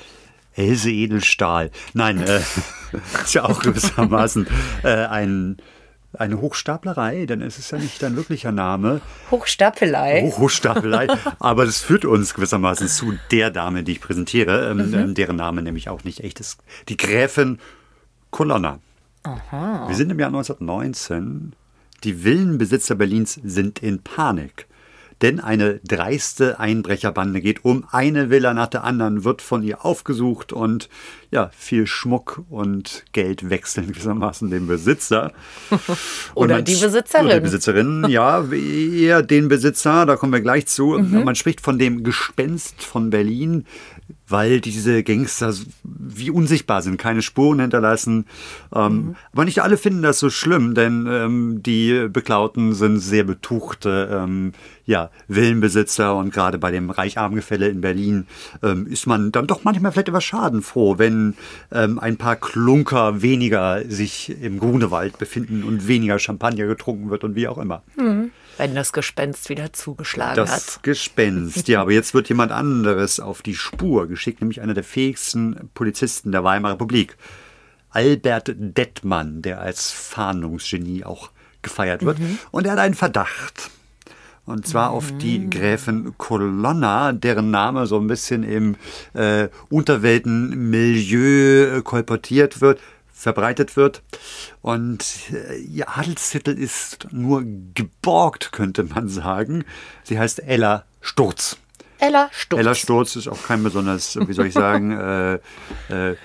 [0.55, 1.71] Else Edelstahl.
[1.95, 2.41] Nein, äh,
[3.25, 4.47] ist ja auch gewissermaßen
[4.83, 5.57] äh, ein,
[6.13, 9.01] eine Hochstaplerei, denn es ist ja nicht dein wirklicher Name.
[9.31, 10.21] Hochstapelei.
[10.31, 11.07] Hoch- Hochstapelei.
[11.39, 14.95] Aber das führt uns gewissermaßen zu der Dame, die ich präsentiere, ähm, Mhm.
[14.95, 16.59] ähm, deren Name nämlich auch nicht echt ist.
[16.91, 17.59] Die Gräfin
[18.31, 18.79] Colonna.
[19.87, 21.55] Wir sind im Jahr 1919.
[22.05, 24.67] Die Villenbesitzer Berlins sind in Panik.
[25.23, 27.85] Denn eine dreiste Einbrecherbande geht um.
[27.93, 30.89] Eine Villa nach der anderen wird von ihr aufgesucht und
[31.31, 35.33] ja, viel Schmuck und Geld wechseln gewissermaßen dem Besitzer.
[36.35, 37.27] Oder man die Besitzerin.
[37.27, 40.99] Oder die Besitzerin, ja, eher den Besitzer, da kommen wir gleich zu.
[40.99, 41.23] Mhm.
[41.23, 43.65] Man spricht von dem Gespenst von Berlin,
[44.33, 45.55] weil diese Gangster
[45.85, 48.27] wie unsichtbar sind, keine Spuren hinterlassen.
[48.75, 49.17] Ähm, mhm.
[49.33, 54.53] Aber nicht alle finden das so schlimm, denn ähm, die Beklauten sind sehr betuchte ähm,
[54.85, 58.27] ja, Villenbesitzer und gerade bei dem Reich-Arm-Gefälle in Berlin
[58.63, 61.35] ähm, ist man dann doch manchmal vielleicht über Schaden froh, wenn
[61.71, 67.37] ähm, ein paar Klunker weniger sich im Grunewald befinden und weniger Champagner getrunken wird und
[67.37, 67.83] wie auch immer.
[67.97, 68.31] Mhm.
[68.63, 70.67] Wenn das Gespenst wieder zugeschlagen das hat.
[70.69, 74.85] Das Gespenst, ja, aber jetzt wird jemand anderes auf die Spur geschickt, nämlich einer der
[74.85, 77.17] fähigsten Polizisten der Weimarer Republik.
[77.91, 81.33] Albert Dettmann, der als Fahndungsgenie auch
[81.63, 82.21] gefeiert wird.
[82.21, 82.39] Mhm.
[82.53, 83.73] Und er hat einen Verdacht.
[84.45, 84.97] Und zwar mhm.
[84.97, 88.77] auf die Gräfin Colonna, deren Name so ein bisschen im
[89.15, 92.79] äh, Unterweltenmilieu kolportiert wird
[93.23, 94.03] verbreitet wird.
[94.61, 97.45] Und äh, ihr Adelstitel ist nur
[97.75, 99.65] geborgt, könnte man sagen.
[100.03, 101.57] Sie heißt Ella Sturz.
[101.99, 102.61] Ella Sturz.
[102.61, 105.35] Ella Sturz ist auch kein besonders, wie soll ich sagen, äh,
[105.89, 106.17] äh,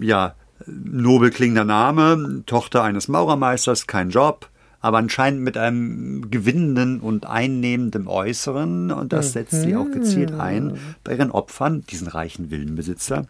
[0.00, 0.34] ja,
[0.66, 2.42] nobel klingender Name.
[2.46, 4.48] Tochter eines Maurermeisters, kein Job
[4.84, 8.90] aber anscheinend mit einem gewinnenden und einnehmenden Äußeren.
[8.90, 10.40] Und das setzt sie auch gezielt mhm.
[10.42, 13.26] ein bei ihren Opfern, diesen reichen Villenbesitzer,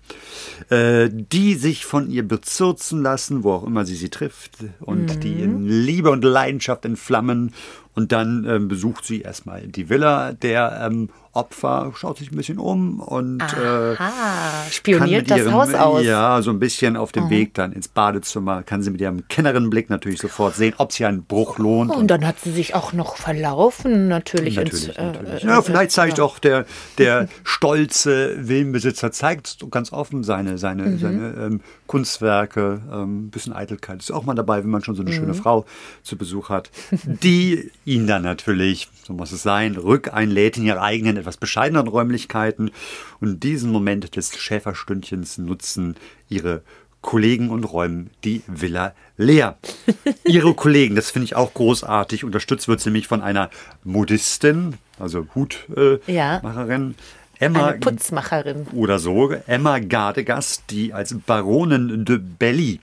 [0.70, 5.42] äh, die sich von ihr bezürzen lassen, wo auch immer sie sie trifft, und die
[5.42, 5.68] in mhm.
[5.68, 7.52] Liebe und Leidenschaft entflammen.
[7.94, 12.58] Und dann äh, besucht sie erstmal die Villa der ähm, Opfer, schaut sich ein bisschen
[12.58, 13.96] um und äh,
[14.70, 16.04] spioniert das ihrem, Haus aus.
[16.04, 17.30] Ja, so ein bisschen auf dem mhm.
[17.30, 21.24] Weg dann ins Badezimmer kann sie mit ihrem Kennerenblick natürlich sofort sehen, ob sich ein
[21.24, 21.90] Bruch lohnt.
[21.90, 24.56] und, und dann hat sie sich auch noch verlaufen, natürlich.
[24.56, 25.44] natürlich, ins, natürlich.
[25.44, 26.24] Äh, ja, vielleicht zeigt ja.
[26.24, 26.66] auch der,
[26.98, 30.98] der stolze Villenbesitzer, zeigt ganz offen seine, seine, mhm.
[30.98, 35.02] seine ähm, Kunstwerke, ähm, ein bisschen Eitelkeit ist auch mal dabei, wenn man schon so
[35.02, 35.16] eine mhm.
[35.16, 35.64] schöne Frau
[36.02, 41.16] zu Besuch hat, die ihn dann natürlich, so muss es sein, rückeinlädt in ihre eigenen
[41.16, 42.70] etwas bescheideneren Räumlichkeiten.
[43.20, 45.96] Und diesen Moment des Schäferstündchens nutzen
[46.28, 46.62] ihre
[47.00, 49.58] Kollegen und räumen die Villa leer.
[50.24, 52.24] Ihre Kollegen, das finde ich auch großartig.
[52.24, 53.50] Unterstützt wird sie nämlich von einer
[53.84, 56.90] Modistin, also Hutmacherin.
[56.90, 57.44] Äh.
[57.44, 58.66] Emma Eine Putzmacherin.
[58.72, 59.30] Oder so.
[59.46, 62.80] Emma Gardegast, die als Baronin de Belly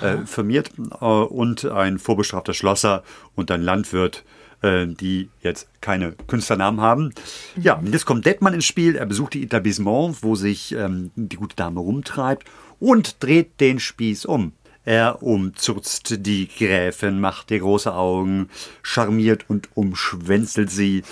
[0.00, 3.02] äh, firmiert äh, und ein vorbestrafter Schlosser
[3.34, 4.24] und ein Landwirt
[4.62, 7.14] äh, die jetzt keine Künstlernamen haben.
[7.56, 8.96] Ja, und jetzt kommt Detmann ins Spiel.
[8.96, 12.44] Er besucht die Etablissement, wo sich ähm, die gute Dame rumtreibt
[12.80, 14.52] und dreht den Spieß um.
[14.84, 18.48] Er umzurzt die Gräfin, macht ihr große Augen,
[18.82, 21.02] charmiert und umschwänzelt sie.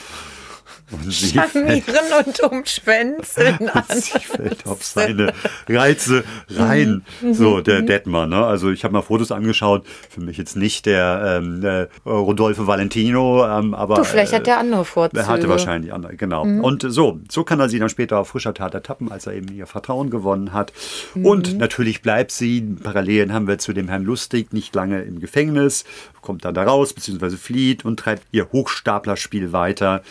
[0.92, 3.84] Und fällt, und umschwänzeln an.
[3.88, 5.32] sie fällt auf seine
[5.68, 7.04] Reize rein.
[7.20, 7.34] Mhm.
[7.34, 7.86] So, der mhm.
[7.86, 8.44] Detmar, ne?
[8.46, 9.84] Also ich habe mal Fotos angeschaut.
[10.08, 13.96] Für mich jetzt nicht der, ähm, der Rodolfo Valentino, ähm, aber.
[13.96, 15.22] Du, vielleicht hat der andere Vorzüge.
[15.22, 16.44] Er hatte wahrscheinlich andere, genau.
[16.44, 16.62] Mhm.
[16.62, 19.52] Und so, so kann er sie dann später auf frischer Tat ertappen, als er eben
[19.52, 20.72] ihr Vertrauen gewonnen hat.
[21.14, 21.26] Mhm.
[21.26, 25.84] Und natürlich bleibt sie, Parallelen haben wir zu dem Herrn Lustig, nicht lange im Gefängnis,
[26.22, 30.02] kommt dann da raus, beziehungsweise flieht und treibt ihr Hochstaplerspiel weiter.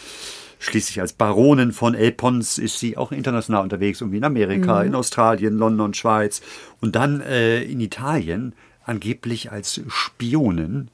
[0.66, 4.88] Schließlich als Baronin von El Pons ist sie auch international unterwegs, irgendwie in Amerika, mhm.
[4.88, 6.42] in Australien, London, Schweiz
[6.82, 10.90] und dann äh, in Italien, angeblich als Spionin.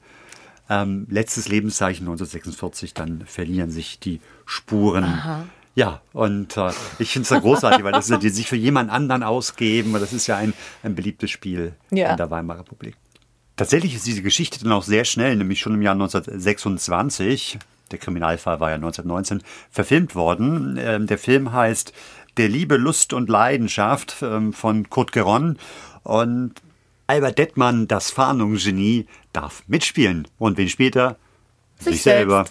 [0.68, 5.04] Ähm, letztes Lebenszeichen 1946, dann verlieren sich die Spuren.
[5.04, 5.46] Aha.
[5.74, 8.90] Ja, und äh, ich finde es ja großartig, weil das ist, die sich für jemand
[8.90, 9.94] anderen ausgeben.
[9.94, 12.10] Das ist ja ein, ein beliebtes Spiel ja.
[12.10, 12.94] in der Weimarer Republik.
[13.56, 17.58] Tatsächlich ist diese Geschichte dann auch sehr schnell, nämlich schon im Jahr 1926
[17.92, 20.78] der Kriminalfall war ja 1919, verfilmt worden.
[20.80, 21.92] Ähm, der Film heißt
[22.36, 25.58] Der Liebe, Lust und Leidenschaft ähm, von Kurt Geron.
[26.02, 26.54] Und
[27.06, 30.26] Albert Dettmann, das Fahndungsgenie, darf mitspielen.
[30.38, 31.16] Und wen spielt er?
[31.78, 32.46] Sich, Sich selber.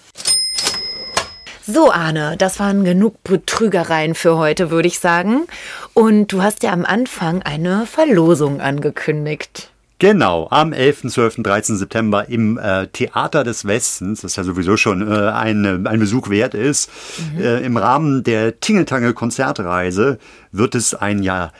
[1.65, 5.47] So, Arne, das waren genug Betrügereien für heute, würde ich sagen.
[5.93, 9.70] Und du hast ja am Anfang eine Verlosung angekündigt.
[10.01, 11.77] Genau, am 11., 12., 13.
[11.77, 16.55] September im äh, Theater des Westens, das ja sowieso schon äh, ein, ein Besuch wert
[16.55, 16.89] ist.
[17.35, 17.39] Mhm.
[17.39, 20.17] Äh, Im Rahmen der Tingeltangel Konzertreise
[20.51, 21.53] wird es ein Jahr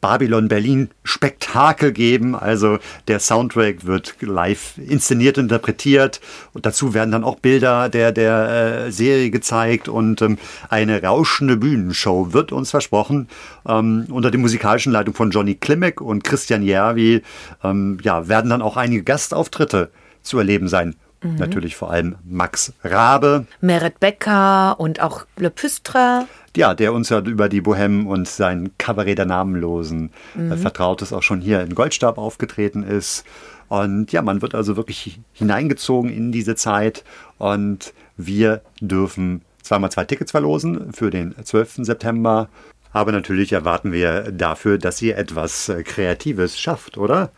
[0.00, 2.34] Babylon Berlin Spektakel geben.
[2.34, 6.20] Also der Soundtrack wird live inszeniert, interpretiert
[6.52, 10.38] und dazu werden dann auch Bilder der, der äh, Serie gezeigt und ähm,
[10.68, 13.28] eine rauschende Bühnenshow wird uns versprochen.
[13.66, 17.22] Ähm, unter der musikalischen Leitung von Johnny Klimek und Christian Järvi
[17.64, 19.90] ähm, ja, werden dann auch einige Gastauftritte
[20.22, 20.94] zu erleben sein.
[21.22, 21.36] Mhm.
[21.36, 23.46] Natürlich vor allem Max Rabe.
[23.60, 26.26] Meret Becker und auch Le Püstra.
[26.58, 30.52] Ja, der uns ja über die Bohème und sein Kabarett der Namenlosen äh, mhm.
[30.52, 33.24] äh, vertraut ist, auch schon hier in Goldstab aufgetreten ist.
[33.68, 37.04] Und ja, man wird also wirklich hineingezogen in diese Zeit
[37.38, 41.84] und wir dürfen zweimal zwei Tickets verlosen für den 12.
[41.84, 42.48] September
[42.90, 47.30] Aber natürlich erwarten wir dafür, dass ihr etwas äh, Kreatives schafft, oder?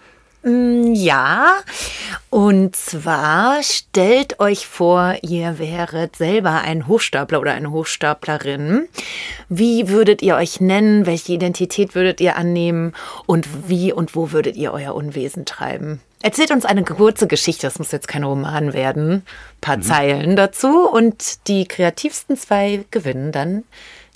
[0.43, 1.57] Mm, ja,
[2.31, 8.89] und zwar stellt euch vor, ihr wäret selber ein Hochstapler oder eine Hochstaplerin.
[9.49, 11.05] Wie würdet ihr euch nennen?
[11.05, 12.95] Welche Identität würdet ihr annehmen?
[13.27, 16.01] Und wie und wo würdet ihr euer Unwesen treiben?
[16.23, 19.11] Erzählt uns eine kurze Geschichte, das muss jetzt kein Roman werden.
[19.13, 19.25] Ein
[19.61, 19.83] paar mhm.
[19.83, 23.65] Zeilen dazu und die kreativsten zwei gewinnen dann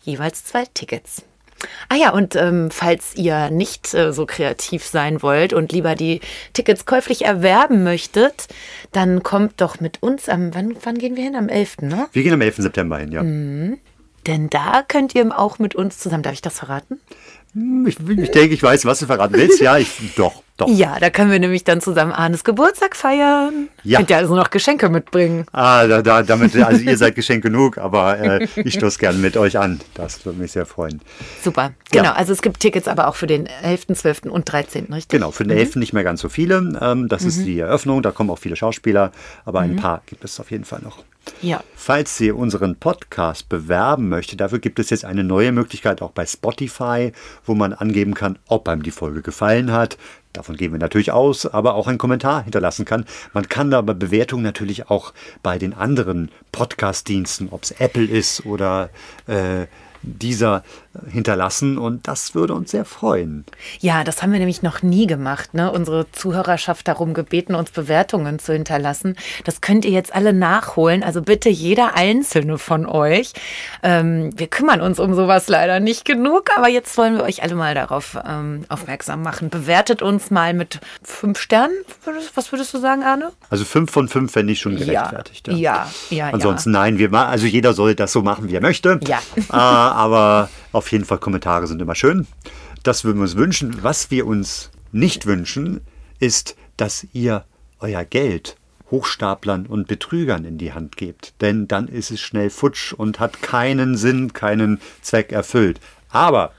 [0.04, 1.22] jeweils zwei Tickets.
[1.88, 6.20] Ah ja, und ähm, falls ihr nicht äh, so kreativ sein wollt und lieber die
[6.52, 8.48] Tickets käuflich erwerben möchtet,
[8.92, 11.36] dann kommt doch mit uns am, wann, wann gehen wir hin?
[11.36, 12.08] Am 11., ne?
[12.12, 12.56] Wir gehen am 11.
[12.56, 13.22] September hin, ja.
[13.22, 13.78] Mhm.
[14.26, 16.98] Denn da könnt ihr auch mit uns zusammen, darf ich das verraten?
[17.52, 19.60] Hm, ich, ich denke, ich weiß, was du verraten willst.
[19.60, 20.42] Ja, ich, doch.
[20.56, 20.68] Doch.
[20.68, 23.68] Ja, da können wir nämlich dann zusammen Arnes Geburtstag feiern.
[23.82, 23.98] Ja.
[23.98, 25.46] Könnt ihr also noch Geschenke mitbringen.
[25.50, 29.36] Ah, da, da, damit, also ihr seid Geschenk genug, aber äh, ich stoße gerne mit
[29.36, 29.80] euch an.
[29.94, 31.00] Das würde mich sehr freuen.
[31.42, 32.04] Super, genau.
[32.04, 32.12] Ja.
[32.14, 34.22] Also es gibt Tickets aber auch für den 11., 12.
[34.26, 35.08] und 13., richtig?
[35.08, 35.58] Genau, für den mhm.
[35.58, 35.76] 11.
[35.76, 36.78] nicht mehr ganz so viele.
[36.80, 37.28] Ähm, das mhm.
[37.28, 39.10] ist die Eröffnung, da kommen auch viele Schauspieler,
[39.44, 39.76] aber ein mhm.
[39.76, 41.02] paar gibt es auf jeden Fall noch.
[41.42, 41.62] Ja.
[41.74, 46.26] Falls ihr unseren Podcast bewerben möchtet, dafür gibt es jetzt eine neue Möglichkeit auch bei
[46.26, 47.12] Spotify,
[47.44, 49.98] wo man angeben kann, ob einem die Folge gefallen hat.
[50.34, 53.06] Davon gehen wir natürlich aus, aber auch einen Kommentar hinterlassen kann.
[53.32, 58.90] Man kann aber Bewertungen natürlich auch bei den anderen Podcast-Diensten, ob es Apple ist oder
[59.28, 59.66] äh,
[60.02, 60.64] dieser
[61.10, 63.44] hinterlassen und das würde uns sehr freuen.
[63.80, 65.70] Ja, das haben wir nämlich noch nie gemacht, ne?
[65.70, 69.16] unsere Zuhörerschaft darum gebeten, uns Bewertungen zu hinterlassen.
[69.44, 73.32] Das könnt ihr jetzt alle nachholen, also bitte jeder einzelne von euch.
[73.82, 77.54] Ähm, wir kümmern uns um sowas leider nicht genug, aber jetzt wollen wir euch alle
[77.54, 79.50] mal darauf ähm, aufmerksam machen.
[79.50, 81.74] Bewertet uns mal mit fünf Sternen.
[82.34, 83.32] Was würdest du sagen, Arne?
[83.50, 85.48] Also fünf von fünf fände ich schon gerechtfertigt.
[85.48, 85.54] Ja,
[86.10, 86.30] ja, ja.
[86.30, 86.80] Ansonsten ja.
[86.80, 89.00] nein, wir also jeder soll das so machen, wie er möchte.
[89.06, 89.18] Ja.
[89.36, 90.48] Äh, aber
[90.84, 92.26] auf jeden Fall, Kommentare sind immer schön.
[92.82, 93.82] Das würden wir uns wünschen.
[93.82, 95.80] Was wir uns nicht wünschen,
[96.18, 97.46] ist, dass ihr
[97.80, 98.58] euer Geld
[98.90, 101.40] Hochstaplern und Betrügern in die Hand gebt.
[101.40, 105.80] Denn dann ist es schnell futsch und hat keinen Sinn, keinen Zweck erfüllt.
[106.10, 106.52] Aber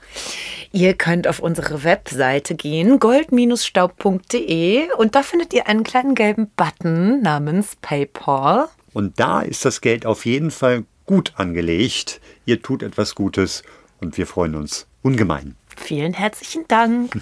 [0.72, 7.22] Ihr könnt auf unsere Webseite gehen, gold-staub.de und da findet ihr einen kleinen gelben Button
[7.22, 8.66] namens PayPal.
[8.92, 12.20] Und da ist das Geld auf jeden Fall gut angelegt.
[12.44, 13.62] Ihr tut etwas Gutes
[14.06, 15.56] und wir freuen uns ungemein.
[15.76, 17.20] Vielen herzlichen Dank.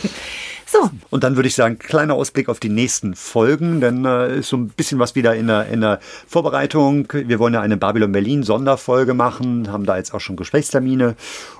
[0.66, 0.90] so.
[1.10, 4.56] Und dann würde ich sagen, kleiner Ausblick auf die nächsten Folgen, denn äh, ist so
[4.58, 5.98] ein bisschen was wieder in der, in der
[6.28, 7.08] Vorbereitung.
[7.12, 11.16] Wir wollen ja eine Babylon Berlin Sonderfolge machen, haben da jetzt auch schon Gesprächstermine.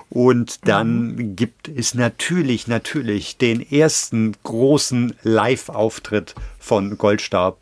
[0.09, 1.35] Und dann mhm.
[1.35, 7.59] gibt es natürlich, natürlich den ersten großen Live-Auftritt von Goldstab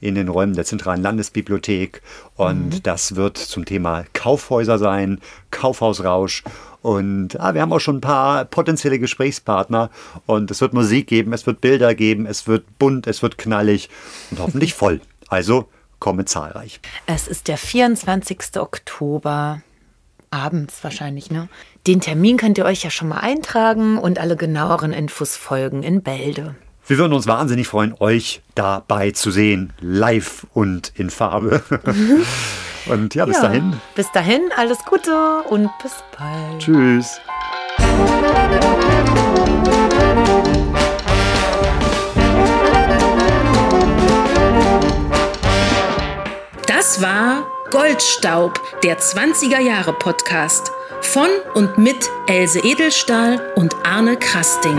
[0.00, 2.02] in den Räumen der Zentralen Landesbibliothek.
[2.34, 2.82] Und mhm.
[2.82, 5.20] das wird zum Thema Kaufhäuser sein,
[5.50, 6.44] Kaufhausrausch.
[6.82, 9.90] Und ah, wir haben auch schon ein paar potenzielle Gesprächspartner.
[10.26, 13.88] Und es wird Musik geben, es wird Bilder geben, es wird bunt, es wird knallig
[14.30, 15.00] und hoffentlich voll.
[15.28, 15.68] Also
[15.98, 16.80] komme zahlreich.
[17.06, 18.58] Es ist der 24.
[18.58, 19.62] Oktober.
[20.30, 21.48] Abends wahrscheinlich, ne?
[21.86, 26.02] Den Termin könnt ihr euch ja schon mal eintragen und alle genaueren Infos folgen in
[26.02, 26.56] Bälde.
[26.88, 31.60] Wir würden uns wahnsinnig freuen, euch dabei zu sehen, live und in Farbe.
[32.86, 33.80] und ja, bis ja, dahin.
[33.96, 36.62] Bis dahin, alles Gute und bis bald.
[36.62, 37.20] Tschüss.
[46.68, 54.78] Das war Goldstaub, der 20er Jahre Podcast von und mit Else Edelstahl und Arne Krasting.